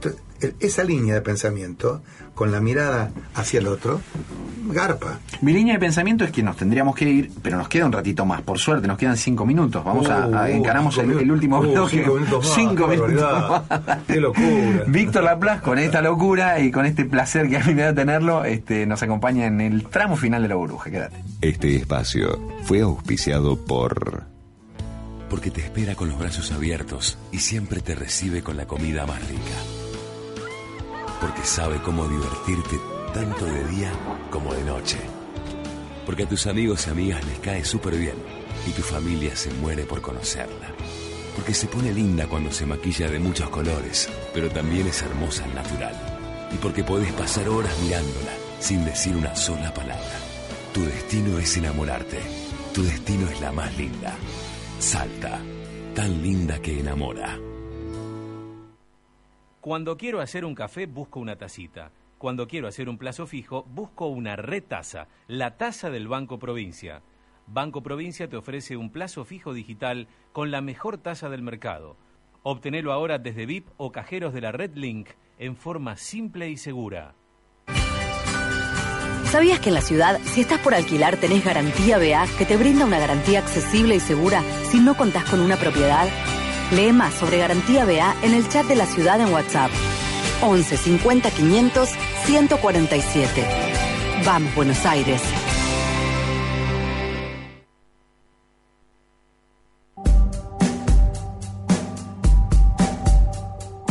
esa 0.60 0.84
línea 0.84 1.14
de 1.14 1.20
pensamiento, 1.22 2.02
con 2.34 2.50
la 2.52 2.60
mirada 2.60 3.10
hacia 3.34 3.60
el 3.60 3.66
otro, 3.68 4.00
garpa. 4.70 5.20
Mi 5.40 5.52
línea 5.52 5.74
de 5.74 5.80
pensamiento 5.80 6.24
es 6.24 6.30
que 6.32 6.42
nos 6.42 6.56
tendríamos 6.56 6.94
que 6.96 7.08
ir, 7.08 7.30
pero 7.42 7.56
nos 7.58 7.68
queda 7.68 7.86
un 7.86 7.92
ratito 7.92 8.24
más. 8.26 8.42
Por 8.42 8.58
suerte, 8.58 8.86
nos 8.88 8.98
quedan 8.98 9.16
cinco 9.16 9.46
minutos. 9.46 9.84
Vamos 9.84 10.08
a, 10.08 10.24
a- 10.24 10.44
Uh, 10.44 10.46
encaramos 10.48 10.94
cinco 10.94 11.18
el, 11.18 11.30
último 11.30 11.58
Uh, 11.60 11.72
bloque. 11.72 11.98
cinco 11.98 12.14
minutos 12.14 12.44
más, 12.46 12.54
Cinco 12.54 12.88
qué 12.88 12.96
minutos 12.96 13.22
más. 13.68 13.98
Qué 14.06 14.20
locura. 14.20 14.84
Víctor 14.88 15.22
Laplace, 15.24 15.62
con 15.62 15.78
esta 15.78 16.02
locura 16.02 16.58
y 16.60 16.70
con 16.70 16.86
este 16.86 17.04
placer 17.04 17.48
que 17.48 17.56
a 17.58 17.64
mí 17.64 17.74
me 17.74 17.82
da 17.82 17.94
tenerlo, 17.94 18.44
este, 18.44 18.86
nos 18.86 19.02
acompaña 19.02 19.46
en 19.46 19.60
el 19.60 19.84
tramo 19.86 20.16
final 20.16 20.42
de 20.42 20.48
la 20.48 20.54
burbuja. 20.56 20.90
Quédate. 20.90 21.16
Este 21.40 21.76
espacio 21.76 22.40
fue 22.64 22.80
auspiciado 22.80 23.56
por 23.64 24.24
Porque 25.30 25.50
te 25.50 25.60
espera 25.60 25.94
con 25.94 26.08
los 26.08 26.18
brazos 26.18 26.50
abiertos 26.52 27.18
y 27.32 27.38
siempre 27.38 27.80
te 27.80 27.94
recibe 27.94 28.42
con 28.42 28.56
la 28.56 28.66
comida 28.66 29.06
más 29.06 29.20
rica. 29.28 29.83
Porque 31.24 31.42
sabe 31.42 31.80
cómo 31.80 32.06
divertirte 32.06 32.78
tanto 33.14 33.46
de 33.46 33.66
día 33.68 33.90
como 34.30 34.52
de 34.52 34.62
noche. 34.62 34.98
Porque 36.04 36.24
a 36.24 36.28
tus 36.28 36.46
amigos 36.46 36.86
y 36.86 36.90
amigas 36.90 37.24
les 37.24 37.38
cae 37.38 37.64
súper 37.64 37.96
bien 37.96 38.16
y 38.66 38.72
tu 38.72 38.82
familia 38.82 39.34
se 39.34 39.50
muere 39.54 39.84
por 39.84 40.02
conocerla. 40.02 40.68
Porque 41.34 41.54
se 41.54 41.66
pone 41.66 41.94
linda 41.94 42.26
cuando 42.26 42.52
se 42.52 42.66
maquilla 42.66 43.08
de 43.08 43.18
muchos 43.18 43.48
colores, 43.48 44.06
pero 44.34 44.50
también 44.50 44.86
es 44.86 45.00
hermosa 45.00 45.44
al 45.44 45.54
natural. 45.54 45.94
Y 46.52 46.56
porque 46.58 46.84
podés 46.84 47.12
pasar 47.14 47.48
horas 47.48 47.72
mirándola 47.80 48.32
sin 48.60 48.84
decir 48.84 49.16
una 49.16 49.34
sola 49.34 49.72
palabra. 49.72 50.18
Tu 50.74 50.84
destino 50.84 51.38
es 51.38 51.56
enamorarte. 51.56 52.18
Tu 52.74 52.82
destino 52.82 53.30
es 53.30 53.40
la 53.40 53.50
más 53.50 53.74
linda. 53.78 54.14
Salta, 54.78 55.40
tan 55.94 56.22
linda 56.22 56.60
que 56.60 56.80
enamora. 56.80 57.38
Cuando 59.64 59.96
quiero 59.96 60.20
hacer 60.20 60.44
un 60.44 60.54
café, 60.54 60.84
busco 60.84 61.20
una 61.20 61.36
tacita. 61.36 61.90
Cuando 62.18 62.46
quiero 62.46 62.68
hacer 62.68 62.86
un 62.90 62.98
plazo 62.98 63.26
fijo, 63.26 63.62
busco 63.62 64.08
una 64.08 64.36
retaza, 64.36 65.08
la 65.26 65.56
taza 65.56 65.88
del 65.88 66.06
Banco 66.06 66.38
Provincia. 66.38 67.00
Banco 67.46 67.82
Provincia 67.82 68.28
te 68.28 68.36
ofrece 68.36 68.76
un 68.76 68.90
plazo 68.90 69.24
fijo 69.24 69.54
digital 69.54 70.06
con 70.32 70.50
la 70.50 70.60
mejor 70.60 70.98
tasa 70.98 71.30
del 71.30 71.40
mercado. 71.40 71.96
Obtenelo 72.42 72.92
ahora 72.92 73.18
desde 73.18 73.46
VIP 73.46 73.68
o 73.78 73.90
cajeros 73.90 74.34
de 74.34 74.42
la 74.42 74.52
Red 74.52 74.74
Link 74.74 75.08
en 75.38 75.56
forma 75.56 75.96
simple 75.96 76.50
y 76.50 76.58
segura. 76.58 77.14
¿Sabías 79.24 79.60
que 79.60 79.70
en 79.70 79.76
la 79.76 79.80
ciudad, 79.80 80.20
si 80.24 80.42
estás 80.42 80.60
por 80.60 80.74
alquilar, 80.74 81.16
tenés 81.16 81.42
garantía 81.42 81.96
BA 81.96 82.26
que 82.36 82.44
te 82.44 82.58
brinda 82.58 82.84
una 82.84 82.98
garantía 82.98 83.38
accesible 83.38 83.94
y 83.94 84.00
segura 84.00 84.42
si 84.70 84.78
no 84.78 84.94
contás 84.94 85.24
con 85.24 85.40
una 85.40 85.56
propiedad? 85.56 86.06
Lee 86.76 86.92
más 86.92 87.14
sobre 87.14 87.38
garantía 87.38 87.84
BA 87.84 88.14
en 88.22 88.34
el 88.34 88.48
chat 88.48 88.66
de 88.66 88.74
la 88.76 88.86
ciudad 88.86 89.20
en 89.20 89.32
WhatsApp. 89.32 89.70
11 90.42 90.76
50 90.76 91.30
500 91.30 91.88
147. 92.26 93.44
Vamos, 94.24 94.54
Buenos 94.54 94.84
Aires. 94.86 95.20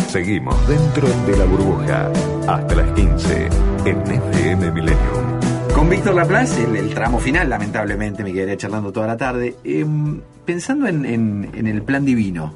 Seguimos 0.07 0.55
dentro 0.67 1.07
de 1.25 1.37
la 1.37 1.45
burbuja 1.45 2.11
hasta 2.47 2.75
las 2.75 2.91
15 2.93 3.47
en 3.85 4.01
FM 4.11 4.71
Millennium. 4.71 5.39
Con 5.73 5.89
Víctor 5.89 6.13
Laplace, 6.13 6.63
el, 6.65 6.75
el 6.75 6.93
tramo 6.93 7.17
final, 7.19 7.49
lamentablemente, 7.49 8.23
me 8.23 8.31
quedaría 8.31 8.55
charlando 8.57 8.91
toda 8.91 9.07
la 9.07 9.17
tarde. 9.17 9.55
Em, 9.63 10.21
pensando 10.45 10.87
en, 10.87 11.03
en- 11.05 11.49
en 11.55 11.65
el 11.67 11.81
plan 11.81 12.05
divino, 12.05 12.53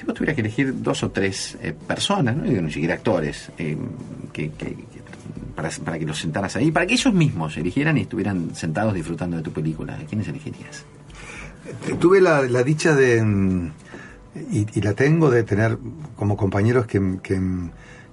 si 0.00 0.06
vos 0.06 0.14
tuvieras 0.14 0.34
que 0.34 0.40
elegir 0.40 0.80
dos 0.82 1.02
o 1.02 1.10
tres 1.10 1.58
eh, 1.62 1.74
personas, 1.86 2.34
no 2.34 2.44
digo 2.44 2.62
ni 2.62 2.72
siquiera 2.72 2.94
actores, 2.94 3.50
em, 3.58 3.78
que, 4.32 4.50
que- 4.52 4.74
que- 4.74 5.00
para, 5.54 5.98
que 5.98 6.06
los 6.06 6.18
sentaras 6.18 6.56
ahí, 6.56 6.70
para 6.70 6.86
que 6.86 6.94
ellos 6.94 7.12
mismos 7.12 7.54
eligieran 7.58 7.98
y 7.98 8.02
estuvieran 8.02 8.54
sentados 8.54 8.94
disfrutando 8.94 9.36
de 9.36 9.42
tu 9.42 9.52
película, 9.52 9.94
¿a 9.94 9.98
quiénes 10.06 10.26
elegirías? 10.28 10.84
Eh, 11.86 11.94
Tuve 12.00 12.22
la, 12.22 12.42
dicha 12.62 12.94
de, 12.94 13.22
mm, 13.22 13.70
y, 14.52 14.66
y 14.78 14.80
la 14.80 14.94
tengo, 14.94 15.30
de 15.30 15.42
tener 15.42 15.76
como 16.16 16.34
compañeros 16.34 16.86
que, 16.86 17.18
que, 17.22 17.38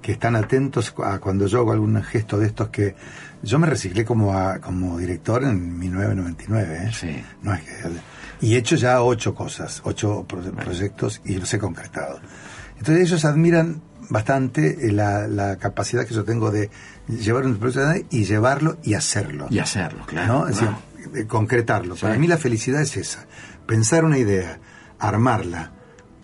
que 0.02 0.12
están 0.12 0.36
atentos 0.36 0.94
a 1.02 1.20
cuando 1.20 1.48
yo 1.48 1.60
hago 1.60 1.72
algún 1.72 2.04
gesto 2.04 2.38
de 2.38 2.48
estos 2.48 2.68
que 2.68 2.96
yo 3.44 3.60
me 3.60 3.68
reciclé 3.68 4.04
como, 4.06 4.34
a- 4.34 4.60
como 4.60 4.98
director 4.98 5.44
en 5.44 5.78
1999. 5.80 6.78
¿eh? 6.86 6.92
Sí. 6.94 7.24
No 7.42 7.54
es 7.54 7.62
que- 7.62 7.72
y 8.42 8.56
he 8.56 8.58
hecho 8.58 8.76
ya 8.76 9.02
ocho 9.02 9.34
cosas, 9.34 9.82
ocho 9.84 10.26
pro- 10.28 10.42
proyectos 10.52 11.22
y 11.26 11.36
los 11.36 11.52
he 11.54 11.58
concretado. 11.60 12.20
Entonces 12.78 13.08
ellos 13.08 13.26
admiran 13.26 13.82
bastante 14.10 14.88
eh, 14.88 14.92
la, 14.92 15.28
la 15.28 15.58
capacidad 15.58 16.06
que 16.06 16.14
yo 16.14 16.24
tengo 16.24 16.52
de 16.52 16.70
llevar 17.08 17.46
un 17.46 17.58
proyecto 17.58 18.06
y 18.12 18.26
llevarlo 18.26 18.78
y 18.84 18.94
hacerlo. 18.94 19.48
Y 19.50 19.60
hacerlo, 19.60 20.06
claro. 20.06 20.34
¿no? 20.42 20.48
Es 20.48 20.56
decir, 20.60 20.70
Wow. 20.70 21.28
concretarlo. 21.28 21.96
Sí. 21.96 22.02
Para 22.04 22.18
mí 22.18 22.28
la 22.28 22.38
felicidad 22.38 22.82
es 22.82 22.96
esa. 22.98 23.26
Pensar 23.66 24.06
una 24.06 24.18
idea, 24.18 24.60
armarla, 25.00 25.72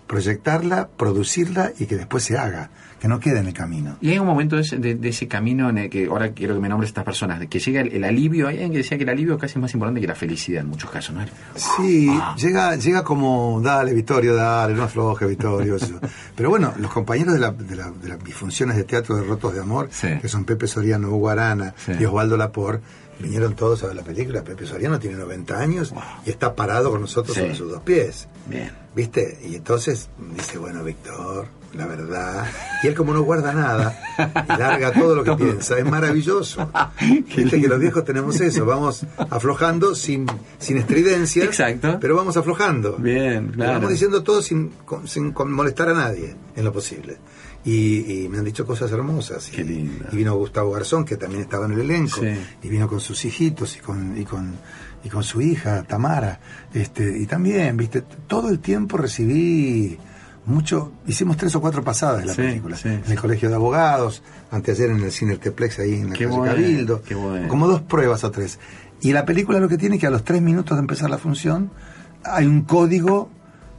proyectarla, 0.08 0.90
producirla 0.90 1.72
y 1.80 1.86
que 1.86 1.96
después 1.98 2.24
se 2.24 2.38
haga, 2.38 2.70
que 3.04 3.10
no 3.10 3.20
quede 3.20 3.40
en 3.40 3.48
el 3.48 3.54
camino. 3.54 3.98
Y 4.00 4.12
hay 4.12 4.18
un 4.20 4.26
momento 4.26 4.56
de 4.56 4.62
ese, 4.62 4.78
de- 4.78 4.96
de 4.96 5.10
ese 5.10 5.28
camino 5.28 5.70
en 5.70 5.78
el 5.78 5.90
que 5.90 6.06
ahora 6.06 6.32
quiero 6.32 6.54
que 6.56 6.62
me 6.62 6.70
nombres 6.70 6.88
estas 6.92 7.04
personas, 7.04 7.46
que 7.48 7.60
llega 7.60 7.82
el, 7.82 7.92
el 7.92 8.04
alivio, 8.06 8.48
hay 8.48 8.54
alguien 8.54 8.72
que 8.72 8.78
decía 8.78 8.98
que 8.98 9.04
el 9.04 9.10
alivio 9.10 9.38
casi 9.38 9.56
es 9.56 9.62
más 9.62 9.74
importante 9.74 10.00
que 10.00 10.08
la 10.08 10.16
felicidad 10.16 10.62
en 10.62 10.70
muchos 10.70 10.90
casos, 10.90 11.14
¿no? 11.14 11.22
Sí, 11.54 12.08
Ah. 12.10 12.34
llega, 12.38 12.78
llega 12.78 13.04
como, 13.04 13.60
dale, 13.62 13.94
Vittorio, 13.94 14.34
dale, 14.36 14.74
no 14.74 14.84
afloje, 14.84 15.26
Vittorio. 15.26 15.76
eso. 15.76 16.00
Pero 16.38 16.50
bueno, 16.50 16.74
los 16.78 16.92
compañeros 16.94 17.34
de, 17.34 17.40
la- 17.42 17.52
de, 17.52 17.76
la- 17.76 17.92
de 17.92 18.08
las 18.08 18.24
bifunciones 18.24 18.78
de 18.78 18.86
teatro 18.86 19.18
de 19.18 19.24
Rotos 19.26 19.54
de 19.54 19.60
Amor, 19.60 19.90
Sí. 19.92 20.08
que 20.22 20.30
son 20.30 20.46
Pepe 20.46 20.66
Soriano, 20.68 21.10
Hugo 21.10 21.28
Arana 21.28 21.74
Sí. 21.78 21.92
y 22.00 22.06
Osvaldo 22.06 22.38
Lapor, 22.38 22.80
vinieron 23.20 23.56
todos 23.56 23.84
a 23.84 23.88
ver 23.88 23.96
la 23.96 24.04
película. 24.04 24.44
Pepe 24.44 24.66
Soriano 24.66 25.00
tiene 25.00 25.18
90 25.18 25.58
años 25.60 25.94
y 26.26 26.30
está 26.30 26.56
parado 26.56 26.92
con 26.92 27.02
nosotros 27.02 27.36
Sí. 27.36 27.42
sobre 27.42 27.56
sus 27.56 27.72
dos 27.72 27.82
pies. 27.82 28.28
Bien. 28.48 28.72
¿Viste? 28.96 29.40
Y 29.48 29.56
entonces 29.56 30.10
dice, 30.36 30.58
bueno, 30.60 30.84
Víctor, 30.84 31.48
la 31.74 31.88
verdad. 31.88 32.46
Y 32.84 32.88
él 32.88 32.94
como 32.96 33.14
no 33.14 33.24
guarda 33.24 33.52
nada 33.54 34.00
y 34.46 34.60
larga 34.60 34.92
todo 34.92 35.16
lo 35.16 35.24
que 35.24 35.34
piensa, 35.44 35.78
es 35.80 35.86
maravilloso. 35.86 36.70
Viste 37.36 37.60
que 37.60 37.68
los 37.68 37.80
viejos 37.80 38.06
tenemos 38.06 38.40
eso, 38.42 38.66
vamos 38.66 39.06
aflojando 39.18 39.96
sin, 39.96 40.28
sin 40.60 40.78
estridencia. 40.78 41.44
Exacto. 41.46 41.98
Pero 42.00 42.16
vamos 42.16 42.38
aflojando. 42.38 42.98
Bien, 42.98 43.48
claro. 43.50 43.74
Vamos 43.74 43.90
diciendo 43.90 44.22
todo 44.22 44.42
sin, 44.44 44.72
sin 45.06 45.34
molestar 45.48 45.90
a 45.90 45.94
nadie, 45.94 46.36
en 46.56 46.64
lo 46.64 46.72
posible. 46.72 47.18
Y, 47.66 48.24
y 48.26 48.30
me 48.30 48.40
han 48.40 48.44
dicho 48.46 48.66
cosas 48.66 48.92
hermosas. 48.92 49.48
Y, 49.50 49.52
Qué 49.56 49.64
lindo. 49.64 50.06
y 50.12 50.16
vino 50.18 50.36
Gustavo 50.36 50.72
Garzón, 50.72 51.06
que 51.06 51.16
también 51.18 51.42
estaba 51.44 51.66
en 51.66 51.74
el 51.74 51.80
elenco. 51.82 52.20
Sí. 52.22 52.28
Y 52.64 52.70
vino 52.70 52.88
con 52.90 53.00
sus 53.00 53.24
hijitos 53.24 53.78
y 53.78 53.80
con, 53.80 54.18
y 54.18 54.26
con, 54.26 54.54
y 55.04 55.10
con 55.10 55.24
su 55.24 55.42
hija, 55.42 55.84
Tamara. 55.84 56.40
Este, 56.74 57.18
y 57.18 57.26
también, 57.26 57.78
viste, 57.78 58.04
todo 58.28 58.50
el 58.50 58.60
tiempo 58.60 58.98
recibí 58.98 59.98
mucho. 60.46 60.92
Hicimos 61.08 61.38
tres 61.38 61.56
o 61.56 61.62
cuatro 61.62 61.84
pasadas 61.84 62.20
de 62.20 62.26
la 62.26 62.34
Sí, 62.34 62.42
película. 62.42 62.76
sí, 62.76 62.90
en 62.90 63.04
el 63.10 63.18
Colegio 63.20 63.48
de 63.48 63.56
Abogados, 63.56 64.22
anteayer 64.52 64.90
en 64.90 65.00
el 65.00 65.12
Cine 65.14 65.38
Teplex, 65.38 65.80
ahí 65.80 65.94
en 65.96 66.10
la 66.10 66.16
Qué 66.16 66.26
calle 66.26 66.38
bueno, 66.38 66.54
Cabildo. 66.54 67.02
qué 67.02 67.16
bueno. 67.16 67.48
Como 67.48 67.68
dos 67.68 67.82
pruebas 67.82 68.26
o 68.26 68.32
tres. 68.32 68.60
Y 69.00 69.14
la 69.14 69.24
película 69.26 69.60
lo 69.62 69.70
que 69.70 69.78
tiene 69.78 69.96
es 69.96 70.02
que 70.02 70.08
a 70.08 70.12
los 70.12 70.26
tres 70.26 70.42
minutos 70.42 70.76
de 70.78 70.82
empezar 70.82 71.10
la 71.10 71.18
función 71.18 71.72
hay 72.26 72.46
un 72.46 72.64
código 72.64 73.30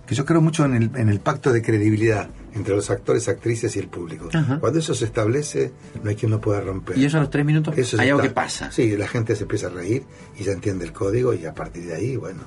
que 0.06 0.14
yo 0.14 0.24
creo 0.24 0.40
mucho 0.40 0.64
en 0.64 0.74
el, 0.74 0.90
en 0.96 1.08
el 1.10 1.20
pacto 1.20 1.52
de 1.52 1.60
credibilidad 1.62 2.28
entre 2.54 2.74
los 2.74 2.88
actores, 2.90 3.28
actrices 3.28 3.74
y 3.76 3.80
el 3.80 3.88
público. 3.88 4.28
Ajá. 4.32 4.58
Cuando 4.60 4.78
eso 4.78 4.94
se 4.94 5.04
establece, 5.06 5.72
no 6.02 6.10
hay 6.10 6.16
quien 6.16 6.30
lo 6.30 6.40
pueda 6.40 6.60
romper. 6.60 6.96
Y 6.96 7.04
eso 7.04 7.16
a 7.18 7.20
los 7.20 7.30
tres 7.30 7.44
minutos, 7.44 7.76
Eso 7.76 8.00
hay 8.00 8.08
algo 8.08 8.20
está. 8.20 8.28
que 8.28 8.34
pasa. 8.34 8.70
Sí, 8.72 8.96
la 8.96 9.08
gente 9.08 9.34
se 9.36 9.42
empieza 9.42 9.66
a 9.66 9.70
reír 9.70 10.04
y 10.38 10.44
ya 10.44 10.52
entiende 10.52 10.84
el 10.84 10.92
código 10.92 11.34
y 11.34 11.44
a 11.46 11.54
partir 11.54 11.84
de 11.86 11.94
ahí, 11.94 12.16
bueno, 12.16 12.42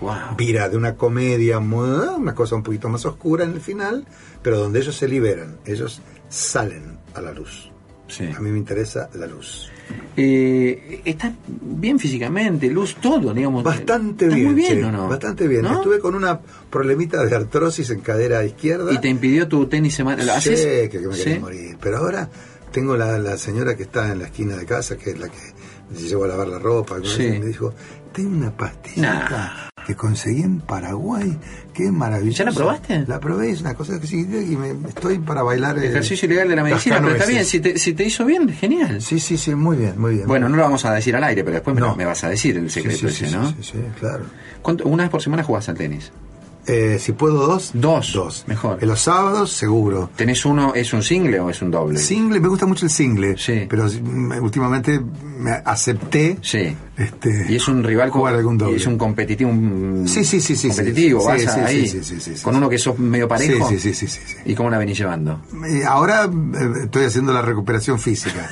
Wow. 0.00 0.34
vira 0.36 0.68
de 0.70 0.78
una 0.78 0.96
comedia, 0.96 1.58
una 1.58 2.34
cosa 2.34 2.56
un 2.56 2.62
poquito 2.62 2.88
más 2.88 3.04
oscura 3.04 3.44
en 3.44 3.52
el 3.52 3.60
final, 3.60 4.06
pero 4.42 4.58
donde 4.58 4.80
ellos 4.80 4.96
se 4.96 5.06
liberan, 5.06 5.58
ellos 5.66 6.00
salen 6.30 6.98
a 7.14 7.20
la 7.20 7.32
luz. 7.32 7.70
Sí. 8.08 8.24
A 8.34 8.40
mí 8.40 8.50
me 8.50 8.58
interesa 8.58 9.10
la 9.14 9.26
luz. 9.26 9.70
Eh, 10.16 11.00
está 11.04 11.32
bien 11.48 11.98
físicamente, 11.98 12.68
luz, 12.68 12.96
todo, 13.00 13.32
digamos. 13.32 13.62
Bastante 13.64 14.26
bien, 14.28 14.44
Muy 14.46 14.54
bien, 14.54 14.78
che, 14.80 14.84
¿o 14.84 14.92
no? 14.92 15.08
Bastante 15.08 15.48
bien. 15.48 15.62
¿No? 15.62 15.74
Estuve 15.76 15.98
con 15.98 16.14
una 16.14 16.38
problemita 16.70 17.24
de 17.24 17.34
artrosis 17.36 17.90
en 17.90 18.00
cadera 18.00 18.44
izquierda. 18.44 18.92
Y 18.92 18.98
te 18.98 19.08
impidió 19.08 19.48
tu 19.48 19.66
tenis 19.66 19.94
semana. 19.94 20.22
¿Lo 20.22 20.40
Sí, 20.40 20.50
que, 20.50 20.88
que 20.90 20.98
me 21.00 21.14
Sí. 21.14 21.24
quería 21.24 21.40
morir. 21.40 21.76
Pero 21.80 21.98
ahora 21.98 22.28
tengo 22.72 22.96
la, 22.96 23.18
la 23.18 23.36
señora 23.38 23.76
que 23.76 23.84
está 23.84 24.12
en 24.12 24.18
la 24.18 24.26
esquina 24.26 24.56
de 24.56 24.66
casa, 24.66 24.96
que 24.96 25.10
es 25.10 25.18
la 25.18 25.28
que 25.28 25.38
me 25.94 26.00
llevó 26.00 26.24
a 26.24 26.28
lavar 26.28 26.48
la 26.48 26.58
ropa, 26.58 26.96
Sí. 27.02 27.22
y 27.24 27.38
me 27.38 27.46
dijo, 27.46 27.72
tengo 28.12 28.36
una 28.36 28.50
pastillita 28.56 29.69
que 29.86 29.94
conseguí 29.96 30.42
en 30.42 30.60
Paraguay, 30.60 31.36
qué 31.74 31.90
maravillosa. 31.90 32.44
¿Ya 32.44 32.50
la 32.50 32.56
probaste? 32.56 33.04
La 33.06 33.18
probé, 33.20 33.50
es 33.50 33.60
una 33.60 33.74
cosa 33.74 34.00
que 34.00 34.06
sí, 34.06 34.20
y 34.20 34.56
me, 34.56 34.70
estoy 34.88 35.18
para 35.18 35.42
bailar 35.42 35.78
el 35.78 35.84
Ejercicio 35.84 36.26
ilegal 36.26 36.48
de 36.48 36.56
la 36.56 36.62
medicina, 36.62 36.98
pero 37.00 37.12
está 37.12 37.26
bien, 37.26 37.44
si 37.44 37.60
te, 37.60 37.78
si 37.78 37.92
te 37.94 38.04
hizo 38.04 38.24
bien, 38.24 38.48
genial. 38.50 39.00
Sí, 39.02 39.18
sí, 39.20 39.36
sí, 39.36 39.54
muy 39.54 39.76
bien, 39.76 39.98
muy 40.00 40.14
bien. 40.14 40.26
Bueno, 40.26 40.48
no 40.48 40.56
lo 40.56 40.62
vamos 40.62 40.84
a 40.84 40.92
decir 40.92 41.14
al 41.16 41.24
aire, 41.24 41.42
pero 41.42 41.54
después 41.54 41.74
me, 41.74 41.80
No. 41.80 41.96
me 41.96 42.04
vas 42.04 42.22
a 42.24 42.28
decir 42.28 42.56
el 42.56 42.70
secreto 42.70 43.08
sí, 43.08 43.14
sí, 43.14 43.24
ese, 43.24 43.36
¿no? 43.36 43.48
sí, 43.48 43.54
sí, 43.60 43.78
claro. 43.98 44.24
¿Cuánto- 44.62 44.84
¿Una 44.86 45.04
vez 45.04 45.10
por 45.10 45.22
semana 45.22 45.42
jugás 45.42 45.68
al 45.68 45.76
tenis? 45.76 46.12
Eh, 46.66 46.98
si 47.00 47.12
puedo 47.12 47.46
dos, 47.46 47.70
Dos. 47.72 48.12
dos. 48.12 48.44
Mejor. 48.46 48.78
En 48.82 48.88
los 48.88 49.00
sábados, 49.00 49.50
seguro. 49.50 50.10
¿Tenés 50.14 50.44
uno, 50.44 50.74
es 50.74 50.92
un 50.92 51.02
single 51.02 51.40
o 51.40 51.48
es 51.50 51.62
un 51.62 51.70
doble? 51.70 51.98
Single, 51.98 52.38
me 52.38 52.48
gusta 52.48 52.66
mucho 52.66 52.84
el 52.84 52.90
single, 52.90 53.36
Sí. 53.38 53.66
pero 53.68 53.86
mm, 53.86 54.42
últimamente 54.42 55.00
me 55.38 55.52
acepté 55.64 56.36
Sí. 56.42 56.76
Este, 57.00 57.46
Y 57.48 57.56
es 57.56 57.66
un 57.68 57.82
rival 57.82 58.10
jugar 58.10 58.34
algún 58.34 58.58
doble. 58.58 58.74
y 58.74 58.76
es 58.76 58.86
un 58.86 58.98
competitivo 58.98 59.50
un 59.50 60.04
Sí, 60.06 60.24
sí, 60.24 60.40
sí, 60.40 60.54
sí, 60.56 60.68
competitivo, 60.68 61.24
vas 61.24 61.46
ahí 61.56 61.90
con 62.42 62.56
uno 62.56 62.68
que 62.68 62.78
sos 62.78 62.98
medio 62.98 63.26
parejo. 63.26 63.68
Sí, 63.68 63.78
sí, 63.78 63.94
sí, 63.94 64.06
sí. 64.06 64.18
¿Y 64.44 64.54
cómo 64.54 64.70
la 64.70 64.78
venís 64.78 64.98
llevando? 64.98 65.40
Ahora 65.86 66.24
eh, 66.24 66.70
estoy 66.84 67.04
haciendo 67.06 67.32
la 67.32 67.42
recuperación 67.42 67.98
física. 67.98 68.48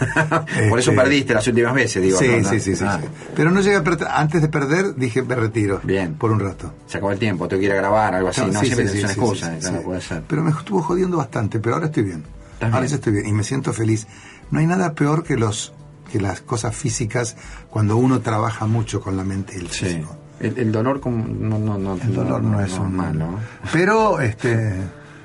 Por 0.69 0.79
eso 0.79 0.91
Este, 0.91 1.03
perdiste 1.03 1.35
las 1.35 1.47
últimas 1.47 1.75
veces, 1.75 2.03
digo. 2.03 2.19
Sí, 2.19 2.29
¿no? 2.29 2.39
¿no? 2.41 2.49
sí, 2.51 2.61
sí, 2.61 2.75
sí, 2.77 2.85
Ah, 2.87 2.99
sí. 3.03 3.09
Pero 3.37 3.51
no 3.51 3.61
llegué 3.61 3.77
a 3.77 3.85
perder. 3.85 4.09
Antes 4.11 4.41
de 4.43 4.49
perder, 4.49 4.95
dije, 4.95 5.23
me 5.23 5.35
retiro. 5.35 5.81
Bien. 5.85 6.15
Por 6.15 6.31
un 6.31 6.41
rato. 6.41 6.73
Se 6.87 6.97
acabó 6.99 7.13
el 7.13 7.19
tiempo, 7.19 7.47
tengo 7.49 7.61
que 7.61 7.67
ir 7.67 7.73
a 7.73 7.77
grabar, 7.77 8.15
algo 8.15 8.29
así. 8.29 8.41
No, 8.41 8.61
siempre 8.61 8.89
sí, 8.89 8.99
una 9.01 9.09
excusa, 9.09 9.61
sí. 9.61 9.71
puede 9.85 10.01
ser. 10.01 10.23
Pero 10.27 10.43
me 10.43 10.51
estuvo 10.51 10.83
jodiendo 10.83 11.17
bastante, 11.19 11.59
pero 11.61 11.75
ahora 11.75 11.87
estoy 11.87 12.05
bien. 12.05 12.25
Ahora 12.61 12.87
ya 12.87 12.97
estoy 12.97 13.13
bien 13.13 13.27
y 13.27 13.33
me 13.33 13.45
siento 13.45 13.73
feliz. 13.73 14.07
No 14.51 14.59
hay 14.61 14.67
nada 14.67 14.93
peor 14.95 15.23
que 15.23 15.37
los 15.37 15.73
que 16.11 16.21
las 16.21 16.41
cosas 16.41 16.75
físicas 16.75 17.37
cuando 17.71 17.97
uno 17.97 18.21
trabaja 18.21 18.67
mucho 18.67 19.01
con 19.01 19.17
la 19.17 19.25
mente 19.25 19.55
y 19.57 19.61
el 19.61 19.71
Sí. 19.71 19.85
físico. 19.87 20.17
El, 20.41 20.57
el 20.59 20.73
dolor 20.73 21.01
como 21.01 21.27
no, 21.27 21.59
no, 21.59 21.77
no, 21.79 21.95
El 21.95 22.15
dolor 22.15 22.43
no, 22.43 22.61
es 22.61 22.73
un 22.79 22.95
malo. 22.97 23.27
Pero, 23.73 24.21
este, 24.21 24.73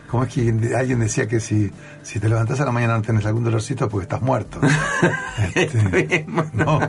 como 0.09 0.23
es 0.23 0.33
que 0.33 0.73
alguien 0.75 0.99
decía 0.99 1.27
que 1.27 1.39
si, 1.39 1.71
si 2.03 2.19
te 2.19 2.29
levantás 2.29 2.59
a 2.61 2.65
la 2.65 2.71
mañana 2.71 2.95
no 2.97 3.01
tenés 3.01 3.25
algún 3.25 3.43
dolorcito 3.43 3.89
porque 3.89 4.03
estás 4.03 4.21
muerto. 4.21 4.59
Este, 5.55 6.25
no, 6.53 6.79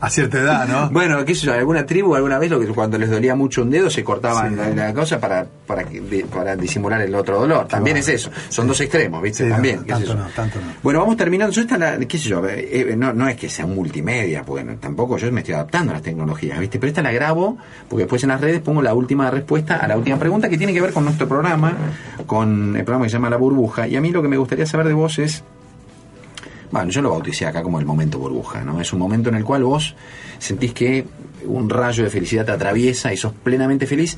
a 0.00 0.10
cierta 0.10 0.38
edad, 0.38 0.68
¿no? 0.68 0.90
Bueno, 0.90 1.24
qué 1.24 1.34
sé 1.34 1.46
yo, 1.46 1.52
alguna 1.54 1.86
tribu 1.86 2.14
alguna 2.14 2.38
vez 2.38 2.50
lo 2.50 2.58
que 2.60 2.66
cuando 2.66 2.98
les 2.98 3.10
dolía 3.10 3.34
mucho 3.34 3.62
un 3.62 3.70
dedo 3.70 3.88
se 3.90 4.02
cortaban 4.04 4.50
Sí. 4.50 4.56
la, 4.56 4.68
la 4.88 4.94
cosa 4.94 5.18
para 5.20 5.46
para, 5.66 5.84
para 6.32 6.56
disimular 6.56 7.00
el 7.00 7.14
otro 7.14 7.38
dolor. 7.40 7.66
También 7.68 7.96
es 7.96 8.08
eso. 8.08 8.30
Son 8.48 8.66
dos 8.68 8.80
extremos, 8.80 9.22
¿viste? 9.22 9.44
Sí, 9.44 9.48
no, 9.48 9.54
También. 9.54 9.80
sé 9.80 9.84
tanto 9.86 10.06
yo. 10.06 10.14
no, 10.14 10.24
tanto 10.34 10.60
no. 10.60 10.66
Bueno, 10.82 11.00
vamos 11.00 11.16
terminando. 11.16 11.52
Yo 11.52 11.62
esta 11.62 11.78
la, 11.78 11.98
qué 11.98 12.18
sé 12.18 12.28
yo, 12.28 12.46
eh, 12.46 12.90
eh, 12.92 12.96
no, 12.96 13.12
no 13.12 13.28
es 13.28 13.36
que 13.36 13.48
sea 13.48 13.64
un 13.66 13.74
multimedia, 13.74 14.42
porque 14.44 14.64
tampoco 14.80 15.16
yo 15.16 15.30
me 15.32 15.40
estoy 15.40 15.54
adaptando 15.54 15.92
a 15.92 15.94
las 15.94 16.02
tecnologías, 16.02 16.58
¿viste? 16.58 16.78
Pero 16.78 16.88
esta 16.88 17.02
la 17.02 17.12
grabo 17.12 17.56
porque 17.88 18.02
después 18.04 18.22
en 18.24 18.28
las 18.30 18.40
redes 18.40 18.60
pongo 18.60 18.82
la 18.82 18.94
última 18.94 19.30
respuesta 19.30 19.76
a 19.76 19.86
la 19.88 19.96
última 19.96 20.18
pregunta 20.18 20.48
que 20.48 20.58
tiene 20.58 20.72
que 20.72 20.80
ver 20.80 20.92
con 20.92 21.04
nuestro 21.04 21.26
programa, 21.28 21.72
con 22.26 22.76
el 22.76 22.84
programa 22.84 23.04
que 23.06 23.10
se 23.10 23.14
llama 23.16 23.30
La 23.30 23.36
Burbuja. 23.36 23.86
Y 23.88 23.96
a 23.96 24.00
mí 24.00 24.10
lo 24.10 24.22
que 24.22 24.28
me 24.28 24.36
gustaría 24.46 24.66
saber 24.66 24.86
de 24.86 24.94
vos 24.94 25.18
es 25.18 25.42
bueno, 26.70 26.90
yo 26.90 27.02
lo 27.02 27.10
bauticé 27.10 27.46
acá 27.46 27.62
como 27.62 27.78
el 27.78 27.86
momento 27.86 28.18
burbuja, 28.18 28.64
¿no? 28.64 28.80
Es 28.80 28.92
un 28.92 28.98
momento 28.98 29.28
en 29.28 29.36
el 29.36 29.44
cual 29.44 29.64
vos 29.64 29.94
sentís 30.38 30.72
que 30.72 31.04
un 31.44 31.70
rayo 31.70 32.04
de 32.04 32.10
felicidad 32.10 32.44
te 32.44 32.52
atraviesa 32.52 33.12
y 33.12 33.16
sos 33.16 33.32
plenamente 33.32 33.86
feliz. 33.86 34.16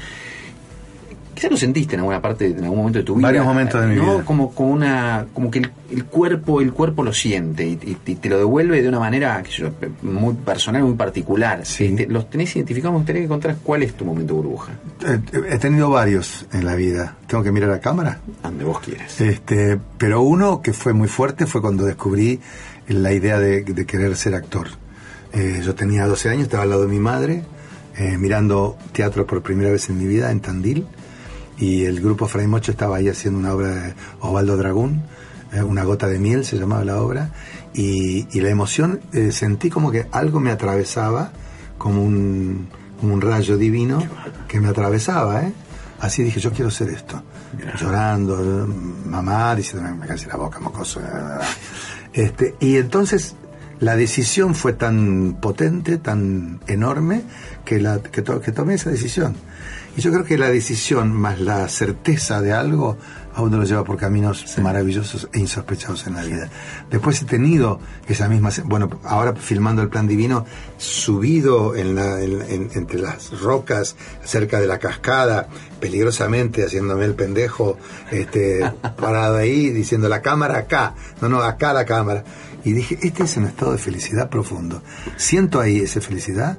Quizás 1.38 1.52
lo 1.52 1.56
sentiste 1.56 1.94
en 1.94 2.00
alguna 2.00 2.20
parte, 2.20 2.46
en 2.46 2.64
algún 2.64 2.78
momento 2.78 2.98
de 2.98 3.04
tu 3.04 3.14
vida. 3.14 3.28
Varios 3.28 3.44
momentos 3.46 3.80
de 3.80 3.86
mi 3.86 3.94
¿no? 3.94 4.14
vida. 4.16 4.24
Como, 4.24 4.52
como 4.52 4.70
una, 4.72 5.26
como 5.32 5.52
que 5.52 5.60
el, 5.60 5.70
el 5.92 6.04
cuerpo, 6.04 6.60
el 6.60 6.72
cuerpo 6.72 7.04
lo 7.04 7.12
siente 7.12 7.64
y, 7.64 7.78
y- 7.80 7.96
y 8.06 8.14
te 8.16 8.28
lo 8.28 8.38
devuelve 8.38 8.82
de 8.82 8.88
una 8.88 8.98
manera 8.98 9.40
qué 9.44 9.50
sé 9.52 9.62
yo, 9.62 9.70
muy 10.02 10.34
personal, 10.34 10.82
muy 10.82 10.94
particular. 10.94 11.64
Sí. 11.64 11.90
Te- 11.94 12.08
los 12.08 12.28
tenés 12.28 12.56
identificados, 12.56 12.94
me 12.94 12.98
gustaría 12.98 13.22
que 13.22 13.28
contaras 13.28 13.56
cuál 13.62 13.84
es 13.84 13.94
tu 13.94 14.04
momento 14.04 14.34
burbuja. 14.34 14.72
Eh, 15.06 15.20
He 15.50 15.58
tenido 15.58 15.90
varios 15.90 16.44
en 16.52 16.64
la 16.64 16.74
vida. 16.74 17.14
¿Tengo 17.28 17.44
que 17.44 17.52
mirar 17.52 17.70
a 17.70 17.74
la 17.74 17.80
cámara? 17.80 18.18
Donde 18.42 18.64
vos 18.64 18.80
quieras. 18.80 19.20
Este, 19.20 19.78
pero 19.96 20.22
uno 20.22 20.60
que 20.60 20.72
fue 20.72 20.92
muy 20.92 21.06
fuerte 21.06 21.46
fue 21.46 21.60
cuando 21.60 21.84
descubrí 21.84 22.40
la 22.88 23.12
idea 23.12 23.38
de, 23.38 23.62
de 23.62 23.86
querer 23.86 24.16
ser 24.16 24.34
actor. 24.34 24.66
Eh, 25.32 25.60
yo 25.64 25.76
tenía 25.76 26.04
12 26.06 26.30
años, 26.30 26.42
estaba 26.44 26.64
al 26.64 26.70
lado 26.70 26.82
de 26.82 26.88
mi 26.88 26.98
madre, 26.98 27.44
eh, 27.96 28.16
mirando 28.18 28.76
teatro 28.92 29.24
por 29.26 29.42
primera 29.42 29.70
vez 29.70 29.88
en 29.88 29.98
mi 29.98 30.06
vida 30.06 30.30
en 30.32 30.40
Tandil, 30.40 30.86
y 31.58 31.84
el 31.84 32.00
grupo 32.00 32.26
Fray 32.28 32.46
Mocho 32.46 32.70
estaba 32.72 32.96
ahí 32.96 33.08
haciendo 33.08 33.38
una 33.40 33.52
obra 33.54 33.68
de 33.68 33.94
Osvaldo 34.20 34.56
Dragún, 34.56 35.02
eh, 35.52 35.62
Una 35.62 35.82
gota 35.84 36.06
de 36.08 36.18
miel 36.18 36.44
se 36.44 36.58
llamaba 36.58 36.84
la 36.84 37.00
obra, 37.00 37.30
y, 37.74 38.26
y 38.36 38.40
la 38.40 38.50
emoción, 38.50 39.00
eh, 39.12 39.32
sentí 39.32 39.70
como 39.70 39.90
que 39.90 40.06
algo 40.12 40.40
me 40.40 40.50
atravesaba, 40.50 41.32
como 41.78 42.02
un, 42.04 42.68
como 43.00 43.14
un 43.14 43.20
rayo 43.20 43.56
divino 43.56 43.98
que 44.46 44.60
me 44.60 44.68
atravesaba, 44.68 45.42
¿eh? 45.44 45.52
Así 46.00 46.22
dije, 46.22 46.38
yo 46.38 46.52
quiero 46.52 46.70
ser 46.70 46.90
esto. 46.90 47.22
Llorando, 47.80 48.68
mamá 49.06 49.54
diciendo, 49.56 49.88
me 49.96 50.06
casi 50.06 50.26
la 50.26 50.36
boca, 50.36 50.60
mocoso. 50.60 51.00
eh, 51.00 51.04
Este, 52.12 52.54
y 52.60 52.76
entonces 52.76 53.34
la 53.80 53.96
decisión 53.96 54.54
fue 54.54 54.72
tan 54.74 55.38
potente, 55.40 55.98
tan 55.98 56.60
enorme, 56.66 57.22
que, 57.64 57.80
la, 57.80 58.00
que, 58.00 58.22
to- 58.22 58.40
que 58.40 58.52
tomé 58.52 58.74
esa 58.74 58.90
decisión. 58.90 59.34
Y 59.98 60.00
yo 60.00 60.12
creo 60.12 60.22
que 60.24 60.38
la 60.38 60.48
decisión 60.48 61.12
más 61.12 61.40
la 61.40 61.66
certeza 61.66 62.40
de 62.40 62.52
algo 62.52 62.96
a 63.34 63.42
uno 63.42 63.56
lo 63.56 63.64
lleva 63.64 63.82
por 63.82 63.96
caminos 63.96 64.44
maravillosos 64.62 65.28
e 65.32 65.40
insospechados 65.40 66.06
en 66.06 66.14
la 66.14 66.22
vida. 66.22 66.48
Después 66.88 67.20
he 67.20 67.24
tenido 67.24 67.80
esa 68.06 68.28
misma, 68.28 68.50
bueno, 68.66 68.88
ahora 69.02 69.34
filmando 69.34 69.82
el 69.82 69.88
plan 69.88 70.06
divino, 70.06 70.46
subido 70.76 71.74
en 71.74 71.96
la, 71.96 72.22
en- 72.22 72.42
en- 72.42 72.70
entre 72.74 73.00
las 73.00 73.40
rocas, 73.40 73.96
cerca 74.24 74.60
de 74.60 74.68
la 74.68 74.78
cascada, 74.78 75.48
peligrosamente 75.80 76.64
haciéndome 76.64 77.04
el 77.04 77.14
pendejo, 77.16 77.76
este, 78.12 78.60
parado 78.96 79.36
ahí, 79.38 79.70
diciendo 79.70 80.08
la 80.08 80.22
cámara 80.22 80.58
acá, 80.58 80.94
no, 81.20 81.28
no, 81.28 81.40
acá 81.42 81.72
la 81.72 81.84
cámara. 81.84 82.22
Y 82.64 82.72
dije, 82.72 82.98
este 83.02 83.24
es 83.24 83.36
un 83.36 83.46
estado 83.46 83.72
de 83.72 83.78
felicidad 83.78 84.30
profundo. 84.30 84.80
Siento 85.16 85.58
ahí 85.60 85.80
esa 85.80 86.00
felicidad, 86.00 86.56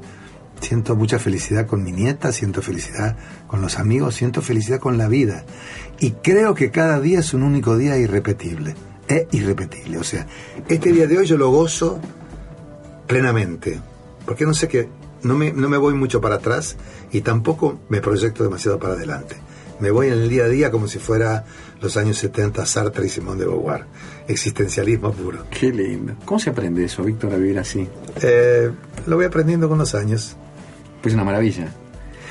siento 0.60 0.96
mucha 0.96 1.20
felicidad 1.20 1.66
con 1.66 1.84
mi 1.84 1.92
nieta, 1.92 2.32
siento 2.32 2.62
felicidad 2.62 3.18
con 3.48 3.62
los 3.62 3.80
amigos, 3.80 4.16
siento 4.16 4.42
felicidad 4.42 4.80
con 4.80 4.98
la 4.98 5.08
vida. 5.08 5.46
Y 6.00 6.12
creo 6.12 6.54
que 6.56 6.72
cada 6.72 7.00
día 7.00 7.20
es 7.20 7.34
un 7.34 7.44
único 7.44 7.78
día 7.78 7.98
irrepetible. 7.98 8.76
Es 9.08 9.28
irrepetible. 9.32 9.98
O 9.98 10.04
sea, 10.04 10.28
este 10.68 10.92
día 10.92 11.08
de 11.08 11.18
hoy 11.18 11.26
yo 11.26 11.38
lo 11.38 11.50
gozo 11.50 12.00
plenamente. 13.08 13.80
porque 14.26 14.46
no 14.46 14.54
sé 14.54 14.68
que 14.68 14.90
no 15.24 15.36
me, 15.36 15.52
no 15.52 15.70
me 15.70 15.78
voy 15.78 15.94
mucho 15.96 16.22
para 16.22 16.36
atrás 16.36 16.78
y 17.12 17.22
tampoco 17.22 17.80
me 17.90 18.02
proyecto 18.02 18.44
demasiado 18.44 18.80
para 18.80 18.94
adelante. 18.94 19.36
Me 19.80 19.92
voy 19.92 20.08
en 20.08 20.14
el 20.14 20.30
día 20.30 20.44
a 20.44 20.48
día 20.48 20.72
como 20.72 20.88
si 20.88 21.00
fuera 21.00 21.46
los 21.82 21.96
años 21.96 22.18
70 22.18 22.66
Sartre 22.66 23.06
y 23.06 23.10
Simón 23.10 23.38
de 23.38 23.46
Beauvoir. 23.46 23.86
Existencialismo 24.28 25.14
puro. 25.14 25.46
Qué 25.50 25.72
lindo. 25.72 26.16
¿Cómo 26.26 26.40
se 26.40 26.50
aprende 26.50 26.84
eso, 26.84 27.04
Víctor, 27.04 27.34
a 27.34 27.38
vivir 27.38 27.60
así? 27.60 27.88
Eh, 28.22 28.70
lo 29.08 29.16
voy 29.16 29.26
aprendiendo 29.26 29.70
con 29.70 29.78
los 29.78 29.96
años. 29.96 30.36
Pues 31.02 31.14
una 31.14 31.24
maravilla. 31.24 31.68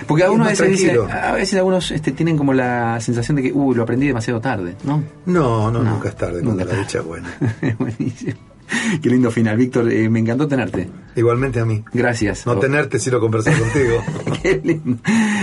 Porque 0.07 0.25
algunos 0.25 0.47
veces, 0.49 0.99
a 1.11 1.33
veces 1.33 1.59
algunos 1.59 1.91
este, 1.91 2.12
tienen 2.12 2.37
como 2.37 2.53
la 2.53 3.01
sensación 3.01 3.37
de 3.37 3.43
que, 3.43 3.53
uy, 3.53 3.75
lo 3.75 3.83
aprendí 3.83 4.07
demasiado 4.07 4.41
tarde, 4.41 4.77
¿no? 4.85 5.03
No, 5.27 5.71
no, 5.71 5.83
No, 5.83 5.91
nunca 5.95 6.11
es 6.11 6.16
tarde 6.16 6.43
nunca 6.43 6.64
cuando 6.64 6.73
la 6.73 6.81
dicha 6.81 6.99
es 6.99 7.05
buena. 7.05 7.29
Buenísimo. 7.79 8.39
Qué 9.03 9.09
lindo 9.11 9.31
final, 9.31 9.57
Víctor. 9.57 9.91
eh, 9.93 10.09
me 10.09 10.19
encantó 10.21 10.47
tenerte. 10.49 10.89
Igualmente 11.16 11.59
a 11.61 11.64
mí. 11.64 11.85
Gracias. 11.93 12.47
No 12.47 12.59
tenerte, 12.59 12.99
sino 12.99 13.19
conversar 13.21 13.55
contigo. 13.59 14.03
Qué 14.43 14.61
lindo. 14.62 14.99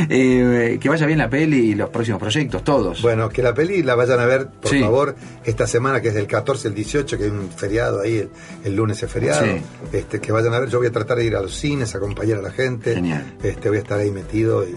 Eh, 0.09 0.77
que 0.79 0.89
vaya 0.89 1.05
bien 1.05 1.19
la 1.19 1.29
peli 1.29 1.71
y 1.71 1.75
los 1.75 1.89
próximos 1.89 2.19
proyectos, 2.21 2.63
todos. 2.63 3.01
Bueno, 3.01 3.29
que 3.29 3.41
la 3.43 3.53
peli 3.53 3.83
la 3.83 3.95
vayan 3.95 4.19
a 4.19 4.25
ver, 4.25 4.47
por 4.49 4.71
Sí. 4.71 4.79
favor, 4.79 5.15
esta 5.43 5.67
semana 5.67 6.01
que 6.01 6.09
es 6.09 6.13
del 6.13 6.27
14 6.27 6.67
al 6.69 6.75
18, 6.75 7.17
que 7.17 7.23
hay 7.25 7.29
un 7.29 7.49
feriado 7.49 8.01
ahí, 8.01 8.17
el, 8.19 8.29
el 8.63 8.75
lunes 8.75 9.01
es 9.03 9.11
feriado. 9.11 9.45
Sí. 9.45 9.61
Este, 9.91 10.19
que 10.21 10.31
vayan 10.31 10.53
a 10.53 10.59
ver, 10.59 10.69
yo 10.69 10.77
voy 10.77 10.87
a 10.87 10.91
tratar 10.91 11.17
de 11.17 11.25
ir 11.25 11.35
a 11.35 11.41
los 11.41 11.55
cines, 11.55 11.93
a 11.95 11.97
acompañar 11.97 12.39
a 12.39 12.41
la 12.41 12.51
gente. 12.51 12.95
Genial. 12.95 13.35
Este, 13.43 13.69
voy 13.69 13.77
a 13.79 13.81
estar 13.81 13.99
ahí 13.99 14.11
metido 14.11 14.63
y, 14.63 14.71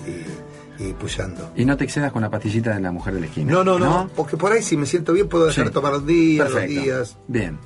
y, 0.81 0.89
y 0.89 0.93
puyando. 0.95 1.53
Y 1.57 1.65
no 1.65 1.77
te 1.77 1.85
excedas 1.85 2.11
con 2.13 2.23
la 2.23 2.31
pastillita 2.31 2.75
de 2.75 2.81
la 2.81 2.91
mujer 2.91 3.15
de 3.15 3.21
la 3.21 3.27
esquina. 3.27 3.53
No, 3.53 3.63
no, 3.65 3.79
no, 3.79 4.11
porque 4.17 4.37
por 4.37 4.53
ahí 4.53 4.63
si 4.63 4.77
me 4.77 4.87
siento 4.87 5.13
bien 5.13 5.29
puedo 5.29 5.47
dejar 5.47 5.67
Sí. 5.69 5.73
tomar 5.73 5.95
un 5.95 6.07
día, 6.07 6.45
dos 6.45 6.53
Perfecto. 6.55 6.83
días. 6.83 7.17
Bien. 7.29 7.59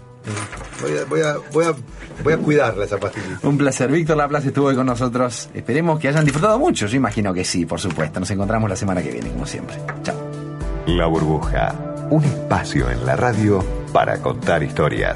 Voy 0.80 0.98
a, 0.98 1.04
voy 1.04 1.20
a, 1.20 1.36
voy 1.52 1.64
a, 1.64 1.74
voy 2.22 2.32
a 2.32 2.38
cuidarla 2.38 2.84
esa 2.84 2.98
pastillita. 2.98 3.46
Un 3.46 3.58
placer. 3.58 3.90
Víctor 3.90 4.16
Laplace 4.16 4.48
estuvo 4.48 4.66
hoy 4.66 4.74
con 4.76 4.86
nosotros. 4.86 5.48
Esperemos 5.54 5.98
que 5.98 6.08
hayan 6.08 6.24
disfrutado 6.24 6.58
mucho. 6.58 6.86
Yo 6.86 6.96
imagino 6.96 7.32
que 7.32 7.44
sí, 7.44 7.66
por 7.66 7.80
supuesto. 7.80 8.20
Nos 8.20 8.30
encontramos 8.30 8.68
la 8.68 8.76
semana 8.76 9.02
que 9.02 9.10
viene, 9.10 9.30
como 9.30 9.46
siempre. 9.46 9.76
Chao. 10.02 10.16
La 10.86 11.06
burbuja, 11.06 11.74
un 12.10 12.24
espacio 12.24 12.90
en 12.90 13.06
la 13.06 13.16
radio 13.16 13.64
para 13.92 14.18
contar 14.18 14.62
historias. 14.62 15.10